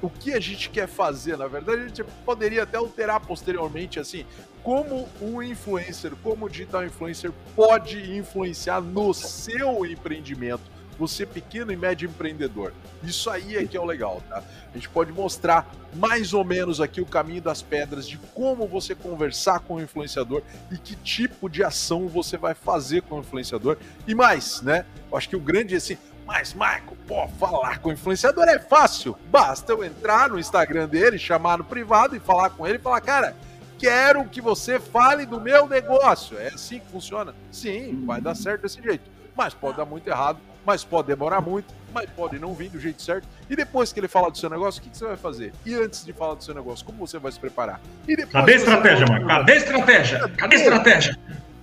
o 0.05 0.11
que 0.11 0.35
a 0.35 0.41
gente 0.41 0.69
quer 0.69 0.87
fazer. 0.87 1.39
Na 1.39 1.49
verdade, 1.49 1.81
a 1.81 1.89
gente 1.89 2.05
poderia 2.27 2.65
até 2.65 2.77
alterar 2.77 3.21
posteriormente, 3.21 3.99
assim, 3.99 4.27
como 4.63 5.09
um 5.21 5.43
influencer, 5.43 6.13
como 6.23 6.45
o 6.45 6.49
digital 6.49 6.85
influencer 6.85 7.33
pode 7.57 8.15
influenciar 8.15 8.83
no 8.83 9.15
seu 9.15 9.87
empreendimento. 9.87 10.75
Você 10.99 11.25
pequeno 11.25 11.73
e 11.73 11.77
médio 11.77 12.09
empreendedor. 12.09 12.73
Isso 13.03 13.29
aí 13.31 13.57
é 13.57 13.65
que 13.65 13.77
é 13.77 13.81
o 13.81 13.85
legal, 13.85 14.23
tá? 14.29 14.45
A 14.71 14.75
gente 14.75 14.89
pode 14.91 15.11
mostrar 15.11 15.69
mais 15.95 16.33
ou 16.35 16.45
menos 16.45 16.81
aqui 16.81 17.01
o 17.01 17.07
caminho 17.07 17.43
das 17.43 17.63
pedras 17.63 18.07
de 18.07 18.19
como 18.35 18.67
você 18.67 18.95
conversar 18.95 19.61
com 19.61 19.77
o 19.77 19.81
influenciador 19.81 20.43
e 20.71 20.77
que 20.77 20.95
tipo 20.97 21.49
de 21.49 21.65
ação 21.65 22.07
você 22.09 22.37
vai 22.37 22.55
fazer 22.55 23.03
com 23.03 23.17
o 23.17 23.21
influenciador. 23.21 23.77
E 24.07 24.15
mais, 24.15 24.61
né? 24.61 24.85
Eu 25.11 25.17
acho 25.17 25.29
que 25.29 25.37
o 25.37 25.41
grande 25.41 25.75
assim, 25.75 25.97
mas, 26.27 26.55
Marco, 26.55 26.97
pô, 27.07 27.29
falar 27.29 27.79
com 27.79 27.91
o 27.91 27.93
influenciador 27.93 28.49
é 28.49 28.59
fácil. 28.59 29.17
Basta 29.31 29.73
eu 29.73 29.85
entrar 29.85 30.31
no 30.31 30.39
Instagram 30.39 30.89
dele, 30.89 31.19
chamar 31.19 31.59
no 31.59 31.65
privado 31.65 32.17
e 32.17 32.21
falar 32.21 32.51
com 32.51 32.67
ele 32.67 32.79
e 32.79 32.81
falar, 32.81 33.01
cara, 33.03 33.37
quero 33.79 34.25
que 34.25 34.41
você 34.41 34.81
fale 34.81 35.27
do 35.27 35.41
meu 35.41 35.69
negócio. 35.69 36.39
É 36.39 36.49
assim 36.49 36.81
que 36.81 36.87
funciona? 36.91 37.35
Sim, 37.53 38.05
vai 38.07 38.21
dar 38.21 38.35
certo 38.35 38.63
desse 38.63 38.83
jeito. 38.83 39.05
Mas 39.37 39.53
pode 39.53 39.77
dar 39.77 39.85
muito 39.85 40.09
errado, 40.09 40.39
mas 40.65 40.83
pode 40.83 41.09
demorar 41.09 41.43
muito, 41.43 41.75
mas 41.93 42.09
pode 42.09 42.39
não 42.39 42.55
vir 42.55 42.71
do 42.71 42.81
jeito 42.81 43.03
certo. 43.03 43.29
E 43.51 43.55
depois 43.55 43.93
que 43.93 44.01
ele 44.01 44.09
falar 44.09 44.31
do 44.31 44.39
seu 44.39 44.49
negócio, 44.49 44.81
o 44.81 44.83
que, 44.83 44.91
que 44.91 44.97
você 44.97 45.05
vai 45.05 45.17
fazer? 45.17 45.53
E 45.67 45.75
antes 45.75 46.05
de 46.05 46.13
falar 46.13 46.35
do 46.35 46.45
seu 46.45 46.55
negócio, 46.55 46.87
como 46.87 47.07
você 47.07 47.19
vai 47.19 47.33
se 47.33 47.39
preparar? 47.39 47.81
E 48.09 48.17
depois 48.17 48.33
Cadê 48.33 48.53
a 48.53 48.57
estratégia, 48.57 49.07
Marco? 49.07 49.27
Cadê 49.27 49.53
a 49.53 49.57
estratégia? 49.57 50.29
Cadê 50.31 50.57
a 50.57 50.59
estratégia? 50.59 51.19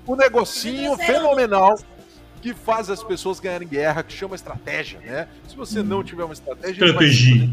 O 0.06 0.16
negocinho 0.16 0.96
fenomenal 0.98 1.76
que 2.42 2.54
faz 2.54 2.90
as 2.90 3.04
pessoas 3.04 3.40
ganharem 3.40 3.68
guerra, 3.68 4.04
que 4.04 4.14
chama 4.14 4.36
estratégia, 4.36 5.00
né? 5.00 5.28
Se 5.48 5.56
você 5.56 5.84
não 5.84 6.04
tiver 6.04 6.24
uma 6.24 6.34
estratégia, 6.34 6.86
estratégia. 6.86 7.50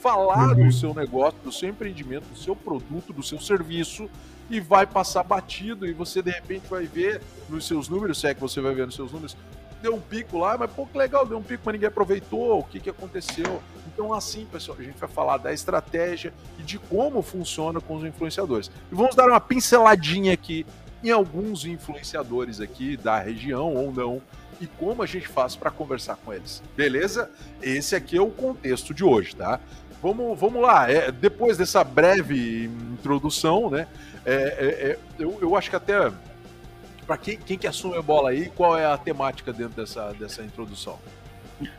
falar 0.00 0.56
uhum. 0.56 0.66
do 0.66 0.72
seu 0.72 0.92
negócio, 0.92 1.38
do 1.44 1.52
seu 1.52 1.68
empreendimento, 1.68 2.24
do 2.24 2.38
seu 2.38 2.56
produto, 2.56 3.12
do 3.12 3.22
seu 3.22 3.40
serviço 3.40 4.10
e 4.50 4.60
vai 4.60 4.86
passar 4.86 5.22
batido 5.22 5.86
e 5.86 5.92
você 5.92 6.22
de 6.22 6.30
repente 6.30 6.66
vai 6.68 6.86
ver 6.86 7.20
nos 7.48 7.66
seus 7.66 7.88
números, 7.88 8.18
se 8.18 8.26
é 8.26 8.34
que 8.34 8.40
você 8.40 8.60
vai 8.60 8.74
ver 8.74 8.86
nos 8.86 8.94
seus 8.94 9.12
números, 9.12 9.36
deu 9.80 9.94
um 9.94 10.00
pico 10.00 10.38
lá, 10.38 10.56
mas 10.58 10.70
pô, 10.70 10.86
que 10.86 10.96
legal, 10.96 11.26
deu 11.26 11.38
um 11.38 11.42
pico, 11.42 11.62
mas 11.64 11.74
ninguém 11.74 11.88
aproveitou, 11.88 12.60
o 12.60 12.64
que, 12.64 12.80
que 12.80 12.90
aconteceu? 12.90 13.62
Então, 13.86 14.12
assim, 14.12 14.46
pessoal, 14.46 14.78
a 14.78 14.82
gente 14.82 14.98
vai 14.98 15.08
falar 15.08 15.36
da 15.36 15.52
estratégia 15.52 16.32
e 16.58 16.62
de 16.62 16.78
como 16.78 17.22
funciona 17.22 17.80
com 17.80 17.96
os 17.96 18.04
influenciadores. 18.04 18.70
E 18.90 18.94
vamos 18.94 19.14
dar 19.14 19.28
uma 19.28 19.40
pinceladinha 19.40 20.32
aqui 20.32 20.64
em 21.02 21.10
alguns 21.10 21.64
influenciadores 21.64 22.60
aqui 22.60 22.96
da 22.96 23.18
região 23.18 23.74
ou 23.74 23.92
não 23.92 24.22
e 24.60 24.66
como 24.66 25.02
a 25.02 25.06
gente 25.06 25.28
faz 25.28 25.54
para 25.54 25.70
conversar 25.70 26.16
com 26.16 26.32
eles. 26.32 26.62
Beleza? 26.76 27.30
Esse 27.62 27.94
aqui 27.94 28.16
é 28.16 28.20
o 28.20 28.30
contexto 28.30 28.92
de 28.92 29.04
hoje, 29.04 29.36
tá? 29.36 29.60
Vamos, 30.02 30.38
vamos 30.38 30.62
lá. 30.62 30.90
É, 30.90 31.10
depois 31.12 31.56
dessa 31.56 31.82
breve 31.84 32.64
introdução, 32.92 33.70
né? 33.70 33.86
É, 34.24 34.34
é, 34.34 34.90
é 34.90 34.98
eu, 35.18 35.38
eu 35.40 35.56
acho 35.56 35.70
que 35.70 35.76
até 35.76 36.12
para 37.06 37.16
quem, 37.16 37.38
quem 37.38 37.56
que 37.56 37.66
assume 37.66 37.96
a 37.96 38.02
bola 38.02 38.30
aí, 38.30 38.50
qual 38.50 38.76
é 38.76 38.84
a 38.84 38.98
temática 38.98 39.50
dentro 39.52 39.80
dessa, 39.80 40.12
dessa 40.12 40.42
introdução? 40.42 40.98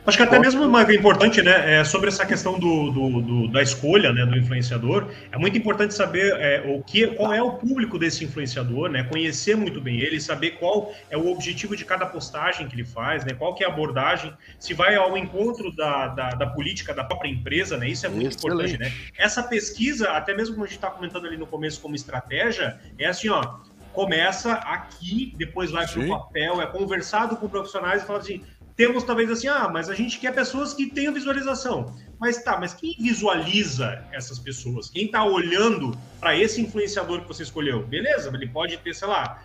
Acho 0.06 0.16
que 0.16 0.22
até 0.22 0.38
mesmo 0.38 0.62
uma 0.64 0.82
importante, 0.92 1.42
né, 1.42 1.78
é 1.78 1.84
sobre 1.84 2.08
essa 2.08 2.26
questão 2.26 2.58
do, 2.58 2.90
do, 2.90 3.20
do, 3.22 3.48
da 3.48 3.62
escolha, 3.62 4.12
né, 4.12 4.26
do 4.26 4.36
influenciador. 4.36 5.08
É 5.32 5.38
muito 5.38 5.56
importante 5.56 5.94
saber 5.94 6.34
é, 6.38 6.62
o 6.66 6.82
que, 6.82 7.06
qual 7.08 7.32
é 7.32 7.42
o 7.42 7.52
público 7.52 7.98
desse 7.98 8.24
influenciador, 8.24 8.90
né, 8.90 9.04
conhecer 9.04 9.56
muito 9.56 9.80
bem 9.80 10.00
ele, 10.00 10.20
saber 10.20 10.52
qual 10.52 10.92
é 11.08 11.16
o 11.16 11.30
objetivo 11.30 11.74
de 11.74 11.84
cada 11.84 12.04
postagem 12.04 12.68
que 12.68 12.74
ele 12.74 12.84
faz, 12.84 13.24
né, 13.24 13.32
qual 13.32 13.54
que 13.54 13.64
é 13.64 13.66
a 13.66 13.70
abordagem, 13.70 14.34
se 14.58 14.74
vai 14.74 14.96
ao 14.96 15.16
encontro 15.16 15.74
da, 15.74 16.08
da, 16.08 16.30
da 16.30 16.46
política 16.46 16.92
da 16.92 17.04
própria 17.04 17.30
empresa, 17.30 17.76
né, 17.78 17.88
isso 17.88 18.04
é 18.04 18.08
muito 18.08 18.36
Excelente. 18.36 18.74
importante, 18.74 18.78
né. 18.78 18.92
Essa 19.16 19.42
pesquisa, 19.42 20.10
até 20.10 20.34
mesmo 20.34 20.54
como 20.54 20.64
a 20.64 20.68
gente 20.68 20.76
está 20.76 20.90
comentando 20.90 21.26
ali 21.26 21.38
no 21.38 21.46
começo 21.46 21.80
como 21.80 21.94
estratégia, 21.94 22.78
é 22.98 23.06
assim, 23.06 23.28
ó, 23.30 23.58
começa 23.92 24.52
aqui, 24.52 25.34
depois 25.36 25.70
vai 25.70 25.86
para 25.86 26.00
o 26.00 26.08
papel, 26.08 26.60
é 26.60 26.66
conversado 26.66 27.36
com 27.36 27.48
profissionais 27.48 28.02
e 28.02 28.06
fala 28.06 28.18
assim 28.18 28.42
temos 28.80 29.04
talvez 29.04 29.30
assim, 29.30 29.46
ah, 29.46 29.68
mas 29.70 29.90
a 29.90 29.94
gente 29.94 30.18
quer 30.18 30.34
pessoas 30.34 30.72
que 30.72 30.86
tenham 30.86 31.12
visualização. 31.12 31.94
Mas 32.18 32.42
tá, 32.42 32.58
mas 32.58 32.72
quem 32.72 32.96
visualiza 32.98 34.02
essas 34.10 34.38
pessoas? 34.38 34.88
Quem 34.88 35.04
está 35.04 35.22
olhando 35.22 35.94
para 36.18 36.34
esse 36.34 36.62
influenciador 36.62 37.20
que 37.20 37.28
você 37.28 37.42
escolheu? 37.42 37.86
Beleza, 37.86 38.30
ele 38.32 38.48
pode 38.48 38.78
ter, 38.78 38.94
sei 38.94 39.06
lá, 39.06 39.42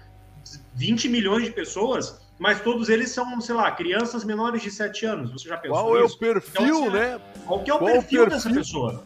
20 0.76 1.10
milhões 1.10 1.44
de 1.44 1.52
pessoas, 1.52 2.18
mas 2.40 2.62
todos 2.62 2.88
eles 2.88 3.10
são, 3.10 3.42
sei 3.42 3.56
lá, 3.56 3.70
crianças 3.72 4.24
menores 4.24 4.62
de 4.62 4.72
7 4.72 5.06
anos. 5.06 5.34
Você 5.34 5.50
já 5.50 5.58
pensou 5.58 5.84
Qual 5.84 5.98
é 5.98 6.04
o 6.06 6.18
perfil, 6.18 6.64
então, 6.64 6.84
assim, 6.86 6.90
né? 6.94 7.22
Qual 7.46 7.60
que 7.62 7.70
é 7.70 7.74
o 7.74 7.80
perfil, 7.80 8.02
perfil 8.02 8.30
dessa 8.30 8.50
pessoa? 8.50 9.04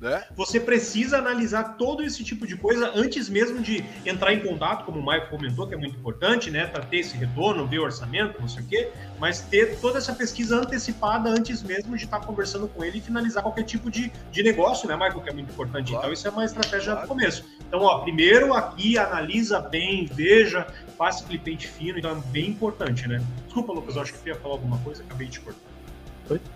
Né? 0.00 0.24
Você 0.34 0.58
precisa 0.58 1.18
analisar 1.18 1.76
todo 1.76 2.02
esse 2.02 2.24
tipo 2.24 2.46
de 2.46 2.56
coisa 2.56 2.90
antes 2.94 3.28
mesmo 3.28 3.60
de 3.60 3.84
entrar 4.06 4.32
em 4.32 4.40
contato, 4.40 4.86
como 4.86 4.98
o 4.98 5.02
Maicon 5.02 5.36
comentou, 5.36 5.66
que 5.66 5.74
é 5.74 5.76
muito 5.76 5.98
importante, 5.98 6.50
né? 6.50 6.66
Para 6.66 6.82
ter 6.82 6.98
esse 6.98 7.16
retorno, 7.18 7.66
ver 7.66 7.80
o 7.80 7.82
orçamento, 7.82 8.40
não 8.40 8.48
sei 8.48 8.62
o 8.62 8.66
quê, 8.66 8.88
mas 9.18 9.42
ter 9.42 9.78
toda 9.78 9.98
essa 9.98 10.14
pesquisa 10.14 10.56
antecipada 10.56 11.28
antes 11.28 11.62
mesmo 11.62 11.98
de 11.98 12.04
estar 12.04 12.20
conversando 12.20 12.66
com 12.66 12.82
ele 12.82 12.96
e 12.96 13.00
finalizar 13.02 13.42
qualquer 13.42 13.64
tipo 13.64 13.90
de, 13.90 14.10
de 14.32 14.42
negócio, 14.42 14.88
né, 14.88 14.94
Michael? 14.94 15.20
Que 15.20 15.28
é 15.28 15.32
muito 15.34 15.52
importante. 15.52 15.90
Claro. 15.90 16.04
Então, 16.04 16.12
isso 16.14 16.26
é 16.26 16.30
uma 16.30 16.44
estratégia 16.46 16.92
claro. 16.92 17.06
do 17.06 17.08
começo. 17.08 17.44
Então, 17.68 17.82
ó, 17.82 17.98
primeiro 17.98 18.54
aqui 18.54 18.96
analisa 18.96 19.60
bem, 19.60 20.06
veja, 20.06 20.66
faça 20.96 21.24
aquele 21.24 21.38
pente 21.38 21.68
fino, 21.68 21.98
então 21.98 22.12
é 22.12 22.20
bem 22.32 22.48
importante, 22.48 23.06
né? 23.06 23.22
Desculpa, 23.44 23.74
Lucas, 23.74 23.96
eu 23.96 24.02
acho 24.02 24.14
que 24.14 24.30
eu 24.30 24.34
ia 24.34 24.40
falar 24.40 24.54
alguma 24.54 24.78
coisa, 24.78 25.02
acabei 25.02 25.28
de 25.28 25.40
cortar. 25.40 25.60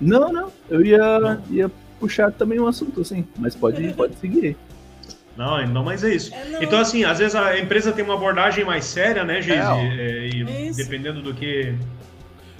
Não, 0.00 0.32
não. 0.32 0.52
Eu 0.70 0.84
ia, 0.84 1.40
ia 1.50 1.70
puxar 2.04 2.30
também 2.30 2.60
um 2.60 2.66
assunto, 2.66 3.00
assim, 3.00 3.26
mas 3.38 3.56
pode, 3.56 3.92
pode 3.94 4.14
seguir. 4.16 4.56
Não, 5.36 5.66
não, 5.66 5.82
mas 5.82 6.04
é 6.04 6.14
isso. 6.14 6.32
É, 6.34 6.62
então, 6.62 6.78
assim, 6.78 7.02
às 7.02 7.18
vezes 7.18 7.34
a 7.34 7.58
empresa 7.58 7.92
tem 7.92 8.04
uma 8.04 8.14
abordagem 8.14 8.64
mais 8.64 8.84
séria, 8.84 9.24
né, 9.24 9.40
Geise? 9.40 9.62
É, 9.62 10.28
e 10.28 10.72
dependendo 10.74 11.22
do 11.22 11.34
que 11.34 11.74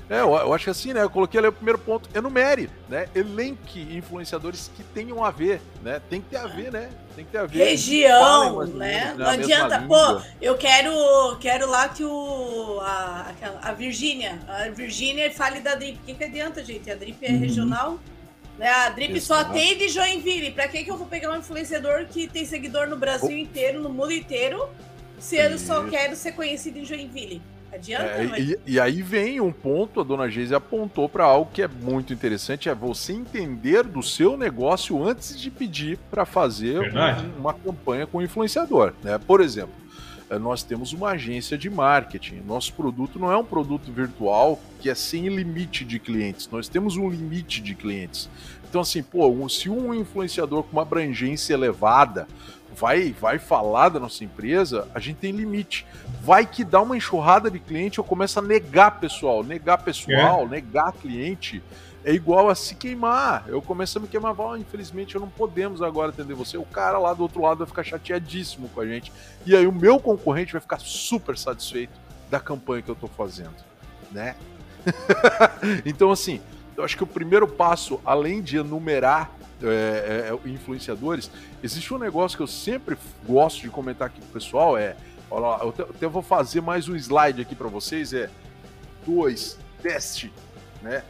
é, 0.08 0.20
eu, 0.20 0.34
eu, 0.34 0.52
acho 0.52 0.64
que 0.64 0.70
assim, 0.70 0.92
né? 0.92 1.02
Eu 1.02 1.08
coloquei 1.08 1.38
ali 1.38 1.48
o 1.48 1.52
primeiro 1.52 1.78
ponto, 1.78 2.10
enumere, 2.14 2.68
né? 2.90 3.06
Elenque 3.14 3.96
influenciadores 3.96 4.70
que 4.76 4.82
tenham 4.82 5.24
a 5.24 5.30
ver, 5.30 5.62
né? 5.82 6.00
Tem 6.10 6.20
que 6.20 6.28
ter 6.28 6.36
a 6.36 6.46
ver, 6.46 6.70
né? 6.70 6.90
Tem 7.16 7.24
que 7.24 7.30
ter 7.30 7.38
a 7.38 7.46
ver. 7.46 7.64
Região, 7.64 8.66
né? 8.66 9.14
Não 9.16 9.26
adianta, 9.26 9.80
pô, 9.80 10.20
eu 10.42 10.56
quero, 10.58 10.92
quero 11.40 11.70
lá 11.70 11.88
que 11.88 12.04
o 12.04 12.80
a, 12.82 13.32
a 13.62 13.72
Virgínia, 13.72 14.38
a 14.46 14.68
Virgínia 14.68 15.30
fale 15.32 15.60
da 15.60 15.74
Drip. 15.74 15.98
O 15.98 16.04
que, 16.04 16.14
que 16.14 16.24
adianta, 16.24 16.62
gente? 16.62 16.90
A 16.90 16.94
Drip 16.94 17.24
é 17.24 17.30
uhum. 17.30 17.38
regional. 17.38 17.98
Né? 18.58 18.68
A 18.68 18.88
Drip 18.90 19.16
Exato. 19.16 19.44
só 19.44 19.52
tem 19.52 19.76
de 19.76 19.88
Joinville. 19.88 20.50
Pra 20.50 20.68
que, 20.68 20.84
que 20.84 20.90
eu 20.90 20.96
vou 20.96 21.06
pegar 21.06 21.30
um 21.32 21.38
influenciador 21.38 22.06
que 22.06 22.28
tem 22.28 22.44
seguidor 22.44 22.88
no 22.88 22.96
Brasil 22.96 23.36
oh. 23.36 23.38
inteiro, 23.38 23.80
no 23.80 23.88
mundo 23.88 24.12
inteiro, 24.12 24.68
se 25.18 25.36
eu 25.36 25.58
só 25.58 25.84
quero 25.84 26.14
ser 26.16 26.32
conhecido 26.32 26.78
em 26.78 26.84
Joinville? 26.84 27.42
Adianta, 27.74 28.04
é, 28.04 28.26
mas... 28.26 28.48
e, 28.48 28.60
e, 28.66 28.80
aí 28.80 29.02
vem 29.02 29.40
um 29.40 29.50
ponto, 29.50 30.00
a 30.00 30.04
dona 30.04 30.30
Geise 30.30 30.54
apontou 30.54 31.08
para 31.08 31.24
algo 31.24 31.50
que 31.52 31.60
é 31.60 31.66
muito 31.66 32.12
interessante, 32.12 32.68
é 32.68 32.74
você 32.74 33.12
entender 33.12 33.82
do 33.82 34.00
seu 34.00 34.36
negócio 34.36 35.02
antes 35.02 35.38
de 35.38 35.50
pedir 35.50 35.98
para 36.08 36.24
fazer 36.24 36.78
um, 36.78 37.40
uma 37.40 37.52
campanha 37.52 38.06
com 38.06 38.22
influenciador. 38.22 38.92
Né? 39.02 39.18
Por 39.18 39.40
exemplo, 39.40 39.74
nós 40.30 40.62
temos 40.62 40.92
uma 40.92 41.10
agência 41.10 41.56
de 41.56 41.68
marketing. 41.68 42.42
Nosso 42.46 42.72
produto 42.72 43.18
não 43.18 43.30
é 43.30 43.36
um 43.36 43.44
produto 43.44 43.92
virtual 43.92 44.60
que 44.80 44.90
é 44.90 44.94
sem 44.94 45.28
limite 45.28 45.84
de 45.84 45.98
clientes. 45.98 46.48
Nós 46.50 46.68
temos 46.68 46.96
um 46.96 47.08
limite 47.08 47.60
de 47.60 47.74
clientes. 47.74 48.28
Então, 48.68 48.80
assim, 48.80 49.02
pô, 49.02 49.48
se 49.48 49.70
um 49.70 49.94
influenciador 49.94 50.64
com 50.64 50.72
uma 50.72 50.82
abrangência 50.82 51.54
elevada 51.54 52.26
vai, 52.74 53.12
vai 53.12 53.38
falar 53.38 53.88
da 53.88 54.00
nossa 54.00 54.24
empresa, 54.24 54.88
a 54.94 54.98
gente 54.98 55.16
tem 55.16 55.30
limite. 55.30 55.86
Vai 56.20 56.44
que 56.44 56.64
dá 56.64 56.82
uma 56.82 56.96
enxurrada 56.96 57.50
de 57.50 57.58
cliente, 57.58 57.98
eu 57.98 58.04
começo 58.04 58.38
a 58.38 58.42
negar 58.42 58.98
pessoal, 58.98 59.44
negar 59.44 59.78
pessoal, 59.78 60.42
é. 60.42 60.48
negar 60.48 60.92
cliente. 60.92 61.62
É 62.04 62.12
igual 62.12 62.50
a 62.50 62.54
se 62.54 62.74
queimar. 62.74 63.44
Eu 63.48 63.62
começo 63.62 63.96
a 63.96 64.00
me 64.00 64.06
queimar, 64.06 64.38
oh, 64.38 64.56
infelizmente 64.56 65.14
eu 65.14 65.20
não 65.20 65.28
podemos 65.28 65.80
agora 65.80 66.10
atender 66.10 66.34
você. 66.34 66.58
O 66.58 66.64
cara 66.64 66.98
lá 66.98 67.14
do 67.14 67.22
outro 67.22 67.40
lado 67.40 67.58
vai 67.58 67.66
ficar 67.66 67.82
chateadíssimo 67.82 68.68
com 68.68 68.80
a 68.82 68.86
gente. 68.86 69.10
E 69.46 69.56
aí 69.56 69.66
o 69.66 69.72
meu 69.72 69.98
concorrente 69.98 70.52
vai 70.52 70.60
ficar 70.60 70.78
super 70.78 71.36
satisfeito 71.38 71.98
da 72.30 72.38
campanha 72.38 72.82
que 72.82 72.90
eu 72.90 72.94
tô 72.94 73.08
fazendo, 73.08 73.54
né? 74.12 74.36
então 75.86 76.10
assim, 76.10 76.42
eu 76.76 76.84
acho 76.84 76.96
que 76.96 77.04
o 77.04 77.06
primeiro 77.06 77.48
passo, 77.48 77.98
além 78.04 78.42
de 78.42 78.58
enumerar 78.58 79.30
é, 79.62 80.30
é, 80.30 80.48
influenciadores, 80.48 81.30
existe 81.62 81.94
um 81.94 81.98
negócio 81.98 82.36
que 82.36 82.42
eu 82.42 82.46
sempre 82.46 82.98
gosto 83.26 83.62
de 83.62 83.70
comentar 83.70 84.08
aqui 84.08 84.20
com 84.20 84.26
o 84.26 84.30
pessoal, 84.30 84.76
é, 84.76 84.94
olha 85.30 85.46
lá, 85.46 85.58
eu 85.62 85.68
até 85.68 86.06
vou 86.06 86.22
fazer 86.22 86.60
mais 86.60 86.86
um 86.86 86.96
slide 86.96 87.40
aqui 87.40 87.54
para 87.54 87.68
vocês, 87.68 88.12
é 88.12 88.28
dois, 89.06 89.58
teste, 89.80 90.30
né? 90.82 91.02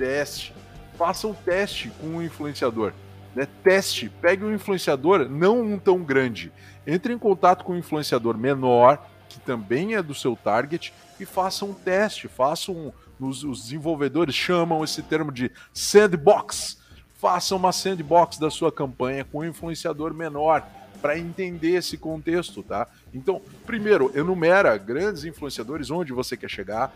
Teste. 0.00 0.54
Faça 0.96 1.26
um 1.26 1.34
teste 1.34 1.90
com 2.00 2.06
um 2.06 2.22
influenciador. 2.22 2.94
Né? 3.34 3.46
Teste, 3.62 4.08
pegue 4.08 4.42
um 4.42 4.54
influenciador, 4.54 5.28
não 5.28 5.60
um 5.60 5.78
tão 5.78 6.02
grande. 6.02 6.50
Entre 6.86 7.12
em 7.12 7.18
contato 7.18 7.64
com 7.64 7.74
um 7.74 7.78
influenciador 7.78 8.36
menor, 8.36 9.06
que 9.28 9.38
também 9.40 9.94
é 9.94 10.02
do 10.02 10.14
seu 10.14 10.34
target, 10.34 10.92
e 11.20 11.26
faça 11.26 11.64
um 11.64 11.74
teste, 11.74 12.28
faça 12.28 12.72
um. 12.72 12.90
Os, 13.20 13.44
os 13.44 13.64
desenvolvedores 13.64 14.34
chamam 14.34 14.82
esse 14.82 15.02
termo 15.02 15.30
de 15.30 15.52
sandbox 15.74 16.80
faça 17.20 17.54
uma 17.54 17.70
sandbox 17.70 18.38
da 18.38 18.50
sua 18.50 18.72
campanha 18.72 19.26
com 19.26 19.40
um 19.40 19.44
influenciador 19.44 20.14
menor 20.14 20.66
para 21.02 21.18
entender 21.18 21.76
esse 21.76 21.98
contexto, 21.98 22.62
tá? 22.62 22.88
Então, 23.12 23.42
primeiro, 23.66 24.10
enumera 24.14 24.74
grandes 24.78 25.24
influenciadores 25.24 25.90
onde 25.90 26.14
você 26.14 26.34
quer 26.34 26.48
chegar, 26.48 26.94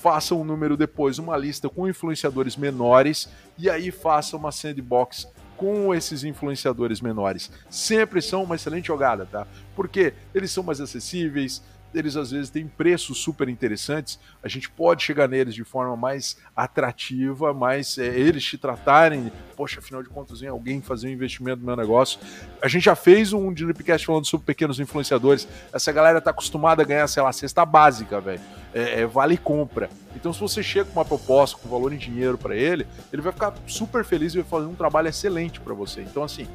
faça 0.00 0.34
um 0.34 0.44
número 0.44 0.78
depois, 0.78 1.18
uma 1.18 1.36
lista 1.36 1.68
com 1.68 1.86
influenciadores 1.86 2.56
menores 2.56 3.28
e 3.58 3.68
aí 3.68 3.90
faça 3.90 4.34
uma 4.34 4.50
sandbox 4.50 5.28
com 5.58 5.94
esses 5.94 6.24
influenciadores 6.24 7.02
menores. 7.02 7.50
Sempre 7.68 8.22
são 8.22 8.42
uma 8.42 8.54
excelente 8.54 8.86
jogada, 8.86 9.26
tá? 9.26 9.46
Porque 9.76 10.14
eles 10.34 10.50
são 10.50 10.64
mais 10.64 10.80
acessíveis, 10.80 11.62
eles 11.94 12.16
às 12.16 12.30
vezes 12.30 12.50
têm 12.50 12.66
preços 12.66 13.18
super 13.18 13.48
interessantes, 13.48 14.18
a 14.42 14.48
gente 14.48 14.70
pode 14.70 15.02
chegar 15.02 15.28
neles 15.28 15.54
de 15.54 15.64
forma 15.64 15.96
mais 15.96 16.36
atrativa, 16.54 17.52
mais 17.52 17.98
é, 17.98 18.06
eles 18.06 18.44
te 18.44 18.56
tratarem, 18.56 19.30
poxa, 19.56 19.80
afinal 19.80 20.02
de 20.02 20.08
contas, 20.08 20.40
vem 20.40 20.48
alguém 20.48 20.80
fazer 20.80 21.08
um 21.08 21.10
investimento 21.10 21.60
no 21.60 21.66
meu 21.66 21.76
negócio. 21.76 22.20
A 22.62 22.68
gente 22.68 22.84
já 22.84 22.94
fez 22.94 23.32
um 23.32 23.52
Dripcast 23.52 24.06
falando 24.06 24.26
sobre 24.26 24.46
pequenos 24.46 24.78
influenciadores, 24.78 25.48
essa 25.72 25.92
galera 25.92 26.20
tá 26.20 26.30
acostumada 26.30 26.82
a 26.82 26.84
ganhar, 26.84 27.06
sei 27.08 27.22
lá, 27.22 27.32
cesta 27.32 27.64
básica, 27.64 28.20
velho, 28.20 28.40
é, 28.72 29.00
é, 29.00 29.06
vale 29.06 29.36
compra. 29.36 29.90
Então, 30.14 30.32
se 30.32 30.40
você 30.40 30.62
chega 30.62 30.86
com 30.86 30.98
uma 30.98 31.04
proposta, 31.04 31.56
com 31.58 31.68
valor 31.68 31.92
em 31.92 31.96
dinheiro 31.96 32.36
para 32.36 32.56
ele, 32.56 32.86
ele 33.12 33.22
vai 33.22 33.32
ficar 33.32 33.54
super 33.66 34.04
feliz 34.04 34.34
e 34.34 34.40
vai 34.40 34.48
fazer 34.48 34.66
um 34.66 34.74
trabalho 34.74 35.08
excelente 35.08 35.60
para 35.60 35.74
você. 35.74 36.02
Então, 36.02 36.22
assim, 36.22 36.46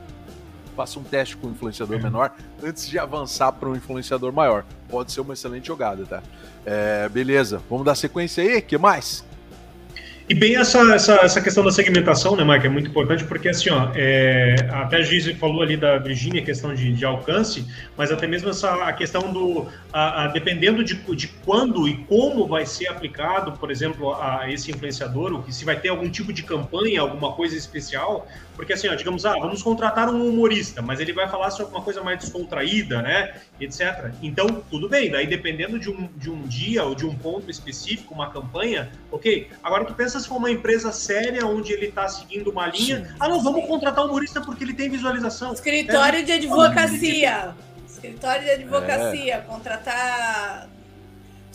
faça 0.76 0.99
um 0.99 1.03
teste 1.03 1.38
com 1.38 1.47
um 1.47 1.51
influenciador 1.51 2.01
menor 2.01 2.32
antes 2.63 2.88
de 2.88 2.99
avançar 2.99 3.51
para 3.53 3.69
um 3.69 3.76
influenciador 3.76 4.34
maior. 4.34 4.65
Pode 4.89 5.11
ser 5.11 5.21
uma 5.21 5.34
excelente 5.34 5.67
jogada, 5.67 6.05
tá? 6.05 6.21
É, 6.65 7.07
beleza, 7.09 7.61
vamos 7.69 7.86
dar 7.86 7.95
sequência 7.95 8.43
aí? 8.43 8.61
que 8.61 8.78
mais? 8.78 9.23
E 10.28 10.34
bem 10.34 10.55
essa, 10.55 10.80
essa, 10.95 11.13
essa 11.17 11.39
questão 11.39 11.63
da 11.63 11.71
segmentação, 11.71 12.36
né, 12.36 12.43
Mike, 12.43 12.65
é 12.65 12.69
muito 12.69 12.89
importante, 12.89 13.23
porque 13.26 13.47
assim, 13.47 13.69
ó, 13.69 13.91
é, 13.93 14.55
até 14.71 14.97
a 14.97 15.01
Giz 15.03 15.28
falou 15.38 15.61
ali 15.61 15.78
da 15.78 15.99
Virgínia, 15.99 16.41
questão 16.43 16.73
de, 16.73 16.93
de 16.93 17.05
alcance, 17.05 17.63
mas 17.95 18.11
até 18.11 18.26
mesmo 18.26 18.49
essa 18.49 18.73
a 18.88 18.91
questão 18.91 19.32
do, 19.32 19.67
a, 19.93 20.23
a, 20.23 20.28
dependendo 20.30 20.84
de, 20.84 20.95
de 20.95 21.28
quando 21.45 21.88
e 21.88 21.97
como 22.05 22.47
vai 22.47 22.65
ser 22.65 22.88
aplicado, 22.88 23.51
por 23.51 23.69
exemplo, 23.69 24.15
a 24.15 24.49
esse 24.51 24.71
influenciador, 24.71 25.32
ou 25.32 25.45
se 25.51 25.63
vai 25.63 25.80
ter 25.80 25.89
algum 25.89 26.09
tipo 26.09 26.34
de 26.34 26.41
campanha, 26.41 27.01
alguma 27.01 27.34
coisa 27.34 27.55
especial, 27.55 28.28
porque 28.55 28.73
assim, 28.73 28.87
ó, 28.87 28.95
digamos, 28.95 29.25
ah, 29.25 29.33
vamos 29.33 29.61
contratar 29.61 30.09
um 30.09 30.27
humorista, 30.27 30.81
mas 30.81 30.99
ele 30.99 31.13
vai 31.13 31.27
falar 31.29 31.51
sobre 31.51 31.73
uma 31.73 31.83
coisa 31.83 32.01
mais 32.03 32.19
descontraída, 32.19 33.01
né, 33.01 33.35
etc. 33.59 34.11
Então, 34.21 34.63
tudo 34.69 34.87
bem, 34.87 35.11
daí 35.11 35.27
dependendo 35.27 35.79
de 35.79 35.89
um, 35.89 36.09
de 36.15 36.29
um 36.29 36.41
dia 36.43 36.83
ou 36.83 36.95
de 36.95 37.05
um 37.05 37.15
ponto 37.15 37.49
específico, 37.51 38.13
uma 38.13 38.31
campanha, 38.31 38.89
ok. 39.11 39.49
Agora 39.63 39.85
tu 39.85 39.93
pensa 39.93 40.19
se 40.19 40.27
for 40.27 40.37
uma 40.37 40.51
empresa 40.51 40.91
séria, 40.91 41.45
onde 41.45 41.73
ele 41.73 41.87
está 41.87 42.07
seguindo 42.07 42.49
uma 42.49 42.67
linha, 42.67 43.15
ah 43.19 43.27
não, 43.27 43.41
vamos 43.41 43.65
contratar 43.65 44.05
um 44.05 44.09
humorista 44.09 44.41
porque 44.41 44.63
ele 44.63 44.73
tem 44.73 44.89
visualização. 44.89 45.53
Escritório 45.53 46.19
é, 46.19 46.23
de 46.23 46.31
advocacia. 46.31 47.55
Escritório 47.87 48.43
de 48.43 48.51
advocacia, 48.51 49.35
é. 49.35 49.41
contratar 49.41 50.69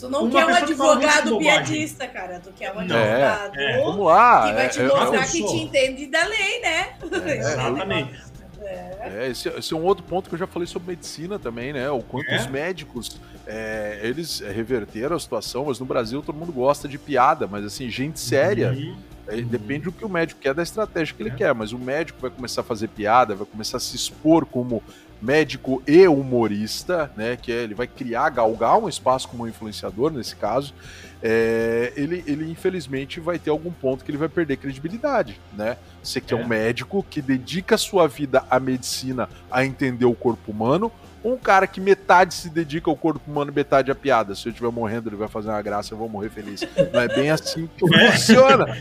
Tu 0.00 0.08
não 0.08 0.24
uma 0.24 0.30
quer 0.30 0.46
um 0.46 0.54
advogado 0.54 1.38
piadista, 1.38 2.06
cara. 2.06 2.40
Tu 2.40 2.50
quer 2.52 2.74
um 2.74 2.80
advogado 2.80 3.58
é, 3.58 3.80
é. 3.80 3.84
Vamos 3.84 4.06
lá, 4.06 4.48
que 4.48 4.54
vai 4.54 4.68
te 4.68 4.80
é, 4.80 4.86
mostrar 4.86 5.26
que 5.26 5.44
te 5.44 5.56
entende 5.56 6.06
da 6.06 6.24
lei, 6.24 6.60
né? 6.60 6.94
É, 7.26 7.36
exatamente. 7.38 8.30
É, 8.62 9.28
esse, 9.30 9.48
esse, 9.48 9.72
é 9.72 9.76
um 9.76 9.82
outro 9.82 10.04
ponto 10.04 10.28
que 10.28 10.34
eu 10.34 10.38
já 10.38 10.46
falei 10.46 10.66
sobre 10.66 10.90
medicina 10.90 11.38
também, 11.38 11.72
né? 11.72 11.90
O 11.90 12.02
quanto 12.02 12.32
os 12.34 12.46
médicos 12.46 13.18
é, 13.46 14.00
eles 14.02 14.40
reverteram 14.40 15.16
a 15.16 15.20
situação, 15.20 15.64
mas 15.66 15.80
no 15.80 15.86
Brasil 15.86 16.22
todo 16.22 16.36
mundo 16.36 16.52
gosta 16.52 16.86
de 16.86 16.98
piada, 16.98 17.46
mas 17.46 17.64
assim, 17.64 17.88
gente 17.90 18.20
séria. 18.20 18.70
Uhum. 18.70 18.96
É, 19.26 19.40
depende 19.42 19.84
do 19.84 19.92
que 19.92 20.04
o 20.04 20.08
médico 20.08 20.40
quer, 20.40 20.52
da 20.52 20.62
estratégia 20.62 21.14
que 21.14 21.22
ele 21.22 21.30
quer, 21.30 21.54
mas 21.54 21.72
o 21.72 21.78
médico 21.78 22.20
vai 22.20 22.30
começar 22.30 22.62
a 22.62 22.64
fazer 22.64 22.88
piada, 22.88 23.34
vai 23.34 23.46
começar 23.46 23.76
a 23.76 23.80
se 23.80 23.94
expor 23.94 24.44
como 24.44 24.82
médico 25.20 25.82
e 25.86 26.06
humorista, 26.08 27.10
né? 27.16 27.36
Que 27.36 27.52
é, 27.52 27.62
ele 27.62 27.74
vai 27.74 27.86
criar, 27.86 28.30
galgar 28.30 28.78
um 28.78 28.88
espaço 28.88 29.28
como 29.28 29.46
influenciador 29.46 30.10
nesse 30.10 30.34
caso. 30.36 30.74
É, 31.22 31.92
ele, 31.96 32.24
ele 32.26 32.50
infelizmente 32.50 33.20
vai 33.20 33.38
ter 33.38 33.50
algum 33.50 33.70
ponto 33.70 34.04
que 34.04 34.10
ele 34.10 34.16
vai 34.16 34.28
perder 34.28 34.56
credibilidade, 34.56 35.38
né? 35.52 35.76
Você 36.02 36.20
que 36.20 36.32
é. 36.32 36.38
é 36.38 36.40
um 36.40 36.46
médico 36.46 37.04
que 37.08 37.20
dedica 37.20 37.76
sua 37.76 38.08
vida 38.08 38.44
à 38.50 38.58
medicina, 38.58 39.28
a 39.50 39.64
entender 39.64 40.06
o 40.06 40.14
corpo 40.14 40.50
humano, 40.50 40.90
um 41.24 41.36
cara 41.36 41.66
que 41.66 41.80
metade 41.80 42.34
se 42.34 42.48
dedica 42.48 42.90
ao 42.90 42.96
corpo 42.96 43.20
humano, 43.30 43.52
metade 43.52 43.90
à 43.90 43.94
piada. 43.94 44.34
Se 44.34 44.46
eu 44.48 44.50
estiver 44.50 44.70
morrendo, 44.70 45.08
ele 45.08 45.16
vai 45.16 45.28
fazer 45.28 45.48
uma 45.48 45.60
graça, 45.62 45.92
eu 45.92 45.98
vou 45.98 46.08
morrer 46.08 46.30
feliz. 46.30 46.62
Não 46.92 47.00
é 47.00 47.08
bem 47.08 47.30
assim 47.30 47.68
que 47.76 47.84
é. 47.94 48.12
funciona. 48.12 48.66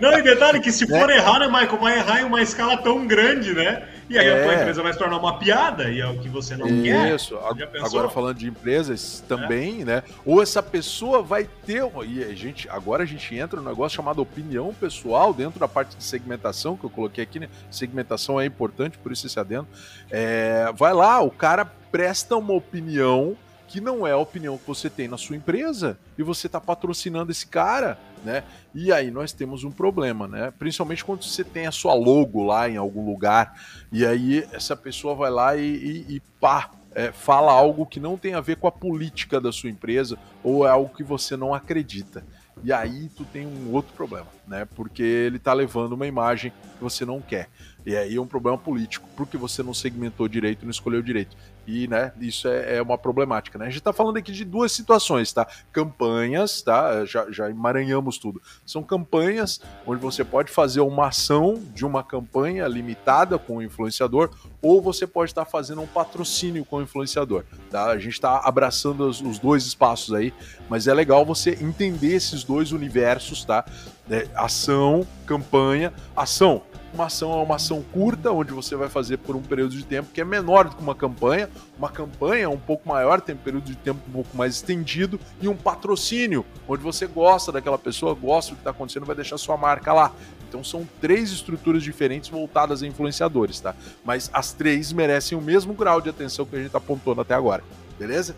Não, 0.00 0.18
e 0.18 0.22
detalhe 0.22 0.60
que 0.60 0.72
se 0.72 0.86
for 0.86 1.10
é. 1.10 1.16
errar, 1.16 1.40
né, 1.40 1.46
Michael, 1.46 1.78
vai 1.78 1.98
errar 1.98 2.20
em 2.20 2.24
uma 2.24 2.40
escala 2.42 2.76
tão 2.78 3.06
grande, 3.06 3.52
né? 3.52 3.86
E 4.08 4.18
aí 4.18 4.26
é. 4.26 4.50
a 4.50 4.60
empresa 4.60 4.82
vai 4.82 4.92
se 4.92 4.98
tornar 4.98 5.16
uma 5.16 5.38
piada 5.38 5.90
e 5.90 6.00
é 6.00 6.06
o 6.06 6.18
que 6.18 6.28
você 6.28 6.56
não 6.56 6.66
Isso. 6.66 6.82
quer. 6.82 7.14
Isso. 7.14 7.38
Agora 7.82 8.08
falando 8.08 8.38
de 8.38 8.46
empresas 8.46 9.24
também, 9.26 9.82
é. 9.82 9.84
né? 9.84 10.02
Ou 10.24 10.42
essa 10.42 10.62
pessoa 10.62 11.22
vai 11.22 11.48
ter. 11.66 11.82
E 12.06 12.22
a 12.22 12.34
gente, 12.34 12.68
agora 12.68 13.02
a 13.02 13.06
gente 13.06 13.34
entra 13.34 13.60
no 13.60 13.68
negócio 13.68 13.96
chamado 13.96 14.20
opinião 14.20 14.74
pessoal 14.74 15.32
dentro 15.32 15.58
da 15.58 15.68
parte 15.68 15.96
de 15.96 16.04
segmentação 16.04 16.76
que 16.76 16.84
eu 16.84 16.90
coloquei 16.90 17.24
aqui, 17.24 17.40
né? 17.40 17.48
Segmentação 17.70 18.40
é 18.40 18.44
importante, 18.44 18.98
por 18.98 19.10
isso 19.10 19.26
esse 19.26 19.38
adendo. 19.40 19.66
É, 20.10 20.53
vai 20.72 20.92
lá, 20.92 21.20
o 21.20 21.30
cara 21.30 21.64
presta 21.64 22.36
uma 22.36 22.52
opinião 22.52 23.36
que 23.74 23.80
não 23.80 24.06
é 24.06 24.12
a 24.12 24.16
opinião 24.16 24.56
que 24.56 24.66
você 24.66 24.88
tem 24.88 25.08
na 25.08 25.16
sua 25.16 25.34
empresa 25.34 25.98
e 26.16 26.22
você 26.22 26.46
está 26.46 26.60
patrocinando 26.60 27.32
esse 27.32 27.46
cara, 27.46 27.98
né? 28.24 28.44
E 28.72 28.92
aí 28.92 29.10
nós 29.10 29.32
temos 29.32 29.64
um 29.64 29.70
problema, 29.70 30.28
né? 30.28 30.52
Principalmente 30.56 31.04
quando 31.04 31.24
você 31.24 31.42
tem 31.42 31.66
a 31.66 31.72
sua 31.72 31.92
logo 31.92 32.44
lá 32.44 32.68
em 32.68 32.76
algum 32.76 33.04
lugar 33.04 33.60
e 33.90 34.06
aí 34.06 34.46
essa 34.52 34.76
pessoa 34.76 35.16
vai 35.16 35.30
lá 35.30 35.56
e, 35.56 35.64
e, 35.64 36.16
e 36.16 36.20
pá, 36.40 36.70
é, 36.94 37.10
fala 37.10 37.50
algo 37.50 37.84
que 37.84 37.98
não 37.98 38.16
tem 38.16 38.34
a 38.34 38.40
ver 38.40 38.56
com 38.56 38.68
a 38.68 38.72
política 38.72 39.40
da 39.40 39.50
sua 39.50 39.70
empresa 39.70 40.16
ou 40.44 40.64
é 40.64 40.70
algo 40.70 40.94
que 40.94 41.02
você 41.02 41.36
não 41.36 41.52
acredita. 41.52 42.24
E 42.62 42.72
aí 42.72 43.08
tu 43.08 43.24
tem 43.24 43.46
um 43.46 43.72
outro 43.72 43.92
problema, 43.94 44.28
né? 44.46 44.66
Porque 44.76 45.02
ele 45.02 45.38
tá 45.38 45.52
levando 45.52 45.94
uma 45.94 46.06
imagem 46.06 46.52
que 46.78 46.82
você 46.82 47.04
não 47.04 47.20
quer. 47.20 47.48
E 47.86 47.96
aí 47.96 48.16
é 48.16 48.20
um 48.20 48.26
problema 48.26 48.56
político, 48.56 49.06
porque 49.14 49.36
você 49.36 49.62
não 49.62 49.74
segmentou 49.74 50.26
direito, 50.26 50.64
não 50.64 50.70
escolheu 50.70 51.02
direito. 51.02 51.36
E, 51.66 51.88
né, 51.88 52.12
isso 52.20 52.46
é, 52.46 52.76
é 52.76 52.82
uma 52.82 52.98
problemática, 52.98 53.58
né? 53.58 53.66
A 53.66 53.68
gente 53.68 53.78
está 53.78 53.92
falando 53.92 54.18
aqui 54.18 54.32
de 54.32 54.44
duas 54.44 54.72
situações, 54.72 55.32
tá? 55.32 55.46
Campanhas, 55.72 56.60
tá? 56.60 57.04
Já, 57.06 57.30
já 57.30 57.48
emaranhamos 57.48 58.18
tudo. 58.18 58.40
São 58.66 58.82
campanhas 58.82 59.60
onde 59.86 60.00
você 60.00 60.24
pode 60.24 60.50
fazer 60.50 60.80
uma 60.80 61.08
ação 61.08 61.62
de 61.74 61.84
uma 61.84 62.02
campanha 62.02 62.66
limitada 62.66 63.38
com 63.38 63.58
o 63.58 63.62
influenciador, 63.62 64.30
ou 64.60 64.80
você 64.80 65.06
pode 65.06 65.30
estar 65.30 65.44
tá 65.44 65.50
fazendo 65.50 65.80
um 65.80 65.86
patrocínio 65.86 66.64
com 66.64 66.76
o 66.76 66.82
influenciador, 66.82 67.44
tá? 67.70 67.86
A 67.86 67.98
gente 67.98 68.14
está 68.14 68.40
abraçando 68.44 69.08
os, 69.08 69.20
os 69.22 69.38
dois 69.38 69.64
espaços 69.64 70.14
aí, 70.14 70.34
mas 70.68 70.86
é 70.86 70.92
legal 70.92 71.24
você 71.24 71.50
entender 71.62 72.14
esses 72.14 72.44
dois 72.44 72.72
universos, 72.72 73.44
tá? 73.44 73.64
É, 74.10 74.28
ação, 74.34 75.06
campanha, 75.26 75.94
ação 76.14 76.62
uma 76.94 77.06
ação 77.06 77.32
é 77.32 77.42
uma 77.42 77.56
ação 77.56 77.82
curta, 77.92 78.30
onde 78.30 78.52
você 78.52 78.76
vai 78.76 78.88
fazer 78.88 79.18
por 79.18 79.34
um 79.36 79.42
período 79.42 79.76
de 79.76 79.84
tempo 79.84 80.10
que 80.12 80.20
é 80.20 80.24
menor 80.24 80.68
do 80.68 80.76
que 80.76 80.82
uma 80.82 80.94
campanha. 80.94 81.50
Uma 81.76 81.90
campanha 81.90 82.44
é 82.44 82.48
um 82.48 82.58
pouco 82.58 82.88
maior, 82.88 83.20
tem 83.20 83.34
um 83.34 83.38
período 83.38 83.64
de 83.64 83.74
tempo 83.74 84.00
um 84.08 84.12
pouco 84.12 84.36
mais 84.36 84.54
estendido. 84.54 85.18
E 85.40 85.48
um 85.48 85.56
patrocínio, 85.56 86.44
onde 86.68 86.82
você 86.82 87.06
gosta 87.06 87.50
daquela 87.50 87.78
pessoa, 87.78 88.14
gosta 88.14 88.52
do 88.52 88.54
que 88.54 88.60
está 88.60 88.70
acontecendo, 88.70 89.04
vai 89.04 89.16
deixar 89.16 89.36
sua 89.36 89.56
marca 89.56 89.92
lá. 89.92 90.12
Então 90.48 90.62
são 90.62 90.88
três 91.00 91.32
estruturas 91.32 91.82
diferentes 91.82 92.30
voltadas 92.30 92.82
a 92.82 92.86
influenciadores, 92.86 93.58
tá? 93.58 93.74
Mas 94.04 94.30
as 94.32 94.52
três 94.52 94.92
merecem 94.92 95.36
o 95.36 95.40
mesmo 95.40 95.74
grau 95.74 96.00
de 96.00 96.08
atenção 96.08 96.46
que 96.46 96.54
a 96.54 96.58
gente 96.58 96.68
está 96.68 96.78
apontando 96.78 97.20
até 97.20 97.34
agora. 97.34 97.64
Beleza? 97.98 98.36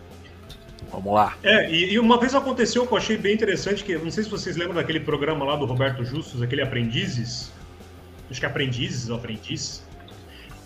Vamos 0.91 1.13
lá. 1.13 1.37
É, 1.43 1.69
e, 1.69 1.93
e, 1.93 1.99
uma 1.99 2.19
vez 2.19 2.33
aconteceu 2.33 2.87
que 2.87 2.93
eu 2.93 2.97
achei 2.97 3.17
bem 3.17 3.33
interessante, 3.33 3.83
que 3.83 3.95
não 3.97 4.09
sei 4.09 4.23
se 4.23 4.29
vocês 4.29 4.55
lembram 4.55 4.75
daquele 4.75 4.99
programa 4.99 5.45
lá 5.45 5.55
do 5.55 5.65
Roberto 5.65 6.03
Justus, 6.03 6.41
aquele 6.41 6.61
Aprendizes, 6.61 7.51
acho 8.29 8.39
que 8.39 8.45
aprendizes 8.45 9.09
ou 9.09 9.15
aprendiz, 9.15 9.83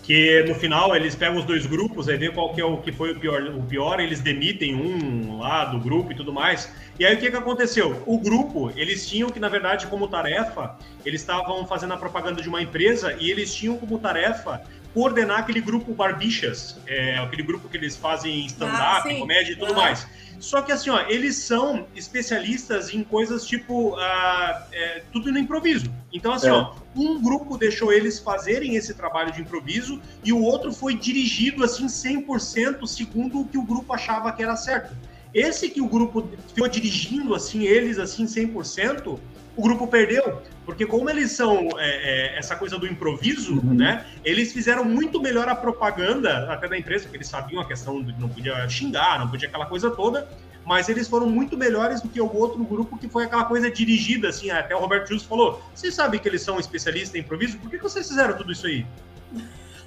que 0.02 0.42
no 0.48 0.54
final 0.54 0.94
eles 0.96 1.14
pegam 1.14 1.38
os 1.38 1.44
dois 1.44 1.64
grupos, 1.64 2.08
aí 2.08 2.16
vê 2.16 2.28
qual 2.30 2.52
que 2.52 2.60
é 2.60 2.64
o 2.64 2.78
que 2.78 2.90
foi 2.90 3.12
o 3.12 3.20
pior, 3.20 3.42
o 3.42 3.62
pior, 3.62 4.00
eles 4.00 4.20
demitem 4.20 4.74
um 4.74 5.38
lá 5.38 5.64
do 5.66 5.78
grupo 5.78 6.10
e 6.12 6.14
tudo 6.14 6.32
mais. 6.32 6.72
E 6.98 7.06
aí 7.06 7.14
o 7.14 7.18
que, 7.18 7.30
que 7.30 7.36
aconteceu? 7.36 8.02
O 8.04 8.18
grupo, 8.18 8.72
eles 8.76 9.08
tinham 9.08 9.30
que, 9.30 9.38
na 9.38 9.48
verdade, 9.48 9.86
como 9.86 10.08
tarefa, 10.08 10.76
eles 11.06 11.20
estavam 11.20 11.66
fazendo 11.66 11.94
a 11.94 11.96
propaganda 11.96 12.42
de 12.42 12.48
uma 12.48 12.60
empresa 12.60 13.16
e 13.18 13.30
eles 13.30 13.54
tinham 13.54 13.76
como 13.78 13.98
tarefa 13.98 14.62
coordenar 14.92 15.38
aquele 15.38 15.60
grupo 15.60 15.94
Barbichas, 15.94 16.78
é, 16.86 17.16
aquele 17.16 17.42
grupo 17.42 17.68
que 17.68 17.76
eles 17.76 17.96
fazem 17.96 18.44
stand-up, 18.46 19.08
ah, 19.08 19.18
comédia 19.18 19.52
e 19.52 19.56
tudo 19.56 19.74
mais. 19.74 20.06
Só 20.42 20.60
que 20.60 20.72
assim, 20.72 20.90
ó, 20.90 21.02
eles 21.08 21.36
são 21.36 21.86
especialistas 21.94 22.92
em 22.92 23.04
coisas 23.04 23.46
tipo 23.46 23.90
uh, 23.90 24.62
é, 24.72 25.04
tudo 25.12 25.30
no 25.30 25.38
improviso. 25.38 25.86
Então, 26.12 26.32
assim, 26.32 26.48
é. 26.48 26.52
ó, 26.52 26.74
um 26.96 27.22
grupo 27.22 27.56
deixou 27.56 27.92
eles 27.92 28.18
fazerem 28.18 28.74
esse 28.74 28.92
trabalho 28.92 29.32
de 29.32 29.40
improviso 29.40 30.02
e 30.24 30.32
o 30.32 30.42
outro 30.42 30.72
foi 30.72 30.96
dirigido 30.96 31.62
assim 31.62 31.86
100% 31.86 32.84
segundo 32.88 33.40
o 33.40 33.44
que 33.46 33.56
o 33.56 33.62
grupo 33.62 33.94
achava 33.94 34.32
que 34.32 34.42
era 34.42 34.56
certo. 34.56 34.96
Esse 35.32 35.70
que 35.70 35.80
o 35.80 35.86
grupo 35.86 36.28
ficou 36.48 36.66
dirigindo 36.66 37.36
assim 37.36 37.62
eles 37.62 37.96
assim 38.00 38.24
100%, 38.24 39.20
o 39.56 39.62
grupo 39.62 39.86
perdeu, 39.86 40.42
porque 40.64 40.86
como 40.86 41.10
eles 41.10 41.32
são 41.32 41.68
é, 41.78 42.34
é, 42.34 42.38
essa 42.38 42.56
coisa 42.56 42.78
do 42.78 42.86
improviso, 42.86 43.60
uhum. 43.60 43.74
né? 43.74 44.06
Eles 44.24 44.52
fizeram 44.52 44.84
muito 44.84 45.20
melhor 45.20 45.48
a 45.48 45.54
propaganda 45.54 46.50
até 46.52 46.68
da 46.68 46.78
empresa, 46.78 47.04
porque 47.04 47.18
eles 47.18 47.28
sabiam 47.28 47.60
a 47.60 47.66
questão 47.66 48.02
de 48.02 48.18
não 48.18 48.28
podia 48.28 48.68
xingar, 48.68 49.18
não 49.18 49.28
podia 49.28 49.48
aquela 49.48 49.66
coisa 49.66 49.90
toda, 49.90 50.28
mas 50.64 50.88
eles 50.88 51.08
foram 51.08 51.28
muito 51.28 51.56
melhores 51.56 52.00
do 52.00 52.08
que 52.08 52.20
o 52.20 52.34
outro 52.34 52.64
grupo 52.64 52.96
que 52.96 53.08
foi 53.08 53.24
aquela 53.24 53.44
coisa 53.44 53.70
dirigida, 53.70 54.28
assim, 54.28 54.50
até 54.50 54.74
o 54.74 54.78
Roberto 54.78 55.08
Justo 55.08 55.28
falou, 55.28 55.62
vocês 55.74 55.94
sabem 55.94 56.18
que 56.18 56.28
eles 56.28 56.42
são 56.42 56.58
especialistas 56.58 57.14
em 57.14 57.18
improviso, 57.18 57.58
por 57.58 57.70
que, 57.70 57.76
que 57.76 57.82
vocês 57.82 58.06
fizeram 58.08 58.36
tudo 58.36 58.52
isso 58.52 58.66
aí? 58.66 58.86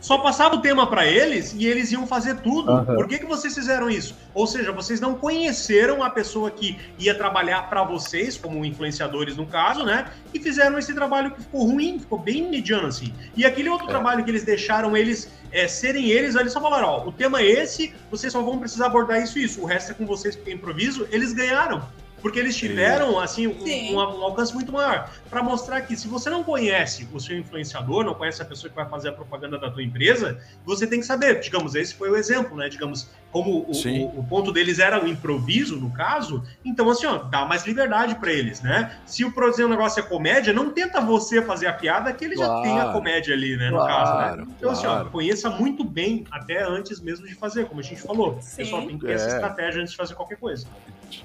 Só 0.05 0.19
passava 0.19 0.53
o 0.53 0.61
tema 0.61 0.85
para 0.85 1.03
eles 1.07 1.55
e 1.57 1.65
eles 1.65 1.91
iam 1.91 2.05
fazer 2.05 2.35
tudo. 2.41 2.71
Uhum. 2.71 2.85
Por 2.85 3.07
que, 3.07 3.17
que 3.17 3.25
vocês 3.25 3.55
fizeram 3.55 3.89
isso? 3.89 4.15
Ou 4.35 4.45
seja, 4.45 4.71
vocês 4.71 5.01
não 5.01 5.15
conheceram 5.15 6.03
a 6.03 6.11
pessoa 6.11 6.51
que 6.51 6.77
ia 6.99 7.15
trabalhar 7.15 7.71
para 7.71 7.83
vocês, 7.83 8.37
como 8.37 8.63
influenciadores 8.63 9.35
no 9.35 9.47
caso, 9.47 9.83
né? 9.83 10.05
E 10.31 10.39
fizeram 10.39 10.77
esse 10.77 10.93
trabalho 10.93 11.31
que 11.31 11.41
ficou 11.41 11.71
ruim, 11.71 11.97
ficou 11.97 12.19
bem 12.19 12.47
mediano 12.47 12.85
assim. 12.85 13.11
E 13.35 13.43
aquele 13.47 13.67
outro 13.67 13.87
é. 13.87 13.89
trabalho 13.89 14.23
que 14.23 14.29
eles 14.29 14.43
deixaram 14.43 14.95
eles 14.95 15.27
é, 15.51 15.67
serem 15.67 16.11
eles, 16.11 16.35
eles 16.35 16.53
só 16.53 16.61
falaram: 16.61 16.87
ó, 16.87 17.07
o 17.07 17.11
tema 17.11 17.41
é 17.41 17.47
esse, 17.47 17.91
vocês 18.11 18.31
só 18.31 18.43
vão 18.43 18.59
precisar 18.59 18.85
abordar 18.85 19.23
isso 19.23 19.39
e 19.39 19.43
isso. 19.43 19.59
O 19.59 19.65
resto 19.65 19.89
é 19.89 19.95
com 19.95 20.05
vocês 20.05 20.35
porque 20.35 20.51
é 20.51 20.53
improviso. 20.53 21.07
Eles 21.09 21.33
ganharam 21.33 21.81
porque 22.25 22.39
eles 22.39 22.57
tiveram 22.57 23.19
assim 23.19 23.45
um, 23.45 23.53
um, 23.53 23.95
um 23.97 24.23
alcance 24.23 24.51
muito 24.51 24.71
maior 24.71 25.11
para 25.29 25.43
mostrar 25.43 25.81
que 25.81 25.95
se 25.95 26.07
você 26.07 26.27
não 26.27 26.43
conhece 26.43 27.07
o 27.13 27.19
seu 27.19 27.37
influenciador, 27.37 28.03
não 28.03 28.15
conhece 28.15 28.41
a 28.41 28.45
pessoa 28.45 28.67
que 28.67 28.75
vai 28.75 28.89
fazer 28.89 29.09
a 29.09 29.11
propaganda 29.11 29.59
da 29.59 29.69
tua 29.69 29.83
empresa, 29.83 30.39
você 30.65 30.87
tem 30.87 31.01
que 31.01 31.05
saber. 31.05 31.39
Digamos, 31.39 31.75
esse 31.75 31.93
foi 31.93 32.09
o 32.09 32.15
exemplo, 32.15 32.57
né? 32.57 32.67
Digamos, 32.67 33.11
como 33.31 33.51
o, 33.51 33.71
o, 33.71 34.19
o, 34.21 34.23
ponto 34.23 34.51
deles 34.51 34.79
era 34.79 35.03
o 35.03 35.07
improviso, 35.07 35.75
no 35.75 35.91
caso, 35.91 36.41
então, 36.63 36.89
assim, 36.89 37.05
ó, 37.05 37.17
dá 37.17 37.45
mais 37.45 37.65
liberdade 37.67 38.15
para 38.15 38.31
eles, 38.31 38.61
né? 38.61 38.97
Se 39.05 39.25
o 39.25 39.31
produzir 39.31 39.65
um 39.65 39.69
negócio 39.69 39.99
é 39.99 40.03
comédia, 40.03 40.53
não 40.53 40.71
tenta 40.71 41.01
você 41.01 41.41
fazer 41.41 41.67
a 41.67 41.73
piada 41.73 42.13
que 42.13 42.25
ele 42.25 42.35
claro, 42.35 42.55
já 42.55 42.61
tem 42.61 42.79
a 42.79 42.93
comédia 42.93 43.35
ali, 43.35 43.57
né? 43.57 43.69
No 43.69 43.77
claro, 43.77 43.93
caso, 43.93 44.37
né? 44.37 44.47
Então, 44.57 44.73
claro. 44.73 44.77
assim, 44.77 44.87
ó, 44.87 45.11
conheça 45.11 45.49
muito 45.49 45.83
bem 45.83 46.25
até 46.31 46.63
antes 46.63 47.01
mesmo 47.01 47.27
de 47.27 47.35
fazer, 47.35 47.65
como 47.65 47.81
a 47.81 47.83
gente 47.83 48.01
falou. 48.01 48.39
Sim. 48.41 48.53
O 48.53 48.55
pessoal 48.55 48.81
tem 48.87 48.97
que 48.97 49.05
ter 49.05 49.11
é. 49.11 49.15
essa 49.15 49.27
estratégia 49.27 49.81
antes 49.81 49.91
de 49.91 49.97
fazer 49.97 50.15
qualquer 50.15 50.37
coisa. 50.37 50.65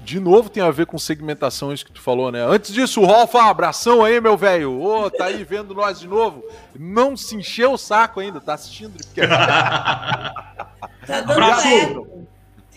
De 0.04 0.20
novo, 0.20 0.50
tem 0.50 0.62
a 0.62 0.70
ver 0.70 0.86
com 0.90 0.98
segmentação, 0.98 1.72
isso 1.72 1.86
que 1.86 1.92
tu 1.92 2.00
falou, 2.00 2.32
né? 2.32 2.44
Antes 2.44 2.72
disso, 2.72 3.04
Rolfa, 3.04 3.44
abração 3.44 4.04
aí, 4.04 4.20
meu 4.20 4.36
velho. 4.36 4.72
Ô, 4.72 5.04
oh, 5.04 5.10
tá 5.10 5.26
aí 5.26 5.44
vendo 5.44 5.72
nós 5.72 6.00
de 6.00 6.08
novo. 6.08 6.44
Não 6.76 7.16
se 7.16 7.36
encheu 7.36 7.72
o 7.72 7.78
saco 7.78 8.18
ainda, 8.18 8.40
tá 8.40 8.54
assistindo? 8.54 8.98
tá 9.14 10.34
dando 11.06 11.32
Abraço. 11.32 12.26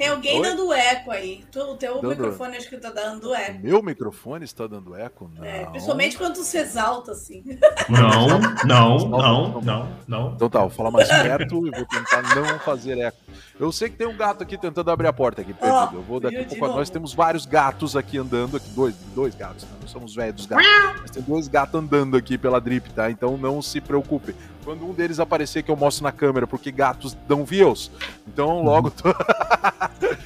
Tem 0.03 0.11
alguém 0.11 0.35
Oi? 0.37 0.41
dando 0.41 0.73
eco 0.73 1.11
aí. 1.11 1.45
O 1.55 1.75
teu 1.75 2.01
dando... 2.01 2.09
microfone 2.09 2.57
acho 2.57 2.69
que 2.69 2.77
tá 2.77 2.89
dando 2.89 3.33
eco. 3.33 3.59
Meu 3.63 3.81
microfone 3.81 4.43
está 4.43 4.67
dando 4.67 4.93
eco? 4.97 5.31
Não. 5.33 5.45
É, 5.45 5.65
principalmente 5.67 6.17
quando 6.17 6.35
você 6.35 6.57
exalta, 6.57 7.13
assim. 7.13 7.41
Não, 7.87 8.27
não, 8.65 8.97
não, 9.07 9.61
não, 9.61 9.87
não. 10.05 10.33
Então 10.33 10.49
tá, 10.49 10.59
vou 10.59 10.69
falar 10.69 10.91
mais 10.91 11.07
perto 11.07 11.65
e 11.67 11.71
vou 11.71 11.85
tentar 11.85 12.21
não 12.35 12.59
fazer 12.59 12.97
eco. 12.97 13.17
Eu 13.57 13.71
sei 13.71 13.89
que 13.89 13.95
tem 13.95 14.05
um 14.05 14.17
gato 14.17 14.43
aqui 14.43 14.57
tentando 14.57 14.91
abrir 14.91 15.07
a 15.07 15.13
porta 15.13 15.41
aqui, 15.41 15.53
perdido. 15.53 15.89
Oh, 15.93 15.95
eu 15.95 16.01
vou 16.01 16.19
daqui 16.19 16.37
a 16.37 16.45
pouco. 16.45 16.67
Nós 16.67 16.89
temos 16.89 17.13
vários 17.13 17.45
gatos 17.45 17.95
aqui 17.95 18.17
andando 18.17 18.57
aqui. 18.57 18.69
Dois, 18.71 18.95
dois 19.15 19.33
gatos, 19.35 19.63
né? 19.63 19.69
Nós 19.81 19.89
somos 19.89 20.13
velhos 20.13 20.45
gatos. 20.45 20.67
Mas 20.99 21.11
tem 21.11 21.23
dois 21.23 21.47
gatos 21.47 21.79
andando 21.79 22.17
aqui 22.17 22.37
pela 22.37 22.59
drip, 22.59 22.91
tá? 22.91 23.09
Então 23.09 23.37
não 23.37 23.61
se 23.61 23.79
preocupe. 23.79 24.35
Quando 24.63 24.85
um 24.85 24.93
deles 24.93 25.19
aparecer 25.19 25.63
que 25.63 25.71
eu 25.71 25.75
mostro 25.75 26.03
na 26.03 26.11
câmera, 26.11 26.47
porque 26.47 26.71
gatos 26.71 27.13
dão 27.27 27.43
views. 27.43 27.91
Então 28.27 28.63
logo. 28.63 28.91
Tô... 28.91 29.09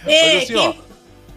Ei, 0.06 0.36
Mas 0.36 0.44
assim, 0.44 0.54
quem... 0.54 0.68
ó. 0.84 0.88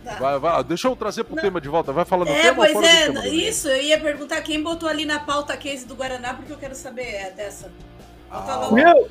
Tá. 0.05 0.15
Vai, 0.15 0.39
vai, 0.39 0.65
deixa 0.65 0.89
eu 0.89 0.97
trazer 0.97 1.25
pro 1.25 1.37
Não. 1.37 1.43
tema 1.43 1.61
de 1.61 1.69
volta. 1.69 1.93
Vai 1.93 2.05
falando 2.05 2.29
é, 2.29 2.43
tema 2.43 2.57
pois 2.57 2.77
é, 2.77 3.07
tema, 3.07 3.27
isso, 3.27 3.69
eu 3.69 3.83
ia 3.83 4.01
perguntar 4.01 4.41
quem 4.41 4.63
botou 4.63 4.89
ali 4.89 5.05
na 5.05 5.21
pauta 5.21 5.53
a 5.53 5.57
case 5.57 5.87
do 5.87 5.95
Guaraná, 5.95 6.35
porque 6.35 6.53
eu 6.53 6.57
quero 6.57 6.75
saber 6.75 7.03
é, 7.03 7.31
dessa. 7.31 7.71
Ah, 8.31 8.71
meu! 8.73 9.11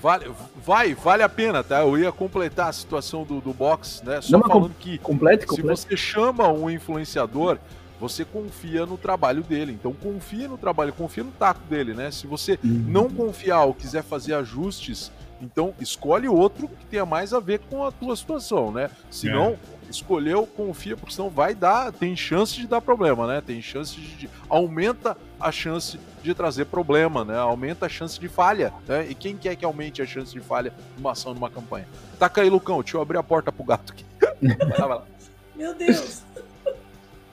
Vale, 0.00 0.32
vai, 0.56 0.94
vale 0.94 1.22
a 1.22 1.28
pena, 1.28 1.62
tá? 1.62 1.80
Eu 1.80 1.98
ia 1.98 2.10
completar 2.10 2.70
a 2.70 2.72
situação 2.72 3.22
do, 3.22 3.38
do 3.38 3.52
box, 3.52 4.02
né? 4.02 4.20
Só 4.22 4.38
Não, 4.38 4.48
falando 4.48 4.74
que 4.80 4.96
complete, 4.98 5.46
complete. 5.46 5.78
se 5.78 5.88
você 5.88 5.96
chama 5.96 6.48
um 6.48 6.70
influenciador, 6.70 7.58
você 8.00 8.24
confia 8.24 8.86
no 8.86 8.96
trabalho 8.96 9.42
dele. 9.42 9.72
Então 9.72 9.92
confia 9.92 10.48
no 10.48 10.56
trabalho, 10.56 10.92
confia 10.92 11.22
no 11.22 11.30
taco 11.30 11.60
dele, 11.68 11.92
né? 11.92 12.10
Se 12.10 12.26
você 12.26 12.58
uhum. 12.64 12.84
não 12.88 13.10
confiar 13.10 13.64
ou 13.64 13.74
quiser 13.74 14.02
fazer 14.02 14.32
ajustes, 14.34 15.12
então 15.42 15.74
escolhe 15.78 16.26
outro 16.28 16.66
que 16.66 16.86
tenha 16.86 17.04
mais 17.04 17.34
a 17.34 17.40
ver 17.40 17.60
com 17.70 17.84
a 17.84 17.92
tua 17.92 18.16
situação, 18.16 18.72
né? 18.72 18.90
Se 19.10 19.28
não, 19.28 19.50
é. 19.50 19.56
escolheu, 19.90 20.46
confia, 20.46 20.96
porque 20.96 21.14
senão 21.14 21.28
vai 21.28 21.54
dar, 21.54 21.92
tem 21.92 22.16
chance 22.16 22.56
de 22.56 22.66
dar 22.66 22.80
problema, 22.80 23.26
né? 23.26 23.42
Tem 23.44 23.60
chance 23.60 23.94
de, 23.94 24.16
de 24.16 24.30
aumenta 24.48 25.16
a 25.38 25.52
chance 25.52 26.00
de 26.22 26.34
trazer 26.34 26.66
problema, 26.66 27.24
né? 27.24 27.36
Aumenta 27.36 27.86
a 27.86 27.88
chance 27.88 28.18
de 28.18 28.28
falha, 28.28 28.72
né? 28.88 29.06
E 29.10 29.14
quem 29.14 29.36
quer 29.36 29.56
que 29.56 29.64
aumente 29.64 30.00
a 30.00 30.06
chance 30.06 30.32
de 30.32 30.40
falha 30.40 30.72
numa 30.96 31.12
ação, 31.12 31.34
numa 31.34 31.50
campanha? 31.50 31.86
Taca 32.18 32.40
aí, 32.40 32.48
Lucão, 32.48 32.80
deixa 32.80 32.96
eu 32.96 33.02
abrir 33.02 33.18
a 33.18 33.22
porta 33.22 33.52
pro 33.52 33.64
gato 33.64 33.92
aqui. 33.92 34.04
Meu 35.54 35.74
Deus. 35.74 36.22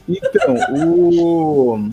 Então, 0.07 0.55
o. 0.71 1.89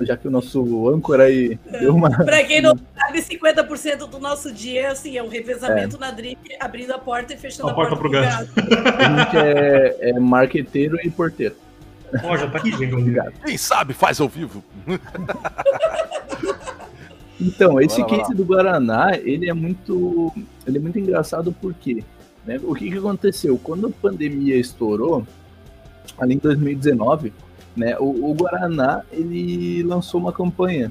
Já 0.00 0.14
que 0.14 0.28
o 0.28 0.30
nosso 0.30 0.90
âncora 0.90 1.24
aí 1.24 1.58
deu 1.70 1.94
uma. 1.94 2.10
pra 2.24 2.44
quem 2.44 2.60
não 2.60 2.76
sabe, 2.94 3.22
50% 3.22 4.06
do 4.08 4.18
nosso 4.18 4.52
dia 4.52 4.90
assim, 4.90 5.16
é 5.16 5.22
um 5.22 5.28
revezamento 5.28 5.96
é. 5.96 5.98
na 5.98 6.10
drip, 6.10 6.38
abrindo 6.60 6.92
a 6.92 6.98
porta 6.98 7.32
e 7.32 7.36
fechando 7.36 7.68
a, 7.68 7.72
a 7.72 7.74
porta, 7.74 7.96
porta 7.96 8.08
pro 8.08 8.20
gato. 8.20 8.50
A 8.98 9.24
gente 9.24 9.36
é, 9.38 10.10
é 10.10 10.20
marqueteiro 10.20 10.98
e 11.02 11.10
porteiro. 11.10 11.56
Ó, 12.22 12.36
já 12.36 12.46
tá 12.48 12.58
aqui, 12.58 12.70
gente. 12.72 12.94
Obrigado. 12.94 13.32
Quem 13.44 13.56
sabe 13.56 13.94
faz 13.94 14.20
ao 14.20 14.28
vivo. 14.28 14.62
Então, 17.40 17.80
esse 17.80 18.00
Bora 18.00 18.16
case 18.16 18.30
lá. 18.30 18.36
do 18.36 18.44
Guaraná, 18.44 19.10
ele 19.18 19.48
é 19.48 19.52
muito, 19.52 20.32
ele 20.66 20.78
é 20.78 20.80
muito 20.80 20.98
engraçado 20.98 21.52
porque, 21.60 22.02
né, 22.46 22.58
o 22.62 22.74
que, 22.74 22.90
que 22.90 22.96
aconteceu? 22.96 23.58
Quando 23.62 23.88
a 23.88 23.90
pandemia 23.90 24.56
estourou, 24.56 25.26
ali 26.18 26.34
em 26.34 26.38
2019, 26.38 27.32
né, 27.76 27.96
o, 27.98 28.30
o 28.30 28.34
Guaraná, 28.34 29.02
ele 29.12 29.82
lançou 29.82 30.20
uma 30.20 30.32
campanha, 30.32 30.90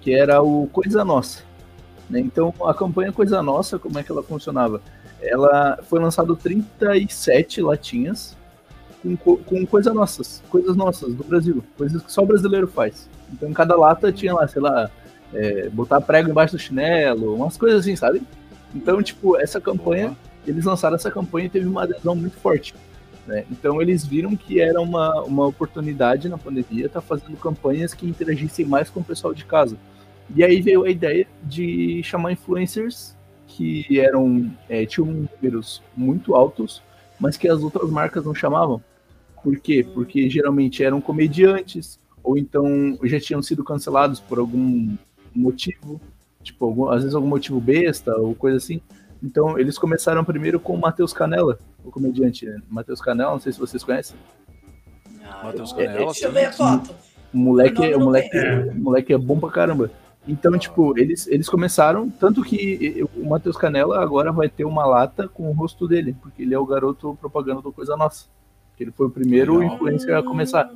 que 0.00 0.14
era 0.14 0.42
o 0.42 0.66
Coisa 0.68 1.04
Nossa. 1.04 1.42
Né? 2.08 2.20
Então, 2.20 2.52
a 2.64 2.72
campanha 2.72 3.12
Coisa 3.12 3.42
Nossa, 3.42 3.78
como 3.78 3.98
é 3.98 4.02
que 4.02 4.10
ela 4.10 4.22
funcionava? 4.22 4.80
Ela 5.20 5.78
foi 5.82 6.00
lançado 6.00 6.34
37 6.34 7.60
latinhas 7.60 8.36
com, 9.22 9.36
com 9.36 9.66
coisas 9.66 9.94
nossas, 9.94 10.42
coisas 10.48 10.74
nossas 10.74 11.14
do 11.14 11.24
Brasil, 11.24 11.62
coisas 11.76 12.02
que 12.02 12.12
só 12.12 12.22
o 12.22 12.26
brasileiro 12.26 12.66
faz. 12.66 13.08
Então, 13.32 13.48
em 13.48 13.52
cada 13.52 13.76
lata 13.76 14.10
tinha 14.10 14.34
lá, 14.34 14.48
sei 14.48 14.62
lá, 14.62 14.90
é, 15.32 15.68
botar 15.68 16.00
prego 16.00 16.30
embaixo 16.30 16.56
do 16.56 16.58
chinelo, 16.58 17.34
umas 17.34 17.56
coisas 17.56 17.80
assim, 17.80 17.94
sabe? 17.94 18.22
Então, 18.74 19.02
tipo, 19.02 19.36
essa 19.36 19.60
campanha, 19.60 20.16
eles 20.46 20.64
lançaram 20.64 20.96
essa 20.96 21.10
campanha 21.10 21.46
e 21.46 21.50
teve 21.50 21.66
uma 21.66 21.82
adesão 21.82 22.14
muito 22.14 22.36
forte. 22.38 22.74
Né? 23.30 23.44
Então, 23.48 23.80
eles 23.80 24.04
viram 24.04 24.34
que 24.34 24.60
era 24.60 24.80
uma, 24.80 25.22
uma 25.22 25.46
oportunidade 25.46 26.28
na 26.28 26.36
pandemia 26.36 26.86
estar 26.86 27.00
tá 27.00 27.06
fazendo 27.06 27.36
campanhas 27.36 27.94
que 27.94 28.04
interagissem 28.04 28.66
mais 28.66 28.90
com 28.90 28.98
o 28.98 29.04
pessoal 29.04 29.32
de 29.32 29.44
casa. 29.44 29.76
E 30.34 30.42
aí 30.42 30.60
veio 30.60 30.82
a 30.82 30.90
ideia 30.90 31.28
de 31.44 32.02
chamar 32.02 32.32
influencers 32.32 33.16
que 33.46 34.00
eram 34.00 34.50
é, 34.68 34.84
tinham 34.84 35.06
números 35.06 35.80
muito 35.96 36.34
altos, 36.34 36.82
mas 37.20 37.36
que 37.36 37.48
as 37.48 37.62
outras 37.62 37.88
marcas 37.88 38.24
não 38.24 38.34
chamavam. 38.34 38.82
Por 39.44 39.56
quê? 39.60 39.86
Porque 39.94 40.28
geralmente 40.28 40.82
eram 40.82 41.00
comediantes, 41.00 42.00
ou 42.24 42.36
então 42.36 42.98
já 43.04 43.20
tinham 43.20 43.40
sido 43.42 43.62
cancelados 43.62 44.18
por 44.18 44.40
algum 44.40 44.96
motivo, 45.32 46.00
tipo, 46.42 46.64
algum, 46.64 46.88
às 46.88 47.02
vezes 47.02 47.14
algum 47.14 47.28
motivo 47.28 47.60
besta 47.60 48.16
ou 48.16 48.34
coisa 48.34 48.56
assim. 48.56 48.80
Então, 49.22 49.58
eles 49.58 49.78
começaram 49.78 50.24
primeiro 50.24 50.58
com 50.58 50.74
o 50.74 50.80
Matheus 50.80 51.12
Canella, 51.12 51.58
o 51.84 51.90
comediante 51.90 52.46
né? 52.46 52.58
Matheus 52.68 53.00
Canella, 53.00 53.32
não 53.32 53.40
sei 53.40 53.52
se 53.52 53.58
vocês 53.58 53.84
conhecem. 53.84 54.16
Matheus 55.42 55.72
Canella. 55.72 56.06
Deixa 56.06 56.26
eu 56.26 56.32
ver 56.32 56.46
a 56.46 56.52
foto. 56.52 56.94
O 57.32 57.38
moleque, 57.38 57.94
o 57.94 58.00
moleque, 58.00 58.38
o 58.38 58.80
moleque 58.80 59.12
é 59.12 59.18
bom 59.18 59.38
pra 59.38 59.50
caramba. 59.50 59.90
Então, 60.26 60.56
tipo, 60.58 60.98
eles, 60.98 61.26
eles 61.26 61.48
começaram, 61.48 62.10
tanto 62.10 62.42
que 62.42 63.06
o 63.16 63.28
Matheus 63.28 63.56
Canella 63.56 64.02
agora 64.02 64.32
vai 64.32 64.48
ter 64.48 64.64
uma 64.64 64.84
lata 64.84 65.28
com 65.28 65.48
o 65.48 65.52
rosto 65.52 65.88
dele, 65.88 66.14
porque 66.20 66.42
ele 66.42 66.54
é 66.54 66.58
o 66.58 66.66
garoto 66.66 67.16
propaganda 67.20 67.62
do 67.62 67.72
Coisa 67.72 67.96
Nossa. 67.96 68.26
Ele 68.78 68.90
foi 68.90 69.06
o 69.06 69.10
primeiro 69.10 69.58
Legal. 69.58 69.74
influencer 69.74 70.16
a 70.16 70.22
começar. 70.22 70.70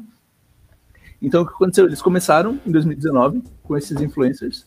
Então, 1.21 1.43
o 1.43 1.47
que 1.47 1.55
aconteceu? 1.55 1.87
Eles 1.87 2.03
começaram 2.03 2.59
em 2.67 2.71
2019 2.71 3.43
com 3.63 3.77
esses 3.77 3.99
influencers 4.01 4.67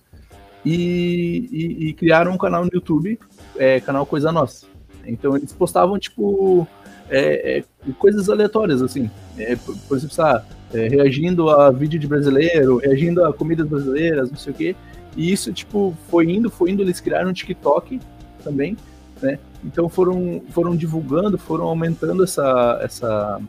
e, 0.65 1.47
e, 1.51 1.87
e 1.89 1.93
criaram 1.93 2.31
um 2.31 2.37
canal 2.37 2.63
no 2.63 2.71
YouTube, 2.73 3.19
é, 3.57 3.79
canal 3.79 4.05
Coisa 4.05 4.31
Nossa. 4.31 4.65
Então, 5.05 5.35
eles 5.35 5.53
postavam, 5.53 5.97
tipo, 5.97 6.67
é, 7.09 7.59
é, 7.59 7.63
coisas 7.97 8.29
aleatórias, 8.29 8.81
assim. 8.81 9.09
É, 9.37 9.55
por 9.55 9.97
exemplo, 9.97 10.15
sabe, 10.15 10.45
é, 10.73 10.87
reagindo 10.87 11.49
a 11.49 11.71
vídeo 11.71 11.99
de 11.99 12.07
brasileiro, 12.07 12.77
reagindo 12.77 13.23
a 13.23 13.33
comidas 13.33 13.67
brasileiras, 13.67 14.29
não 14.29 14.37
sei 14.37 14.53
o 14.53 14.55
quê. 14.55 14.75
E 15.15 15.31
isso, 15.31 15.51
tipo, 15.53 15.95
foi 16.09 16.29
indo, 16.29 16.49
foi 16.49 16.71
indo, 16.71 16.81
eles 16.81 16.99
criaram 16.99 17.29
um 17.29 17.33
TikTok 17.33 17.99
também, 18.43 18.77
né? 19.21 19.39
Então 19.63 19.89
foram, 19.89 20.41
foram 20.51 20.75
divulgando, 20.75 21.37
foram 21.37 21.65
aumentando 21.65 22.23
essa, 22.23 22.79
essa, 22.81 23.41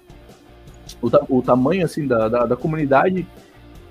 o, 1.02 1.38
o 1.38 1.42
tamanho 1.42 1.84
assim 1.84 2.06
da, 2.06 2.28
da, 2.28 2.46
da, 2.46 2.56
comunidade 2.56 3.26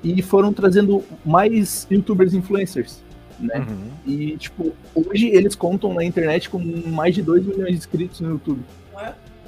e 0.03 0.22
foram 0.22 0.51
trazendo 0.51 1.03
mais 1.24 1.88
youtubers 1.89 2.34
influencers, 2.34 3.01
né? 3.40 3.60
Uhum. 3.60 3.90
E, 4.06 4.38
tipo, 4.38 4.74
hoje 4.94 5.28
eles 5.28 5.56
contam 5.56 5.94
na 5.94 6.04
internet 6.04 6.50
com 6.50 6.60
mais 6.60 7.16
de 7.16 7.22
2 7.22 7.46
milhões 7.46 7.72
de 7.72 7.78
inscritos 7.78 8.20
no 8.22 8.32
YouTube, 8.32 8.62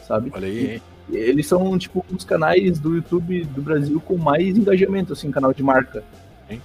sabe? 0.06 0.32
Olha 0.34 0.48
aí, 0.48 0.82
e, 1.10 1.16
eles 1.16 1.48
são, 1.48 1.78
tipo, 1.78 2.06
os 2.12 2.24
canais 2.24 2.80
do 2.80 2.96
YouTube 2.96 3.46
do 3.46 3.62
Brasil 3.62 4.00
com 4.00 4.18
mais 4.18 4.58
engajamento, 4.58 5.14
assim, 5.14 5.32
canal 5.32 5.54
de 5.54 5.64
marca. 5.64 6.04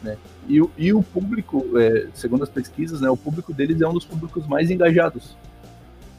Né? 0.02 0.16
E, 0.48 0.62
e 0.78 0.92
o 0.92 1.02
público, 1.02 1.78
é, 1.78 2.06
segundo 2.14 2.42
as 2.42 2.48
pesquisas, 2.48 3.00
né, 3.00 3.10
o 3.10 3.16
público 3.16 3.52
deles 3.52 3.80
é 3.80 3.88
um 3.88 3.92
dos 3.92 4.04
públicos 4.04 4.46
mais 4.46 4.70
engajados. 4.70 5.36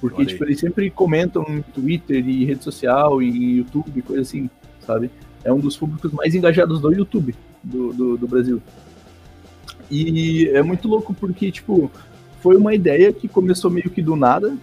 Porque, 0.02 0.26
tipo, 0.26 0.44
eles 0.44 0.60
sempre 0.60 0.90
comentam 0.90 1.44
no 1.48 1.64
Twitter 1.64 2.28
e 2.28 2.46
rede 2.46 2.64
social 2.64 3.24
e 3.24 3.58
YouTube, 3.58 4.02
coisa 4.02 4.22
assim 4.22 4.50
sabe? 4.86 5.10
É 5.44 5.52
um 5.52 5.60
dos 5.60 5.76
públicos 5.76 6.12
mais 6.12 6.34
engajados 6.34 6.80
do 6.80 6.94
YouTube 6.94 7.36
do, 7.64 7.94
do, 7.94 8.18
do 8.18 8.28
Brasil. 8.28 8.62
E 9.90 10.50
é 10.50 10.62
muito 10.64 10.88
louco 10.88 11.14
porque, 11.14 11.52
tipo, 11.52 11.92
foi 12.42 12.56
uma 12.56 12.74
ideia 12.74 13.12
que 13.14 13.28
começou 13.28 13.72
meio 13.72 13.90
que 13.90 14.02
do 14.02 14.16
nada, 14.16 14.56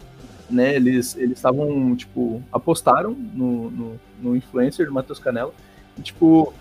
né? 0.51 0.77
Eles 0.77 1.17
estavam, 1.17 1.95
tipo, 1.97 2.43
apostaram 2.53 3.13
no, 3.13 3.71
no, 3.71 4.01
no 4.21 4.37
influencer 4.37 4.87
do 4.87 4.93
Matheus 4.93 5.19
Canela. 5.19 5.53
E, 5.99 6.03
tipo, 6.03 6.53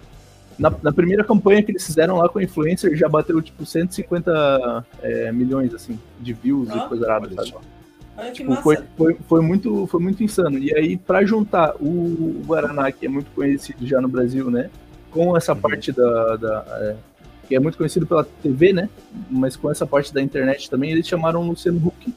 na, 0.57 0.71
na, 0.81 0.91
primeira 0.91 1.23
campanha 1.23 1.63
que 1.63 1.71
eles 1.71 1.85
fizeram 1.85 2.17
lá 2.17 2.29
com 2.29 2.39
o 2.39 2.41
influencer, 2.41 2.95
já 2.95 3.09
bateu, 3.09 3.41
tipo, 3.41 3.65
150 3.65 4.85
é, 5.01 5.31
milhões, 5.31 5.73
assim, 5.73 5.99
de 6.19 6.33
views 6.33 6.69
ah, 6.69 6.77
e 6.77 6.89
coisa 6.89 7.05
errada, 7.05 7.29
sabe? 7.35 7.53
tipo, 8.33 8.55
foi, 8.57 8.77
foi, 8.95 9.17
foi, 9.27 9.41
muito, 9.41 9.87
foi 9.87 9.99
muito 9.99 10.23
insano. 10.23 10.57
E 10.57 10.73
aí, 10.75 10.97
para 10.97 11.25
juntar 11.25 11.75
o 11.79 12.41
Guaraná, 12.45 12.91
que 12.91 13.05
é 13.05 13.09
muito 13.09 13.31
conhecido 13.31 13.85
já 13.87 13.99
no 13.99 14.07
Brasil, 14.07 14.51
né? 14.51 14.69
Com 15.09 15.35
essa 15.35 15.53
uhum. 15.53 15.61
parte 15.61 15.91
da. 15.91 16.35
da 16.35 16.65
é, 16.81 16.95
que 17.51 17.55
é 17.57 17.59
muito 17.59 17.77
conhecido 17.77 18.07
pela 18.07 18.23
TV, 18.23 18.71
né? 18.71 18.87
Mas 19.29 19.57
com 19.57 19.69
essa 19.69 19.85
parte 19.85 20.13
da 20.13 20.21
internet 20.21 20.69
também, 20.69 20.91
eles 20.91 21.05
chamaram 21.05 21.41
o 21.41 21.47
Luciano 21.49 21.85
Huck 21.85 22.13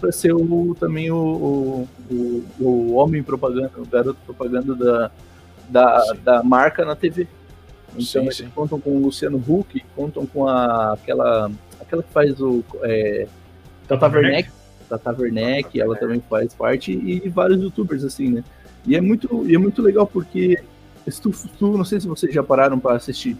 para 0.00 0.10
ser 0.10 0.32
o, 0.32 0.74
também 0.80 1.10
o, 1.10 1.86
o, 2.10 2.44
o, 2.58 2.94
homem 2.94 3.22
propaganda, 3.22 3.70
o 3.76 3.84
garoto 3.84 4.18
propaganda 4.24 4.74
da, 4.74 5.10
da, 5.68 6.12
da 6.24 6.42
marca 6.42 6.86
na 6.86 6.96
TV. 6.96 7.28
Então 7.90 8.02
sim, 8.02 8.20
eles 8.20 8.36
sim. 8.38 8.48
contam 8.54 8.80
com 8.80 8.96
o 8.96 9.02
Luciano 9.02 9.36
Huck, 9.46 9.84
contam 9.94 10.24
com 10.24 10.48
a, 10.48 10.94
aquela, 10.94 11.50
aquela 11.78 12.02
que 12.02 12.10
faz 12.10 12.40
o. 12.40 12.64
É, 12.84 13.26
Tata 13.86 14.08
Werneck, 14.08 14.48
Tata 14.88 15.14
Werneck, 15.18 15.78
ela 15.78 15.96
também 15.96 16.22
faz 16.30 16.54
parte, 16.54 16.92
e 16.92 17.28
vários 17.28 17.60
youtubers, 17.60 18.04
assim, 18.04 18.30
né? 18.30 18.44
E 18.86 18.96
é 18.96 19.02
muito, 19.02 19.46
e 19.46 19.54
é 19.54 19.58
muito 19.58 19.82
legal 19.82 20.06
porque 20.06 20.58
tu, 21.20 21.30
tu, 21.58 21.76
não 21.76 21.84
sei 21.84 22.00
se 22.00 22.08
vocês 22.08 22.32
já 22.32 22.42
pararam 22.42 22.78
para 22.78 22.96
assistir. 22.96 23.36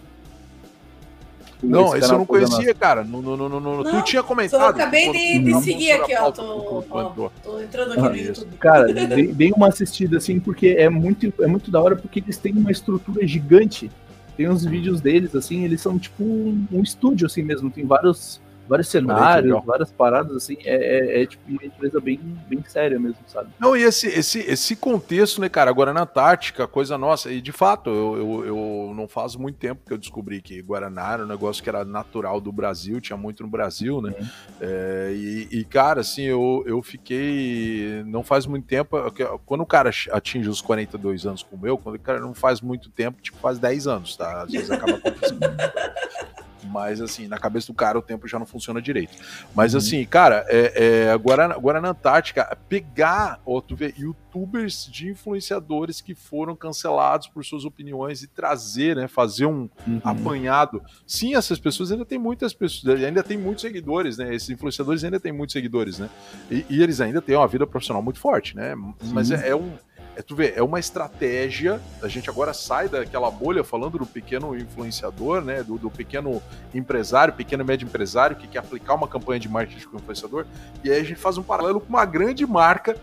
Não, 1.63 1.97
esse, 1.97 2.11
eu 2.11 2.19
não 2.19 2.27
conhecia, 2.27 2.73
cara. 2.75 3.03
No, 3.03 3.21
no, 3.21 3.37
no, 3.37 3.61
no, 3.61 3.85
tu 3.85 4.03
tinha 4.03 4.23
comentado. 4.23 4.61
Eu 4.61 4.67
acabei 4.69 5.11
de, 5.11 5.39
de 5.41 5.61
seguir 5.61 5.93
aqui, 5.93 6.15
ó. 6.17 6.31
Tô, 6.31 7.61
entrando 7.61 7.93
aqui 7.93 8.01
ah, 8.01 8.11
no 8.11 8.17
YouTube. 8.17 8.57
Cara, 8.59 8.93
dei, 8.93 9.53
uma 9.53 9.69
assistida 9.69 10.19
assim, 10.19 10.39
porque 10.39 10.69
é 10.79 10.89
muito, 10.89 11.33
é 11.41 11.47
muito 11.47 11.71
da 11.71 11.81
hora, 11.81 11.97
porque 11.97 12.21
eles 12.21 12.37
têm 12.37 12.53
uma 12.53 12.71
estrutura 12.71 13.27
gigante. 13.27 13.91
Tem 14.37 14.49
uns 14.49 14.65
vídeos 14.65 15.01
deles, 15.01 15.35
assim, 15.35 15.65
eles 15.65 15.81
são 15.81 15.99
tipo 15.99 16.23
um, 16.23 16.65
um 16.71 16.83
estúdio, 16.83 17.27
assim 17.27 17.43
mesmo. 17.43 17.71
Tem 17.71 17.85
vários 17.85 18.41
vários 18.69 18.89
cenários, 18.89 19.65
várias 19.65 19.91
paradas, 19.91 20.37
assim, 20.37 20.57
é, 20.65 20.75
é, 20.75 21.23
é, 21.23 21.27
tipo 21.27 21.43
uma 21.49 21.65
empresa 21.65 22.01
bem, 22.01 22.21
bem 22.49 22.63
séria 22.67 22.99
mesmo, 22.99 23.19
sabe? 23.27 23.51
Não, 23.59 23.77
e 23.77 23.83
esse, 23.83 24.07
esse, 24.07 24.41
esse 24.41 24.77
contexto, 24.77 25.41
né, 25.41 25.49
cara, 25.49 25.71
agora 25.71 25.93
na 25.93 26.03
Antártica, 26.03 26.69
coisa 26.69 26.99
nossa, 26.99 27.33
e 27.33 27.41
de 27.41 27.53
fato, 27.53 27.89
eu, 27.89 28.17
eu, 28.17 28.47
eu, 28.47 28.93
não 28.95 29.09
faz 29.09 29.35
muito 29.35 29.57
tempo 29.57 29.83
que 29.87 29.93
eu 29.93 29.99
descobri 29.99 30.43
que 30.43 30.61
Guaraná 30.61 31.15
era 31.15 31.25
um 31.25 31.29
negócio 31.29 31.63
que 31.63 31.69
era 31.69 31.85
natural 31.85 32.41
do 32.41 32.53
Brasil, 32.53 33.01
tinha 33.01 33.17
muito 33.17 33.43
no 33.43 33.49
Brasil, 33.49 34.03
né? 34.03 34.15
Uhum. 34.19 34.27
É, 34.61 35.13
e, 35.15 35.49
e, 35.51 35.65
cara, 35.65 36.03
assim, 36.03 36.23
eu, 36.23 36.63
eu 36.67 36.83
fiquei, 36.83 38.03
não 38.07 38.23
faz 38.23 38.47
muito 38.47 38.67
tempo, 38.67 38.97
quando 39.47 39.63
o 39.63 39.67
cara 39.67 39.91
atinge 40.13 40.49
os 40.49 40.61
42 40.61 41.27
anos 41.27 41.43
como 41.43 41.67
eu, 41.67 41.79
quando 41.79 41.97
o 41.97 42.01
cara 42.01 42.21
não 42.21 42.35
faz 42.35 42.61
muito 42.61 42.91
tempo, 42.91 43.23
tipo, 43.23 43.39
faz 43.39 43.59
10 43.59 43.87
anos, 43.87 44.17
tá? 44.17 44.43
Às 44.43 44.53
vezes 44.53 44.71
acaba 44.71 44.97
acontecendo. 44.97 45.41
Mas, 46.65 47.01
assim, 47.01 47.29
na 47.29 47.39
cabeça 47.39 47.69
do 47.69 47.75
cara 47.75 47.99
o 47.99 48.03
tempo 48.03 48.27
já 48.27 48.39
não 48.39 48.47
funciona 48.47 48.81
direito. 48.81 49.17
Mas, 49.55 49.75
uhum. 49.75 49.79
assim, 49.79 50.05
cara, 50.05 50.45
é, 50.49 51.07
é, 51.07 51.11
agora, 51.11 51.47
agora 51.47 51.81
na 51.81 51.91
Antártica, 51.91 52.57
pegar, 52.69 53.41
ó, 53.45 53.61
tu 53.61 53.75
vê, 53.75 53.95
youtubers 53.97 54.89
de 54.91 55.09
influenciadores 55.09 56.01
que 56.01 56.15
foram 56.15 56.55
cancelados 56.55 57.29
por 57.29 57.45
suas 57.45 57.65
opiniões 57.65 58.23
e 58.23 58.27
trazer, 58.27 58.97
né, 58.97 59.09
fazer 59.09 59.47
um 59.47 59.69
uhum. 59.87 60.01
apanhado. 60.05 60.83
Sim, 61.07 61.35
essas 61.35 61.59
pessoas 61.59 61.91
ainda 61.93 62.05
tem 62.05 62.19
muitas 62.19 62.53
pessoas, 62.53 63.03
ainda 63.03 63.23
tem 63.23 63.37
muitos 63.37 63.63
seguidores, 63.63 64.19
né? 64.19 64.35
Esses 64.35 64.51
influenciadores 64.51 65.05
ainda 65.05 65.19
têm 65.19 65.33
muitos 65.33 65.53
seguidores, 65.53 65.99
né? 65.99 66.09
E, 66.51 66.65
e 66.69 66.83
eles 66.83 67.01
ainda 67.01 67.21
têm 67.21 67.37
uma 67.37 67.49
vida 67.49 67.67
profissional 67.67 68.03
muito 68.03 68.19
forte, 68.19 68.57
né? 68.57 68.75
Mas 69.13 69.31
é, 69.31 69.49
é 69.49 69.57
um 69.57 69.73
é 70.19 70.23
tu 70.23 70.35
vê, 70.35 70.53
é 70.57 70.63
uma 70.65 70.81
estratégia. 70.81 71.81
A 72.03 72.09
gente 72.09 72.29
agora 72.29 72.53
sai 72.53 72.89
daquela 72.89 73.31
bolha 73.31 73.63
falando 73.63 73.99
do 73.99 74.05
pequeno 74.05 74.57
influenciador, 74.57 75.41
né? 75.41 75.63
Do, 75.63 75.79
do 75.79 75.89
pequeno 75.89 76.43
empresário, 76.75 77.33
pequeno 77.35 77.63
e 77.63 77.67
médio 77.67 77.87
empresário 77.87 78.35
que 78.35 78.49
quer 78.49 78.59
aplicar 78.59 78.95
uma 78.95 79.07
campanha 79.07 79.39
de 79.39 79.49
marketing 79.49 79.87
com 79.87 79.97
influenciador. 79.97 80.45
E 80.83 80.91
aí 80.91 81.01
a 81.01 81.05
gente 81.05 81.21
faz 81.21 81.39
um 81.39 81.43
paralelo 81.45 81.81
com 81.81 81.89
uma 81.89 82.05
grande 82.05 82.45
marca 82.45 82.97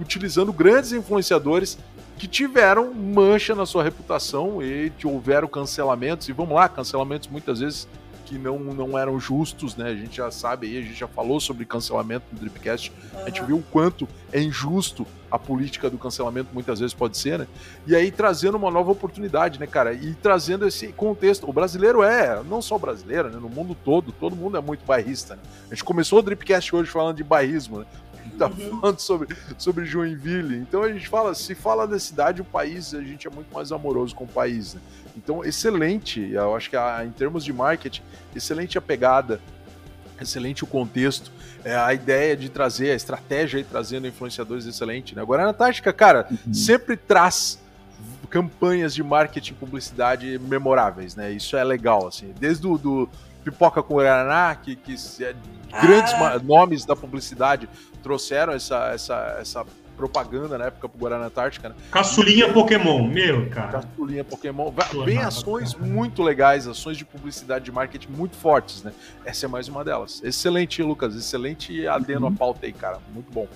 utilizando 0.00 0.52
grandes 0.52 0.92
influenciadores 0.92 1.76
que 2.16 2.28
tiveram 2.28 2.94
mancha 2.94 3.52
na 3.52 3.66
sua 3.66 3.82
reputação 3.82 4.62
e 4.62 4.92
houveram 5.02 5.48
cancelamentos. 5.48 6.28
E 6.28 6.32
vamos 6.32 6.54
lá, 6.54 6.68
cancelamentos 6.68 7.26
muitas 7.26 7.58
vezes 7.58 7.88
que 8.30 8.38
não, 8.38 8.60
não 8.60 8.96
eram 8.96 9.18
justos, 9.18 9.74
né? 9.74 9.90
A 9.90 9.94
gente 9.96 10.18
já 10.18 10.30
sabe 10.30 10.68
aí, 10.68 10.78
a 10.78 10.82
gente 10.82 10.94
já 10.94 11.08
falou 11.08 11.40
sobre 11.40 11.64
cancelamento 11.64 12.26
no 12.30 12.38
Dripcast, 12.38 12.92
uhum. 13.12 13.22
a 13.22 13.24
gente 13.26 13.42
viu 13.42 13.56
o 13.56 13.62
quanto 13.62 14.06
é 14.32 14.40
injusto 14.40 15.04
a 15.28 15.36
política 15.36 15.90
do 15.90 15.98
cancelamento 15.98 16.50
muitas 16.52 16.78
vezes 16.78 16.94
pode 16.94 17.18
ser, 17.18 17.40
né? 17.40 17.48
E 17.86 17.94
aí 17.94 18.10
trazendo 18.12 18.56
uma 18.56 18.70
nova 18.70 18.92
oportunidade, 18.92 19.58
né, 19.58 19.66
cara? 19.66 19.92
E 19.92 20.14
trazendo 20.14 20.66
esse 20.66 20.88
contexto. 20.88 21.48
O 21.48 21.52
brasileiro 21.52 22.04
é, 22.04 22.40
não 22.44 22.62
só 22.62 22.76
o 22.76 22.78
brasileiro, 22.78 23.30
né? 23.30 23.38
No 23.40 23.48
mundo 23.48 23.76
todo, 23.84 24.12
todo 24.12 24.36
mundo 24.36 24.56
é 24.56 24.60
muito 24.60 24.84
bairrista, 24.84 25.34
né? 25.34 25.42
A 25.66 25.74
gente 25.74 25.84
começou 25.84 26.20
o 26.20 26.22
Dripcast 26.22 26.74
hoje 26.74 26.90
falando 26.90 27.16
de 27.16 27.24
bairrismo, 27.24 27.80
né? 27.80 27.86
tá 28.38 28.46
uhum. 28.46 28.80
falando 28.80 28.98
sobre, 29.00 29.36
sobre 29.58 29.84
Joinville. 29.84 30.56
Então 30.56 30.82
a 30.82 30.92
gente 30.92 31.08
fala, 31.08 31.34
se 31.34 31.54
fala 31.54 31.86
da 31.86 31.98
cidade, 31.98 32.40
o 32.40 32.44
país, 32.44 32.94
a 32.94 33.02
gente 33.02 33.26
é 33.26 33.30
muito 33.30 33.52
mais 33.52 33.72
amoroso 33.72 34.14
com 34.14 34.24
o 34.24 34.28
país. 34.28 34.74
Né? 34.74 34.80
Então, 35.16 35.44
excelente, 35.44 36.30
eu 36.32 36.54
acho 36.54 36.70
que 36.70 36.76
a, 36.76 37.04
em 37.04 37.10
termos 37.10 37.44
de 37.44 37.52
marketing, 37.52 38.02
excelente 38.34 38.78
a 38.78 38.80
pegada, 38.80 39.40
excelente 40.20 40.64
o 40.64 40.66
contexto, 40.66 41.32
é, 41.64 41.74
a 41.74 41.92
ideia 41.92 42.36
de 42.36 42.48
trazer, 42.48 42.90
a 42.90 42.94
estratégia 42.94 43.58
aí 43.58 43.64
trazendo 43.64 44.06
influenciadores 44.06 44.66
excelente. 44.66 45.14
Né? 45.14 45.22
Agora, 45.22 45.44
a 45.44 45.48
Antártica, 45.48 45.92
cara, 45.92 46.26
uhum. 46.30 46.54
sempre 46.54 46.96
traz 46.96 47.58
campanhas 48.28 48.94
de 48.94 49.02
marketing 49.02 49.52
e 49.52 49.56
publicidade 49.56 50.38
memoráveis, 50.38 51.16
né? 51.16 51.32
Isso 51.32 51.56
é 51.56 51.64
legal, 51.64 52.06
assim. 52.06 52.32
Desde 52.38 52.64
o 52.64 52.78
do 52.78 53.08
Pipoca 53.42 53.82
com 53.82 53.94
Guaraná, 53.94 54.54
que, 54.54 54.76
que 54.76 54.94
é 55.20 55.34
grandes 55.82 56.12
ah. 56.14 56.38
nomes 56.38 56.84
da 56.84 56.94
publicidade 56.94 57.68
trouxeram 58.02 58.52
essa, 58.52 58.92
essa, 58.92 59.36
essa 59.40 59.66
propaganda 60.00 60.56
na 60.56 60.66
época 60.66 60.88
pro 60.88 60.98
Guarana 60.98 61.26
Antártica, 61.26 61.68
né? 61.68 61.74
Caçulinha 61.90 62.50
Pokémon, 62.50 63.06
meu, 63.06 63.50
cara. 63.50 63.80
Caçulinha 63.80 64.24
Pokémon. 64.24 64.72
Bem 65.04 65.18
ações 65.18 65.74
cara. 65.74 65.86
muito 65.86 66.22
legais, 66.22 66.66
ações 66.66 66.96
de 66.96 67.04
publicidade 67.04 67.66
de 67.66 67.72
marketing 67.72 68.08
muito 68.08 68.34
fortes, 68.34 68.82
né? 68.82 68.92
Essa 69.26 69.44
é 69.44 69.48
mais 69.48 69.68
uma 69.68 69.84
delas. 69.84 70.22
Excelente, 70.24 70.82
Lucas. 70.82 71.14
Excelente 71.14 71.86
adendo 71.86 72.22
uhum. 72.26 72.32
a 72.32 72.32
pauta 72.32 72.64
aí, 72.64 72.72
cara. 72.72 72.98
Muito 73.12 73.30
bom. 73.30 73.46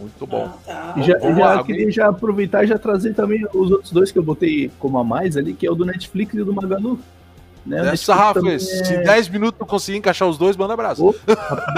Muito 0.00 0.26
bom. 0.26 0.52
Ah, 0.68 0.94
tá. 0.94 1.02
já, 1.02 1.18
já 1.18 1.62
queria 1.62 1.90
já 1.90 2.08
aproveitar 2.08 2.64
e 2.64 2.66
já 2.66 2.78
trazer 2.78 3.14
também 3.14 3.44
os 3.54 3.70
outros 3.70 3.92
dois 3.92 4.10
que 4.10 4.18
eu 4.18 4.22
botei 4.22 4.70
como 4.78 4.98
a 4.98 5.04
mais 5.04 5.36
ali, 5.36 5.54
que 5.54 5.66
é 5.66 5.70
o 5.70 5.74
do 5.74 5.84
Netflix 5.84 6.34
e 6.34 6.42
do 6.42 6.52
Magalu. 6.52 6.98
Né? 7.66 7.92
Essa, 7.92 8.14
Rafa, 8.14 8.40
é... 8.48 8.58
se 8.58 8.96
10 8.96 9.28
minutos 9.28 9.60
eu 9.60 9.66
conseguir 9.66 9.98
encaixar 9.98 10.26
os 10.26 10.38
dois, 10.38 10.56
manda 10.56 10.72
abraço. 10.72 11.04
Opa, 11.04 11.36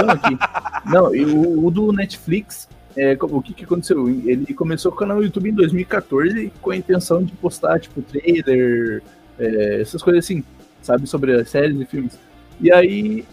aqui. 0.09 0.39
Não, 0.87 1.15
e 1.15 1.25
o, 1.25 1.67
o, 1.67 1.71
do 1.71 1.93
Netflix, 1.93 2.69
é, 2.97 3.17
o 3.21 3.43
que, 3.43 3.55
que 3.55 3.65
aconteceu? 3.65 4.09
Ele 4.09 4.53
começou 4.55 4.91
com 4.91 4.97
o 4.97 5.01
canal 5.01 5.19
no 5.19 5.23
YouTube 5.23 5.51
em 5.51 5.55
2014 5.55 6.53
com 6.61 6.71
a 6.71 6.77
intenção 6.77 7.23
de 7.23 7.33
postar, 7.33 7.79
tipo, 7.79 8.03
trailer, 8.03 9.03
é, 9.39 9.81
essas 9.81 10.03
coisas 10.03 10.25
assim, 10.25 10.43
sabe, 10.83 11.07
sobre 11.07 11.33
as 11.33 11.49
séries 11.49 11.81
e 11.81 11.85
filmes. 11.85 12.19
E 12.61 12.73
aí, 12.73 13.25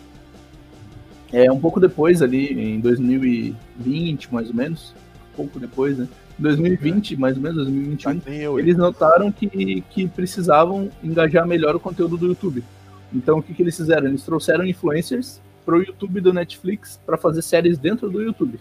é, 1.34 1.52
um 1.52 1.60
pouco 1.60 1.80
depois 1.80 2.22
ali, 2.22 2.76
em 2.76 2.80
2020, 2.80 4.34
mais 4.34 4.50
ou 4.50 4.56
menos, 4.56 4.94
um 5.34 5.38
pouco 5.38 5.60
depois, 5.60 5.98
né? 5.98 6.08
2020, 6.40 7.18
mais 7.18 7.36
ou 7.36 7.42
menos, 7.42 7.58
2021, 7.58 8.20
tá 8.20 8.32
eles 8.60 8.78
notaram 8.78 9.32
que, 9.32 9.82
que 9.90 10.08
precisavam 10.08 10.90
engajar 11.04 11.48
melhor 11.48 11.76
o 11.76 11.80
conteúdo 11.80 12.16
do 12.16 12.28
YouTube. 12.28 12.64
Então, 13.12 13.40
o 13.40 13.44
que, 13.44 13.56
que 13.56 13.64
eles 13.64 13.76
fizeram? 13.76 14.08
Eles 14.08 14.24
trouxeram 14.24 14.64
influencers 14.66 15.42
pro 15.66 15.82
YouTube 15.82 16.22
do 16.22 16.32
Netflix 16.32 17.00
para 17.06 17.18
fazer 17.18 17.42
séries 17.42 17.78
dentro 17.78 18.10
do 18.10 18.22
YouTube. 18.22 18.60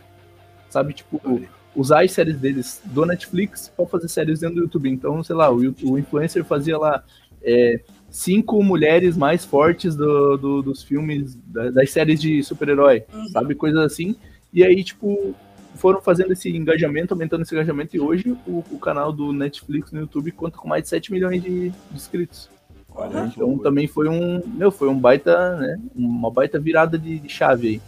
Sabe, 0.77 0.93
tipo, 0.93 1.19
usar 1.75 2.05
as 2.05 2.13
séries 2.13 2.39
deles 2.39 2.83
do 2.85 3.07
Netflix 3.07 3.73
para 3.75 3.87
fazer 3.87 4.09
séries 4.09 4.41
dentro 4.41 4.57
do 4.57 4.63
YouTube. 4.65 4.91
Então, 4.91 5.25
sei 5.25 5.35
lá, 5.35 5.51
o, 5.51 5.57
o 5.85 5.99
influencer 5.99 6.45
fazia 6.45 6.77
lá 6.77 7.03
é, 7.43 7.81
cinco 8.11 8.63
mulheres 8.63 9.17
mais 9.17 9.43
fortes 9.43 9.97
do, 9.97 10.37
do 10.37 10.61
dos 10.61 10.83
filmes, 10.83 11.35
das 11.47 11.91
séries 11.91 12.21
de 12.21 12.43
super-herói, 12.43 13.05
uhum. 13.11 13.29
sabe? 13.29 13.55
Coisas 13.55 13.81
assim. 13.81 14.17
E 14.53 14.63
aí, 14.63 14.85
tipo, 14.85 15.35
foram 15.77 16.03
fazendo 16.03 16.35
esse 16.35 16.55
engajamento, 16.55 17.15
aumentando 17.15 17.41
esse 17.41 17.55
engajamento, 17.55 17.97
e 17.97 18.01
hoje 18.01 18.37
o, 18.47 18.63
o 18.71 18.79
canal 18.79 19.11
do 19.11 19.33
Netflix 19.33 19.93
no 19.93 20.01
YouTube 20.01 20.31
conta 20.33 20.59
com 20.59 20.69
mais 20.69 20.83
de 20.83 20.91
7 20.91 21.11
milhões 21.11 21.43
de, 21.43 21.71
de 21.71 21.77
inscritos. 21.95 22.51
Olha, 22.95 23.33
então 23.35 23.57
também 23.61 23.87
foi 23.87 24.11
um, 24.11 24.43
meu, 24.45 24.71
foi 24.71 24.89
um 24.89 24.99
baita, 24.99 25.57
né, 25.57 25.81
uma 25.95 26.31
baita 26.31 26.59
virada 26.59 26.99
de, 26.99 27.19
de 27.19 27.29
chave 27.31 27.69
aí. 27.69 27.83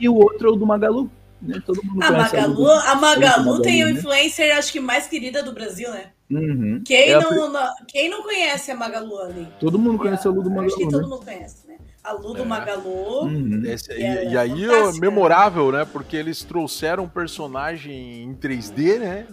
E 0.00 0.08
o 0.08 0.14
outro 0.14 0.48
é 0.48 0.50
o 0.50 0.56
do 0.56 0.64
Magalu, 0.64 1.10
né? 1.40 1.62
Todo 1.64 1.84
mundo 1.84 2.02
a 2.02 2.10
Magalu, 2.10 2.70
a, 2.70 2.90
a 2.90 2.94
Magalu 2.96 3.62
tem 3.62 3.82
o 3.82 3.86
né? 3.86 3.92
influencer, 3.92 4.56
acho 4.56 4.72
que 4.72 4.80
mais 4.80 5.06
querida 5.06 5.42
do 5.42 5.52
Brasil, 5.52 5.90
né? 5.90 6.10
Uhum. 6.30 6.82
Quem, 6.84 7.10
é 7.10 7.20
não, 7.20 7.56
a... 7.56 7.74
quem 7.86 8.08
não 8.08 8.22
conhece 8.22 8.70
a 8.70 8.76
Magalu 8.76 9.18
ali? 9.20 9.48
Todo 9.60 9.78
mundo 9.78 9.98
conhece 9.98 10.26
a 10.26 10.30
Lu 10.30 10.42
do 10.42 10.50
Magalu. 10.50 10.66
Acho 10.66 10.76
que 10.76 10.84
todo 10.88 11.02
né? 11.02 11.08
mundo 11.08 11.24
conhece, 11.24 11.66
né? 11.68 11.74
A 12.02 12.12
Lu 12.12 12.34
do 12.34 12.42
é. 12.42 12.44
Magalu. 12.44 13.24
Uhum. 13.24 13.62
Esse, 13.64 13.92
e, 13.92 14.02
é 14.02 14.32
e, 14.32 14.36
aí 14.36 14.64
é 14.64 14.92
memorável, 14.98 15.70
né? 15.70 15.86
Porque 15.90 16.16
eles 16.16 16.42
trouxeram 16.42 17.04
um 17.04 17.08
personagem 17.08 18.22
em 18.22 18.34
3D, 18.34 18.98
né? 18.98 19.26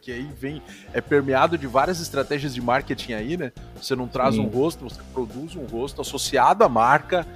Que 0.00 0.12
aí 0.12 0.28
vem, 0.38 0.62
é 0.92 1.00
permeado 1.00 1.56
de 1.56 1.66
várias 1.66 2.00
estratégias 2.00 2.54
de 2.54 2.60
marketing 2.60 3.12
aí, 3.12 3.36
né? 3.36 3.52
Você 3.80 3.94
não 3.94 4.08
traz 4.08 4.36
um 4.36 4.46
rosto, 4.46 4.84
você 4.84 5.00
produz 5.12 5.54
um 5.54 5.64
rosto 5.64 6.00
associado 6.00 6.64
à 6.64 6.68
marca. 6.68 7.26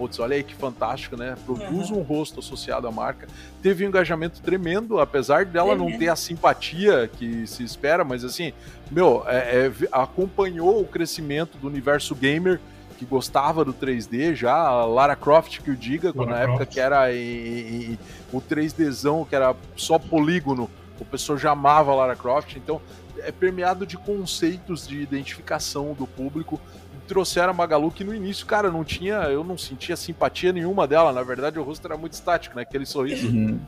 Putz, 0.00 0.18
olha 0.18 0.34
aí 0.34 0.42
que 0.42 0.54
fantástico, 0.54 1.14
né? 1.14 1.36
Produz 1.44 1.90
uhum. 1.90 1.98
um 1.98 2.02
rosto 2.02 2.40
associado 2.40 2.88
à 2.88 2.90
marca. 2.90 3.28
Teve 3.62 3.84
um 3.84 3.88
engajamento 3.88 4.40
tremendo, 4.40 4.98
apesar 4.98 5.44
dela 5.44 5.76
não 5.76 5.98
ter 5.98 6.08
a 6.08 6.16
simpatia 6.16 7.06
que 7.06 7.46
se 7.46 7.62
espera, 7.62 8.02
mas 8.02 8.24
assim, 8.24 8.54
meu, 8.90 9.22
é, 9.26 9.66
é, 9.66 9.72
acompanhou 9.92 10.80
o 10.80 10.86
crescimento 10.86 11.58
do 11.58 11.66
universo 11.66 12.14
gamer 12.14 12.58
que 12.96 13.04
gostava 13.04 13.62
do 13.62 13.74
3D 13.74 14.34
já, 14.34 14.56
a 14.56 14.86
Lara 14.86 15.14
Croft 15.14 15.60
que 15.60 15.70
o 15.70 15.76
diga, 15.76 16.14
Lara 16.14 16.30
na 16.30 16.36
Croft. 16.36 16.48
época 16.48 16.66
que 16.66 16.80
era 16.80 17.14
em, 17.14 17.92
em, 17.92 17.98
o 18.32 18.40
3Dzão, 18.40 19.28
que 19.28 19.36
era 19.36 19.54
só 19.76 19.98
polígono, 19.98 20.70
o 20.98 21.04
pessoal 21.04 21.38
já 21.38 21.50
amava 21.50 21.92
a 21.92 21.94
Lara 21.94 22.16
Croft, 22.16 22.56
então 22.56 22.80
é 23.18 23.30
permeado 23.30 23.84
de 23.84 23.98
conceitos 23.98 24.86
de 24.86 24.98
identificação 24.98 25.92
do 25.92 26.06
público. 26.06 26.58
Trouxeram 27.10 27.50
a 27.50 27.52
Magalu 27.52 27.90
que 27.90 28.04
no 28.04 28.14
início, 28.14 28.46
cara, 28.46 28.70
não 28.70 28.84
tinha, 28.84 29.16
eu 29.22 29.42
não 29.42 29.58
sentia 29.58 29.96
simpatia 29.96 30.52
nenhuma 30.52 30.86
dela, 30.86 31.12
na 31.12 31.24
verdade 31.24 31.58
o 31.58 31.62
rosto 31.64 31.84
era 31.84 31.96
muito 31.96 32.12
estático, 32.12 32.54
né? 32.54 32.62
Aquele 32.62 32.86
sorriso. 32.86 33.26
Uhum. 33.26 33.58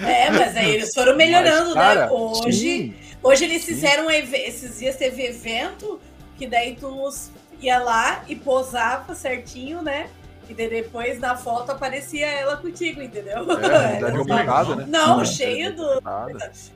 É, 0.00 0.30
mas 0.30 0.56
aí 0.56 0.76
eles 0.76 0.94
foram 0.94 1.14
melhorando, 1.14 1.74
mas, 1.74 1.74
né? 1.74 1.82
cara, 1.82 2.06
né? 2.06 2.10
Hoje, 2.10 2.52
sim, 2.52 2.94
hoje 3.22 3.44
eles 3.44 3.62
fizeram 3.66 4.10
esses 4.10 4.78
dias 4.78 4.96
teve 4.96 5.26
evento 5.26 6.00
que 6.38 6.46
daí 6.46 6.74
tu 6.74 7.10
ia 7.60 7.78
lá 7.78 8.24
e 8.26 8.34
posava 8.34 9.14
certinho, 9.14 9.82
né? 9.82 10.08
E 10.48 10.54
depois 10.54 11.18
na 11.18 11.36
foto 11.36 11.70
aparecia 11.70 12.26
ela 12.26 12.56
contigo, 12.56 13.00
entendeu? 13.00 13.46
É, 13.60 13.96
é 14.02 14.76
né? 14.76 14.86
Não, 14.88 15.20
é, 15.20 15.24
cheio 15.24 15.74
do 15.74 16.02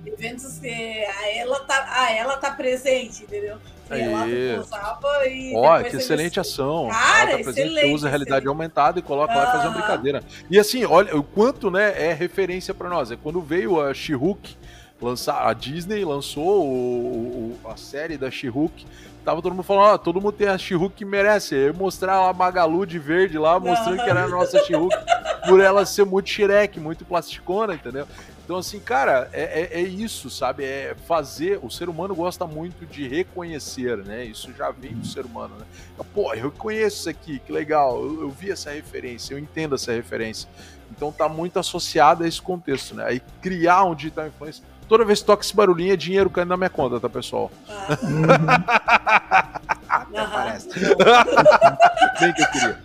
eventos 0.06 0.58
que 0.58 0.68
a 0.68 1.36
ela 1.36 1.60
tá, 1.60 1.86
a 1.90 2.12
ela 2.12 2.36
tá 2.36 2.52
presente, 2.52 3.24
entendeu? 3.24 3.58
Ela 3.88 4.26
posava 4.56 5.26
e. 5.28 5.54
Ó, 5.54 5.82
que 5.82 5.96
excelente 5.96 6.38
eles... 6.38 6.50
ação. 6.50 6.88
Cara, 6.88 7.30
ela 7.30 7.38
tá 7.38 7.44
presente, 7.44 7.68
excelente, 7.68 7.94
usa 7.94 8.06
a 8.06 8.10
realidade 8.10 8.38
excelente. 8.38 8.48
aumentada 8.48 8.98
e 8.98 9.02
coloca 9.02 9.34
lá 9.34 9.42
e 9.42 9.52
faz 9.52 9.64
uma 9.64 9.70
brincadeira. 9.70 10.22
E 10.50 10.58
assim, 10.58 10.84
olha, 10.84 11.16
o 11.16 11.22
quanto 11.22 11.70
né, 11.70 12.08
é 12.08 12.12
referência 12.12 12.72
para 12.72 12.88
nós. 12.88 13.10
É 13.10 13.16
quando 13.16 13.40
veio 13.40 13.80
a 13.80 13.92
She-Hulk 13.92 14.56
lançar, 15.00 15.46
a 15.46 15.52
Disney 15.52 16.04
lançou 16.04 16.66
o, 16.66 17.58
o, 17.64 17.68
a 17.68 17.76
série 17.76 18.16
da 18.16 18.30
She-Hulk 18.30 18.86
tava 19.26 19.42
todo 19.42 19.52
mundo 19.52 19.64
falando, 19.64 19.94
ó, 19.94 19.98
todo 19.98 20.20
mundo 20.20 20.30
tem 20.30 20.46
a 20.46 20.56
she 20.56 20.76
que 20.94 21.04
merece. 21.04 21.56
Eu 21.56 21.74
mostrar 21.74 22.28
a 22.28 22.32
Magalu 22.32 22.86
de 22.86 22.96
verde 22.96 23.36
lá, 23.36 23.58
mostrando 23.58 24.00
que 24.04 24.08
era 24.08 24.22
a 24.22 24.28
nossa 24.28 24.56
she 24.64 24.72
por 25.48 25.58
ela 25.58 25.84
ser 25.84 26.06
muito 26.06 26.28
xereque, 26.28 26.78
muito 26.78 27.04
plasticona, 27.04 27.74
entendeu? 27.74 28.06
Então, 28.44 28.56
assim, 28.58 28.78
cara, 28.78 29.28
é, 29.32 29.62
é, 29.62 29.80
é, 29.80 29.82
isso, 29.82 30.30
sabe? 30.30 30.64
É 30.64 30.94
fazer. 31.08 31.58
O 31.60 31.68
ser 31.68 31.88
humano 31.88 32.14
gosta 32.14 32.46
muito 32.46 32.86
de 32.86 33.08
reconhecer, 33.08 33.96
né? 33.98 34.24
Isso 34.24 34.52
já 34.56 34.70
vem 34.70 34.94
do 34.94 35.04
ser 35.04 35.24
humano, 35.24 35.56
né? 35.58 35.66
Pô, 36.14 36.32
eu 36.32 36.52
conheço 36.52 37.00
isso 37.00 37.10
aqui, 37.10 37.40
que 37.40 37.50
legal, 37.50 38.00
eu, 38.00 38.22
eu 38.22 38.30
vi 38.30 38.52
essa 38.52 38.70
referência, 38.70 39.34
eu 39.34 39.38
entendo 39.40 39.74
essa 39.74 39.90
referência. 39.90 40.48
Então 40.88 41.10
tá 41.10 41.28
muito 41.28 41.58
associado 41.58 42.22
a 42.22 42.28
esse 42.28 42.40
contexto, 42.40 42.94
né? 42.94 43.04
Aí 43.04 43.20
criar 43.42 43.82
um 43.82 43.94
digital 43.96 44.28
influencer 44.28 44.62
Toda 44.88 45.04
vez 45.04 45.20
que 45.20 45.26
toca 45.26 45.44
esse 45.44 45.54
barulhinho 45.54 45.92
é 45.92 45.96
dinheiro 45.96 46.30
caindo 46.30 46.48
na 46.48 46.56
minha 46.56 46.70
conta, 46.70 47.00
tá, 47.00 47.08
pessoal? 47.08 47.50
Ah. 49.88 50.04
Parece. 50.32 50.68
Bem 52.20 52.32
que 52.32 52.42
eu 52.42 52.50
queria. 52.50 52.78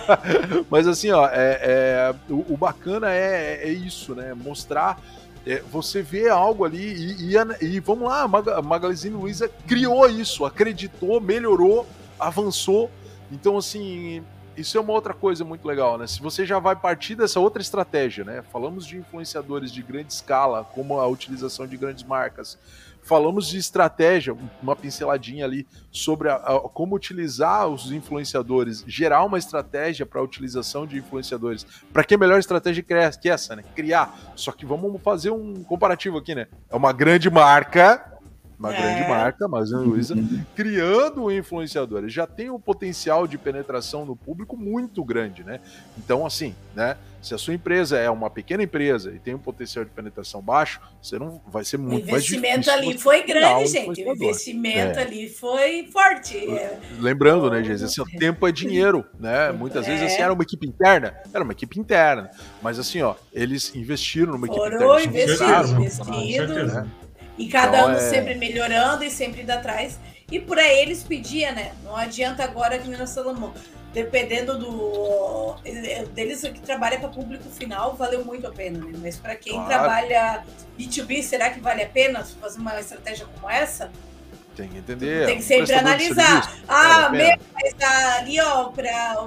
Mas 0.70 0.86
assim, 0.86 1.10
ó, 1.10 1.26
é, 1.28 1.60
é 1.62 2.14
o, 2.28 2.54
o, 2.54 2.56
bacana 2.56 3.10
é, 3.10 3.60
é 3.62 3.70
isso, 3.70 4.14
né? 4.14 4.34
Mostrar 4.34 4.98
é, 5.46 5.62
você 5.70 6.02
vê 6.02 6.28
algo 6.28 6.64
ali 6.64 6.78
e, 6.78 7.36
e, 7.36 7.64
e 7.64 7.80
vamos 7.80 8.08
lá, 8.08 8.22
a 8.22 8.62
Magazine 8.62 9.14
Luiza 9.14 9.48
criou 9.66 10.08
isso, 10.08 10.44
acreditou, 10.44 11.20
melhorou, 11.20 11.86
avançou. 12.18 12.90
Então, 13.30 13.56
assim, 13.56 14.22
isso 14.56 14.78
é 14.78 14.80
uma 14.80 14.92
outra 14.92 15.12
coisa 15.12 15.44
muito 15.44 15.66
legal, 15.66 15.98
né? 15.98 16.06
Se 16.06 16.20
você 16.20 16.46
já 16.46 16.58
vai 16.58 16.74
partir 16.74 17.14
dessa 17.14 17.38
outra 17.38 17.60
estratégia, 17.60 18.24
né? 18.24 18.42
Falamos 18.52 18.86
de 18.86 18.96
influenciadores 18.96 19.70
de 19.70 19.82
grande 19.82 20.12
escala, 20.12 20.64
como 20.64 20.98
a 20.98 21.06
utilização 21.06 21.66
de 21.66 21.76
grandes 21.76 22.04
marcas. 22.04 22.58
Falamos 23.02 23.46
de 23.46 23.58
estratégia, 23.58 24.36
uma 24.60 24.74
pinceladinha 24.74 25.44
ali 25.44 25.64
sobre 25.92 26.28
a, 26.28 26.34
a, 26.34 26.60
como 26.60 26.96
utilizar 26.96 27.68
os 27.68 27.92
influenciadores, 27.92 28.82
gerar 28.84 29.22
uma 29.22 29.38
estratégia 29.38 30.04
para 30.04 30.20
a 30.20 30.24
utilização 30.24 30.84
de 30.84 30.98
influenciadores. 30.98 31.64
Para 31.92 32.02
que 32.02 32.16
melhor 32.16 32.40
estratégia 32.40 32.82
que 32.82 33.28
essa, 33.28 33.54
né? 33.54 33.62
Criar. 33.76 34.32
Só 34.34 34.50
que 34.50 34.66
vamos 34.66 35.00
fazer 35.02 35.30
um 35.30 35.62
comparativo 35.62 36.18
aqui, 36.18 36.34
né? 36.34 36.48
É 36.68 36.74
uma 36.74 36.92
grande 36.92 37.30
marca 37.30 38.15
uma 38.58 38.74
é. 38.74 38.80
grande 38.80 39.08
marca, 39.08 39.48
Magazine 39.48 39.84
Luiza, 39.84 40.14
uhum. 40.14 40.44
criando 40.54 41.30
influenciadores. 41.30 42.12
Já 42.12 42.26
tem 42.26 42.50
um 42.50 42.58
potencial 42.58 43.26
de 43.26 43.36
penetração 43.36 44.04
no 44.04 44.16
público 44.16 44.56
muito 44.56 45.04
grande, 45.04 45.44
né? 45.44 45.60
Então, 45.98 46.24
assim, 46.24 46.54
né? 46.74 46.96
Se 47.26 47.34
a 47.34 47.38
sua 47.38 47.54
empresa 47.54 47.98
é 47.98 48.08
uma 48.08 48.30
pequena 48.30 48.62
empresa 48.62 49.10
e 49.12 49.18
tem 49.18 49.34
um 49.34 49.38
potencial 49.38 49.84
de 49.84 49.90
penetração 49.90 50.40
baixo, 50.40 50.80
você 51.02 51.18
não 51.18 51.40
vai 51.48 51.64
ser 51.64 51.76
muito. 51.76 52.06
O 52.06 52.08
investimento 52.08 52.70
ali 52.70 52.96
foi 52.96 53.24
grande, 53.24 53.66
gente. 53.66 54.04
O 54.04 54.12
investimento 54.12 54.98
é. 55.00 55.02
ali 55.02 55.28
foi 55.28 55.88
forte. 55.92 56.46
Lembrando, 57.00 57.50
né, 57.50 57.64
Jesus, 57.64 57.90
assim, 57.90 58.00
o 58.00 58.18
tempo 58.18 58.46
é 58.46 58.52
dinheiro, 58.52 59.04
né? 59.18 59.50
Muitas 59.50 59.88
é. 59.88 59.90
vezes 59.90 60.12
assim, 60.12 60.22
era 60.22 60.32
uma 60.32 60.42
equipe 60.44 60.68
interna, 60.68 61.16
era 61.34 61.42
uma 61.42 61.52
equipe 61.52 61.80
interna, 61.80 62.30
mas 62.62 62.78
assim, 62.78 63.02
ó, 63.02 63.16
eles 63.32 63.74
investiram 63.74 64.34
numa 64.34 64.46
equipe 64.46 64.60
Foram 64.60 65.00
interna. 65.00 65.22
Investiram, 65.22 65.82
investido, 65.82 66.66
né? 66.66 66.86
E 67.38 67.48
cada 67.48 67.78
então, 67.78 67.88
ano 67.90 67.98
é... 67.98 68.00
sempre 68.00 68.34
melhorando 68.34 69.04
e 69.04 69.10
sempre 69.10 69.42
indo 69.42 69.50
atrás. 69.50 69.98
E 70.30 70.40
para 70.40 70.66
eles 70.66 71.04
pedia, 71.04 71.52
né? 71.52 71.72
Não 71.84 71.96
adianta 71.96 72.42
agora 72.42 72.78
que 72.78 72.88
nós 72.88 73.10
Salomão. 73.10 73.54
Dependendo 73.92 74.58
do 74.58 75.54
deles 76.12 76.42
que 76.42 76.60
trabalha 76.60 76.98
para 76.98 77.08
público 77.08 77.48
final, 77.48 77.94
valeu 77.94 78.24
muito 78.24 78.46
a 78.46 78.52
pena, 78.52 78.78
né? 78.78 78.98
Mas 79.00 79.16
para 79.16 79.34
quem 79.36 79.54
claro. 79.54 79.68
trabalha 79.68 80.44
B2B, 80.78 81.22
será 81.22 81.48
que 81.48 81.60
vale 81.60 81.82
a 81.82 81.88
pena 81.88 82.22
fazer 82.22 82.58
uma 82.58 82.78
estratégia 82.78 83.26
como 83.26 83.48
essa? 83.48 83.90
Tem 84.56 84.68
que 84.68 84.78
entender. 84.78 85.26
Tem 85.26 85.36
que 85.36 85.42
sempre 85.42 85.74
analisar. 85.74 86.50
Ah, 86.66 87.10
meu, 87.10 87.36
mas 87.52 87.74
ali, 88.18 88.40
ó, 88.40 88.64
para 88.64 89.22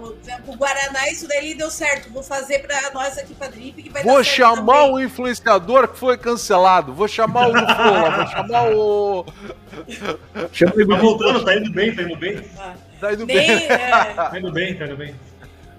o 0.48 0.56
Guaraná, 0.56 1.08
isso 1.12 1.28
daí 1.28 1.54
deu 1.54 1.70
certo. 1.70 2.12
Vou 2.12 2.24
fazer 2.24 2.60
para 2.60 2.92
nós 2.92 3.16
aqui 3.16 3.36
para 3.36 3.50
Drip 3.50 3.84
que 3.84 3.90
vai 3.90 4.02
Vou 4.02 4.24
chamar 4.24 4.86
o 4.86 5.00
influenciador 5.00 5.88
que 5.88 6.00
foi 6.00 6.18
cancelado. 6.18 6.94
Vou 6.94 7.08
chamar 7.08 7.48
o 7.48 7.54
Lufola, 7.54 8.12
vou 8.18 8.28
chamar 8.34 8.76
o. 8.76 9.26
Chama 10.52 10.74
o 10.76 10.88
tá 10.88 10.96
voltando, 10.96 11.46
tá 11.46 11.56
indo 11.56 11.72
bem, 11.72 11.96
tá 11.96 12.02
indo 12.02 12.16
bem. 12.16 12.44
Ah. 12.58 12.74
Tá 13.00 13.14
indo 13.14 13.26
bem. 13.28 13.52
É... 13.70 14.14
tá 14.14 14.32
indo 14.36 14.52
bem, 14.52 14.76
tá 14.76 14.86
indo 14.86 14.98
bem. 14.98 15.16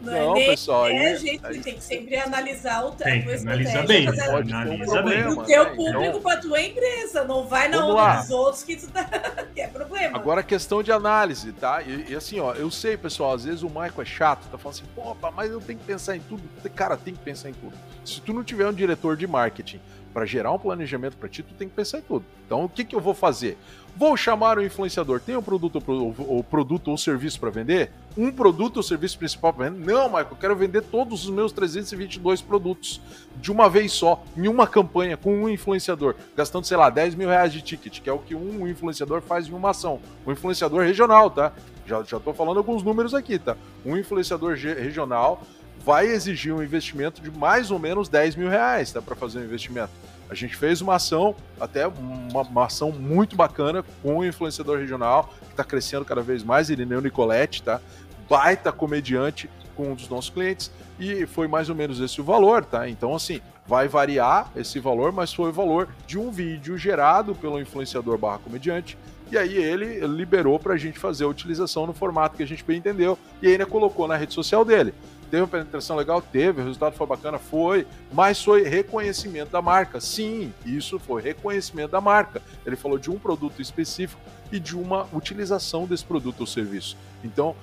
Não, 0.01 0.37
é 0.37 0.47
pessoal. 0.47 0.87
É, 0.87 1.09
aí, 1.09 1.17
gente, 1.19 1.47
aí... 1.47 1.61
tem 1.61 1.75
que 1.75 1.85
sempre 1.85 2.17
analisar 2.17 2.85
o 2.85 2.93
tem, 2.93 3.23
Analisa 3.23 3.83
bem. 3.83 4.07
Pode 4.07 4.53
analisa 4.53 5.03
bem. 5.03 5.27
O 5.29 5.45
teu 5.45 5.67
público 5.75 6.05
então... 6.05 6.21
para 6.23 6.41
tua 6.41 6.61
empresa. 6.61 7.25
Não 7.25 7.47
vai 7.47 7.69
na 7.69 7.85
onda 7.85 7.95
lá. 7.95 8.21
dos 8.21 8.31
outros 8.31 8.63
que, 8.63 8.77
tu 8.77 8.89
tá... 8.91 9.05
que 9.55 9.61
é 9.61 9.69
problema. 9.69 10.17
Agora, 10.17 10.43
questão 10.43 10.83
de 10.83 10.91
análise, 10.91 11.53
tá? 11.53 11.83
E, 11.83 12.07
e, 12.11 12.17
assim, 12.17 12.41
ó, 12.41 12.55
eu 12.55 12.71
sei, 12.71 12.97
pessoal, 12.97 13.35
às 13.35 13.45
vezes 13.45 13.63
o 13.63 13.69
Michael 13.69 14.03
é 14.03 14.05
chato, 14.05 14.49
tá 14.51 14.57
falando 14.57 14.79
assim, 14.79 14.87
pô, 14.95 15.17
mas 15.31 15.51
eu 15.51 15.61
tenho 15.61 15.79
que 15.79 15.85
pensar 15.85 16.17
em 16.17 16.21
tudo. 16.21 16.43
Cara, 16.75 16.97
tem 16.97 17.15
que 17.15 17.21
pensar 17.21 17.51
em 17.51 17.55
tudo. 17.55 17.77
Se 18.05 18.21
tu 18.21 18.33
não 18.33 18.43
tiver 18.43 18.67
um 18.67 18.73
diretor 18.73 19.17
de 19.17 19.27
marketing 19.27 19.81
para 20.13 20.27
gerar 20.27 20.53
um 20.53 20.59
planejamento 20.59 21.17
para 21.17 21.29
ti, 21.29 21.43
tu 21.43 21.55
tem 21.55 21.69
que 21.69 21.75
pensar 21.75 21.99
em 21.99 22.03
tudo. 22.03 22.25
Então, 22.47 22.65
o 22.65 22.69
que, 22.69 22.85
que 22.85 22.95
eu 22.95 23.01
vou 23.01 23.15
fazer? 23.15 23.57
Vou 23.97 24.17
chamar 24.17 24.57
o 24.57 24.65
influenciador. 24.65 25.21
Tem 25.21 25.37
um 25.37 25.43
produto 25.43 25.83
ou 25.87 26.43
produto 26.43 26.91
ou 26.91 26.97
serviço 26.97 27.39
para 27.39 27.51
vender? 27.51 27.91
Um 28.17 28.33
produto 28.33 28.79
ou 28.79 28.83
serviço 28.83 29.19
principal 29.19 29.53
para 29.53 29.69
vender? 29.69 29.93
Não, 29.93 30.09
Michael, 30.09 30.29
eu 30.31 30.37
quero 30.37 30.57
vender 30.57 30.83
todos 30.83 31.25
os 31.25 31.31
meus 31.31 31.53
322 31.53 32.41
produtos 32.41 33.01
de 33.37 33.53
uma 33.53 33.69
vez 33.69 33.93
só, 33.93 34.23
em 34.37 34.49
uma 34.49 34.67
campanha, 34.67 35.17
com 35.17 35.35
um 35.35 35.49
influenciador, 35.49 36.15
gastando, 36.37 36.67
sei 36.67 36.77
lá, 36.77 36.89
10 36.89 37.15
mil 37.15 37.29
reais 37.29 37.53
de 37.53 37.61
ticket, 37.61 38.01
que 38.01 38.09
é 38.09 38.13
o 38.13 38.19
que 38.19 38.35
um 38.35 38.67
influenciador 38.67 39.21
faz 39.21 39.49
em 39.49 39.53
uma 39.53 39.71
ação. 39.71 40.01
Um 40.27 40.33
influenciador 40.33 40.83
regional, 40.83 41.31
tá? 41.31 41.53
Já, 41.87 42.03
já 42.03 42.19
tô 42.19 42.33
falando 42.33 42.59
alguns 42.59 42.83
números 42.83 43.15
aqui, 43.15 43.39
tá? 43.39 43.57
Um 43.85 43.97
influenciador 43.97 44.55
regional 44.55 45.43
vai 45.85 46.07
exigir 46.07 46.55
um 46.55 46.63
investimento 46.63 47.21
de 47.21 47.31
mais 47.31 47.71
ou 47.71 47.79
menos 47.79 48.09
10 48.09 48.37
mil 48.37 48.49
reais, 48.49 48.93
tá? 48.93 49.03
Para 49.03 49.17
fazer 49.17 49.41
um 49.41 49.45
investimento. 49.45 49.91
A 50.31 50.35
gente 50.35 50.57
fez 50.57 50.81
uma 50.81 50.95
ação, 50.95 51.35
até 51.61 51.89
uma, 51.89 52.43
uma 52.43 52.67
ação 52.67 52.93
muito 52.93 53.35
bacana 53.35 53.85
com 54.01 54.19
o 54.19 54.25
influenciador 54.25 54.79
regional, 54.79 55.29
que 55.47 55.51
está 55.51 55.65
crescendo 55.65 56.05
cada 56.05 56.23
vez 56.23 56.45
mais, 56.45 56.71
Irineu 56.71 57.01
Nicoletti, 57.01 57.65
tá? 57.65 57.81
Baita 58.29 58.71
comediante 58.71 59.51
com 59.75 59.91
um 59.91 59.95
dos 59.97 60.09
nossos 60.09 60.31
clientes, 60.31 60.71
e 61.01 61.27
foi 61.27 61.49
mais 61.49 61.69
ou 61.69 61.75
menos 61.75 61.99
esse 62.01 62.21
o 62.21 62.25
valor, 62.25 62.65
tá? 62.65 62.89
Então, 62.89 63.13
assim, 63.13 63.41
vai 63.67 63.89
variar 63.89 64.49
esse 64.55 64.79
valor, 64.79 65.11
mas 65.11 65.35
foi 65.35 65.51
o 65.51 65.53
valor 65.53 65.89
de 66.07 66.17
um 66.17 66.31
vídeo 66.31 66.79
gerado 66.79 67.35
pelo 67.35 67.61
influenciador 67.61 68.17
barra 68.17 68.39
comediante, 68.39 68.97
e 69.33 69.39
aí 69.39 69.57
ele 69.57 70.07
liberou 70.07 70.61
para 70.61 70.75
a 70.75 70.77
gente 70.77 70.99
fazer 70.99 71.25
a 71.25 71.29
utilização 71.29 71.87
no 71.89 71.93
formato 71.93 72.37
que 72.37 72.43
a 72.43 72.47
gente 72.47 72.63
bem 72.63 72.79
entendeu, 72.79 73.19
e 73.43 73.49
ainda 73.49 73.67
colocou 73.67 74.07
na 74.07 74.17
rede 74.17 74.33
social 74.33 74.65
dele. 74.65 74.95
Teve 75.31 75.43
uma 75.43 75.49
penetração 75.49 75.97
legal? 75.97 76.21
Teve. 76.21 76.61
O 76.61 76.65
resultado 76.65 76.95
foi 76.95 77.07
bacana? 77.07 77.39
Foi. 77.39 77.87
Mas 78.13 78.43
foi 78.43 78.65
reconhecimento 78.65 79.51
da 79.51 79.63
marca. 79.63 80.01
Sim, 80.01 80.53
isso 80.67 80.99
foi 80.99 81.23
reconhecimento 81.23 81.93
da 81.93 82.01
marca. 82.01 82.43
Ele 82.67 82.77
falou 82.77 82.99
de 82.99 83.11
um 83.11 83.19
produto 83.19 83.63
específico 83.63 84.21
e 84.51 84.59
de 84.59 84.77
uma 84.77 85.07
utilização 85.13 85.87
desse 85.87 86.05
produto 86.05 86.41
ou 86.41 86.47
serviço. 86.47 86.97
Então, 87.23 87.55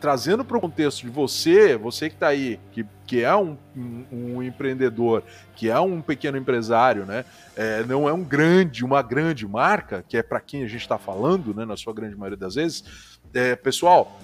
trazendo 0.00 0.44
para 0.44 0.56
o 0.56 0.60
contexto 0.60 1.02
de 1.02 1.08
você, 1.08 1.76
você 1.76 2.08
que 2.08 2.14
está 2.14 2.28
aí, 2.28 2.60
que, 2.70 2.86
que 3.06 3.22
é 3.22 3.34
um, 3.34 3.56
um, 3.76 4.04
um, 4.12 4.42
empreendedor, 4.42 5.22
que 5.54 5.68
é 5.68 5.80
um 5.80 6.00
pequeno 6.00 6.36
empresário, 6.36 7.04
né? 7.04 7.24
É, 7.56 7.82
não 7.84 8.08
é 8.08 8.12
um 8.12 8.22
grande, 8.22 8.84
uma 8.84 9.02
grande 9.02 9.48
marca, 9.48 10.04
que 10.06 10.16
é 10.16 10.22
para 10.22 10.38
quem 10.38 10.62
a 10.62 10.68
gente 10.68 10.82
está 10.82 10.98
falando, 10.98 11.54
né? 11.54 11.64
Na 11.64 11.76
sua 11.76 11.92
grande 11.92 12.14
maioria 12.14 12.36
das 12.36 12.54
vezes. 12.54 12.84
É, 13.34 13.56
pessoal, 13.56 14.16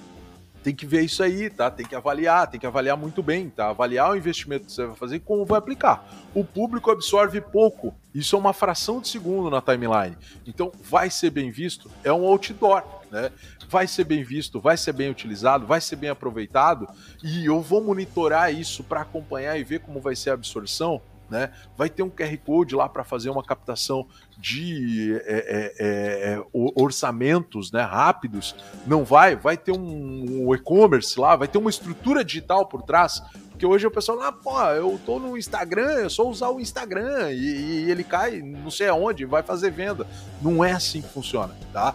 tem 0.62 0.74
que 0.74 0.86
ver 0.86 1.02
isso 1.02 1.22
aí, 1.22 1.50
tá? 1.50 1.70
Tem 1.70 1.84
que 1.84 1.94
avaliar, 1.94 2.46
tem 2.46 2.58
que 2.58 2.66
avaliar 2.66 2.96
muito 2.96 3.22
bem, 3.22 3.50
tá? 3.50 3.70
Avaliar 3.70 4.10
o 4.10 4.16
investimento 4.16 4.66
que 4.66 4.72
você 4.72 4.86
vai 4.86 4.96
fazer 4.96 5.16
e 5.16 5.20
como 5.20 5.44
vai 5.44 5.58
aplicar. 5.58 6.06
O 6.34 6.44
público 6.44 6.90
absorve 6.90 7.40
pouco, 7.40 7.94
isso 8.14 8.36
é 8.36 8.38
uma 8.38 8.52
fração 8.52 9.00
de 9.00 9.08
segundo 9.08 9.50
na 9.50 9.60
timeline. 9.60 10.16
Então, 10.46 10.70
vai 10.82 11.10
ser 11.10 11.30
bem 11.30 11.50
visto, 11.50 11.90
é 12.04 12.12
um 12.12 12.24
outdoor, 12.24 12.84
né? 13.10 13.30
Vai 13.68 13.86
ser 13.86 14.04
bem 14.04 14.22
visto, 14.22 14.60
vai 14.60 14.76
ser 14.76 14.92
bem 14.92 15.10
utilizado, 15.10 15.66
vai 15.66 15.80
ser 15.80 15.96
bem 15.96 16.10
aproveitado 16.10 16.86
e 17.22 17.46
eu 17.46 17.60
vou 17.60 17.82
monitorar 17.82 18.54
isso 18.54 18.84
para 18.84 19.00
acompanhar 19.00 19.58
e 19.58 19.64
ver 19.64 19.80
como 19.80 20.00
vai 20.00 20.14
ser 20.14 20.30
a 20.30 20.34
absorção 20.34 21.00
né? 21.32 21.50
Vai 21.76 21.88
ter 21.88 22.02
um 22.02 22.10
QR 22.10 22.36
Code 22.44 22.76
lá 22.76 22.88
para 22.88 23.02
fazer 23.02 23.30
uma 23.30 23.42
captação 23.42 24.06
de 24.38 25.20
é, 25.24 25.34
é, 25.34 25.74
é, 25.78 26.34
é 26.34 26.44
orçamentos 26.52 27.72
né, 27.72 27.80
rápidos. 27.80 28.54
Não 28.86 29.02
vai, 29.04 29.34
vai 29.34 29.56
ter 29.56 29.72
um, 29.72 30.46
um 30.46 30.54
e-commerce 30.54 31.18
lá, 31.18 31.34
vai 31.34 31.48
ter 31.48 31.58
uma 31.58 31.70
estrutura 31.70 32.24
digital 32.24 32.66
por 32.66 32.82
trás. 32.82 33.22
Porque 33.50 33.66
hoje 33.66 33.86
o 33.86 33.90
pessoal, 33.90 34.20
ah, 34.22 34.32
pô, 34.32 34.60
eu 34.70 35.00
tô 35.06 35.18
no 35.18 35.36
Instagram, 35.36 36.02
eu 36.02 36.10
só 36.10 36.28
usar 36.28 36.50
o 36.50 36.60
Instagram 36.60 37.32
e, 37.32 37.84
e 37.84 37.90
ele 37.90 38.04
cai 38.04 38.42
não 38.42 38.70
sei 38.70 38.88
aonde, 38.88 39.24
vai 39.24 39.42
fazer 39.42 39.70
venda. 39.70 40.06
Não 40.40 40.62
é 40.62 40.72
assim 40.72 41.00
que 41.00 41.08
funciona, 41.08 41.56
tá? 41.72 41.94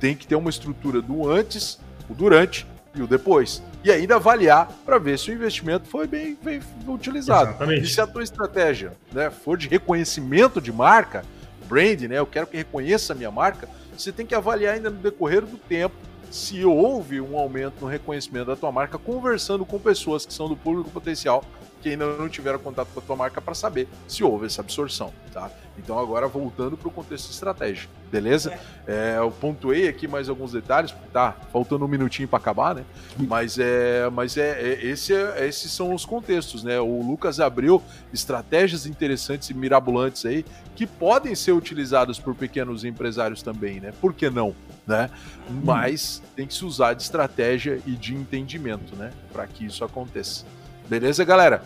Tem 0.00 0.16
que 0.16 0.26
ter 0.26 0.34
uma 0.34 0.50
estrutura 0.50 1.00
do 1.00 1.30
antes, 1.30 1.78
o 2.10 2.14
durante 2.14 2.66
e 2.94 3.02
o 3.02 3.06
depois. 3.06 3.62
E 3.84 3.90
ainda 3.90 4.16
avaliar 4.16 4.70
para 4.84 4.98
ver 4.98 5.18
se 5.18 5.30
o 5.30 5.34
investimento 5.34 5.88
foi 5.88 6.06
bem, 6.06 6.38
bem 6.42 6.60
utilizado. 6.86 7.50
Exatamente. 7.50 7.84
E 7.84 7.88
se 7.88 8.00
a 8.00 8.06
tua 8.06 8.22
estratégia 8.22 8.92
né, 9.12 9.30
for 9.30 9.56
de 9.56 9.68
reconhecimento 9.68 10.60
de 10.60 10.72
marca, 10.72 11.24
brand, 11.68 12.02
né? 12.02 12.18
Eu 12.18 12.26
quero 12.26 12.46
que 12.46 12.56
reconheça 12.56 13.12
a 13.12 13.16
minha 13.16 13.30
marca, 13.30 13.68
você 13.96 14.12
tem 14.12 14.26
que 14.26 14.34
avaliar 14.34 14.74
ainda 14.74 14.90
no 14.90 14.96
decorrer 14.96 15.42
do 15.42 15.56
tempo 15.56 15.94
se 16.30 16.64
houve 16.64 17.20
um 17.20 17.36
aumento 17.36 17.74
no 17.82 17.86
reconhecimento 17.86 18.46
da 18.46 18.56
tua 18.56 18.72
marca 18.72 18.96
conversando 18.96 19.66
com 19.66 19.78
pessoas 19.78 20.24
que 20.24 20.32
são 20.32 20.48
do 20.48 20.56
público 20.56 20.90
potencial 20.90 21.44
que 21.82 21.88
ainda 21.88 22.16
não 22.16 22.28
tiveram 22.28 22.58
contato 22.58 22.88
com 22.94 23.00
a 23.00 23.02
tua 23.02 23.16
marca 23.16 23.40
para 23.40 23.54
saber 23.54 23.88
se 24.06 24.22
houve 24.22 24.46
essa 24.46 24.60
absorção, 24.60 25.12
tá? 25.32 25.50
Então 25.76 25.98
agora 25.98 26.28
voltando 26.28 26.76
para 26.76 26.86
o 26.86 26.90
contexto 26.90 27.26
de 27.26 27.32
estratégia, 27.32 27.88
beleza? 28.10 28.52
É. 28.86 29.14
É, 29.14 29.18
eu 29.18 29.30
pontuei 29.30 29.88
aqui 29.88 30.06
mais 30.06 30.28
alguns 30.28 30.52
detalhes, 30.52 30.92
porque 30.92 31.08
tá 31.08 31.36
faltando 31.52 31.84
um 31.84 31.88
minutinho 31.88 32.28
para 32.28 32.38
acabar, 32.38 32.74
né? 32.74 32.84
Mas 33.18 33.58
é, 33.58 34.08
mas 34.10 34.36
é, 34.36 34.60
é, 34.60 34.86
esse 34.86 35.12
é, 35.12 35.46
esses 35.46 35.72
são 35.72 35.92
os 35.92 36.04
contextos, 36.04 36.62
né? 36.62 36.78
O 36.78 37.02
Lucas 37.02 37.40
abriu 37.40 37.82
estratégias 38.12 38.86
interessantes 38.86 39.50
e 39.50 39.54
mirabolantes 39.54 40.24
aí 40.24 40.44
que 40.76 40.86
podem 40.86 41.34
ser 41.34 41.52
utilizadas 41.52 42.18
por 42.18 42.34
pequenos 42.34 42.84
empresários 42.84 43.42
também, 43.42 43.80
né? 43.80 43.92
Por 44.00 44.14
que 44.14 44.30
não, 44.30 44.54
né? 44.86 45.10
Hum. 45.50 45.60
Mas 45.64 46.22
tem 46.36 46.46
que 46.46 46.54
se 46.54 46.64
usar 46.64 46.94
de 46.94 47.02
estratégia 47.02 47.80
e 47.86 47.92
de 47.92 48.14
entendimento, 48.14 48.94
né? 48.94 49.10
Para 49.32 49.46
que 49.46 49.64
isso 49.64 49.84
aconteça. 49.84 50.44
Beleza, 50.92 51.24
galera? 51.24 51.62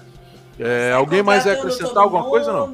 É, 0.57 0.93
alguém 0.93 1.21
mais 1.21 1.43
vai 1.43 1.55
acrescentar 1.55 2.05
alguma 2.05 2.23
mundo, 2.23 2.31
coisa 2.31 2.53
não? 2.53 2.69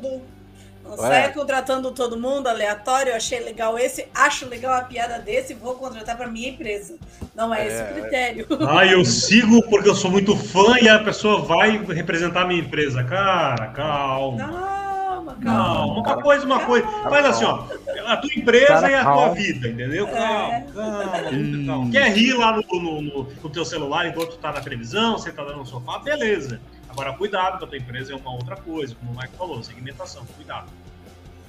Não 0.84 0.96
saia 0.98 1.30
contratando 1.30 1.90
todo 1.92 2.20
mundo 2.20 2.46
aleatório. 2.46 3.08
Eu 3.12 3.16
achei 3.16 3.40
legal 3.40 3.78
esse, 3.78 4.06
acho 4.14 4.46
legal 4.46 4.74
a 4.74 4.82
piada 4.82 5.18
desse, 5.18 5.54
vou 5.54 5.76
contratar 5.76 6.14
para 6.14 6.26
minha 6.26 6.50
empresa. 6.50 6.96
Não 7.34 7.54
é, 7.54 7.62
é 7.62 7.66
esse 7.68 7.82
o 7.82 8.02
critério. 8.02 8.46
Ah, 8.68 8.84
eu 8.84 9.02
sigo 9.02 9.62
porque 9.70 9.88
eu 9.88 9.94
sou 9.94 10.10
muito 10.10 10.36
fã 10.36 10.78
e 10.78 10.90
a 10.90 10.98
pessoa 10.98 11.40
vai 11.40 11.82
representar 11.86 12.42
a 12.42 12.46
minha 12.46 12.60
empresa. 12.60 13.02
Cara, 13.02 13.68
calma. 13.68 14.36
Calma, 14.36 14.91
calma. 15.32 16.00
Uma 16.00 16.22
coisa, 16.22 16.46
uma 16.46 16.60
coisa. 16.60 16.86
Mas 17.10 17.26
assim, 17.26 17.44
ó, 17.44 17.64
a 18.06 18.16
tua 18.16 18.34
empresa 18.34 18.66
Cara, 18.66 18.90
é 18.90 19.00
a 19.00 19.04
tua 19.04 19.28
vida, 19.30 19.68
entendeu? 19.68 20.06
Calma, 20.06 20.54
é. 20.54 20.66
calma, 20.72 21.66
calma. 21.66 21.90
Quer 21.90 22.12
rir 22.12 22.32
lá 22.34 22.56
no, 22.56 22.62
no, 22.80 23.02
no, 23.02 23.32
no 23.42 23.50
teu 23.50 23.64
celular 23.64 24.06
enquanto 24.06 24.30
tu 24.30 24.38
tá 24.38 24.52
na 24.52 24.60
televisão, 24.60 25.18
você 25.18 25.32
tá 25.32 25.44
dando 25.44 25.58
no 25.58 25.66
sofá, 25.66 25.98
beleza. 25.98 26.60
Agora, 26.88 27.12
cuidado, 27.14 27.58
que 27.58 27.64
a 27.64 27.66
tua 27.66 27.78
empresa 27.78 28.12
é 28.12 28.16
uma 28.16 28.32
outra 28.32 28.56
coisa, 28.56 28.94
como 28.94 29.12
o 29.12 29.16
Mike 29.16 29.34
falou, 29.36 29.62
segmentação, 29.62 30.26
cuidado. 30.36 30.70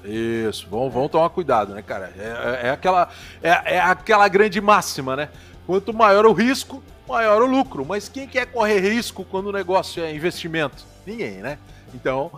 Isso, 0.06 0.68
vamos, 0.70 0.94
vamos 0.94 1.12
tomar 1.12 1.30
cuidado, 1.30 1.74
né, 1.74 1.82
cara? 1.82 2.14
É, 2.18 2.66
é, 2.66 2.68
é 2.68 2.70
aquela, 2.70 3.10
é, 3.42 3.76
é 3.76 3.80
aquela 3.80 4.28
grande 4.28 4.60
máxima, 4.60 5.16
né? 5.16 5.30
Quanto 5.66 5.94
maior 5.94 6.26
o 6.26 6.34
risco, 6.34 6.84
maior 7.08 7.42
o 7.42 7.46
lucro. 7.46 7.86
Mas 7.86 8.10
quem 8.10 8.28
quer 8.28 8.46
correr 8.48 8.80
risco 8.80 9.24
quando 9.24 9.48
o 9.48 9.52
negócio 9.52 10.04
é 10.04 10.14
investimento? 10.14 10.86
Ninguém, 11.06 11.38
né? 11.38 11.58
Então, 11.94 12.32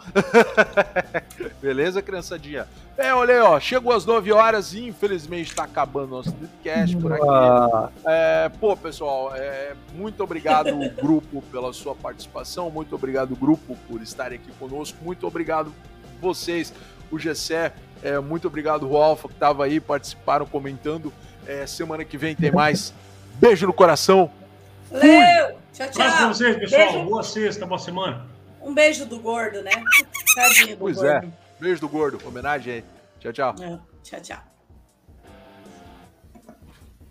beleza, 1.62 2.01
criançadinha? 2.01 2.68
É, 2.97 3.14
olha 3.14 3.36
aí, 3.36 3.39
ó, 3.39 3.60
chegou 3.60 3.93
às 3.93 4.06
9 4.06 4.32
horas 4.32 4.74
e 4.74 4.88
infelizmente 4.88 5.49
está 5.49 5.64
acabando 5.64 6.10
nosso 6.10 6.32
podcast 6.34 6.95
por 6.97 7.14
aqui. 7.14 7.28
Ah. 7.28 7.89
É, 8.06 8.49
pô, 8.60 8.76
pessoal, 8.76 9.34
é, 9.36 9.74
muito 9.93 10.24
obrigado, 10.24 10.78
grupo, 11.01 11.41
pela 11.51 11.72
sua 11.74 11.95
participação, 11.95 12.70
muito 12.70 12.93
obrigado, 12.95 13.36
grupo, 13.36 13.78
por 13.88 14.01
estarem 14.01 14.38
aqui 14.38 14.51
conosco, 14.60 14.97
muito 15.03 15.26
obrigado 15.26 15.74
vocês, 16.22 16.74
o 17.12 17.20
Gessé, 17.20 17.74
é, 18.03 18.20
muito 18.20 18.47
obrigado, 18.47 18.89
o 18.89 18.97
Alfa, 18.97 19.28
que 19.28 19.34
estava 19.34 19.66
aí, 19.66 19.80
participaram, 19.80 20.45
comentando. 20.45 21.14
É, 21.47 21.66
semana 21.68 22.03
que 22.03 22.18
vem 22.18 22.36
tem 22.36 22.51
mais. 22.51 22.93
Beijo 23.39 23.68
no 23.68 23.74
coração. 23.74 24.32
Valeu! 24.91 25.58
Tchau, 25.74 25.89
tchau. 25.91 25.91
Pra 25.91 26.28
vocês, 26.28 26.58
pessoal. 26.58 26.91
Beijo. 26.91 27.06
Boa 27.06 27.24
sexta, 27.24 27.66
boa 27.66 27.80
semana. 27.80 28.34
Um 28.66 28.74
beijo 28.74 29.05
do 29.05 29.20
gordo, 29.20 29.61
né? 29.61 29.72
Tadinho 30.36 30.76
do 30.76 30.80
pois 30.80 30.97
é. 30.97 31.13
gordo. 31.13 31.28
é. 31.28 31.61
Beijo 31.61 31.82
do 31.82 31.88
gordo. 31.88 32.28
Homenagem 32.28 32.74
aí. 32.74 32.84
Tchau, 33.20 33.32
tchau. 33.32 33.55
É. 33.61 33.80
Tchau, 34.03 34.20
tchau. 34.22 34.55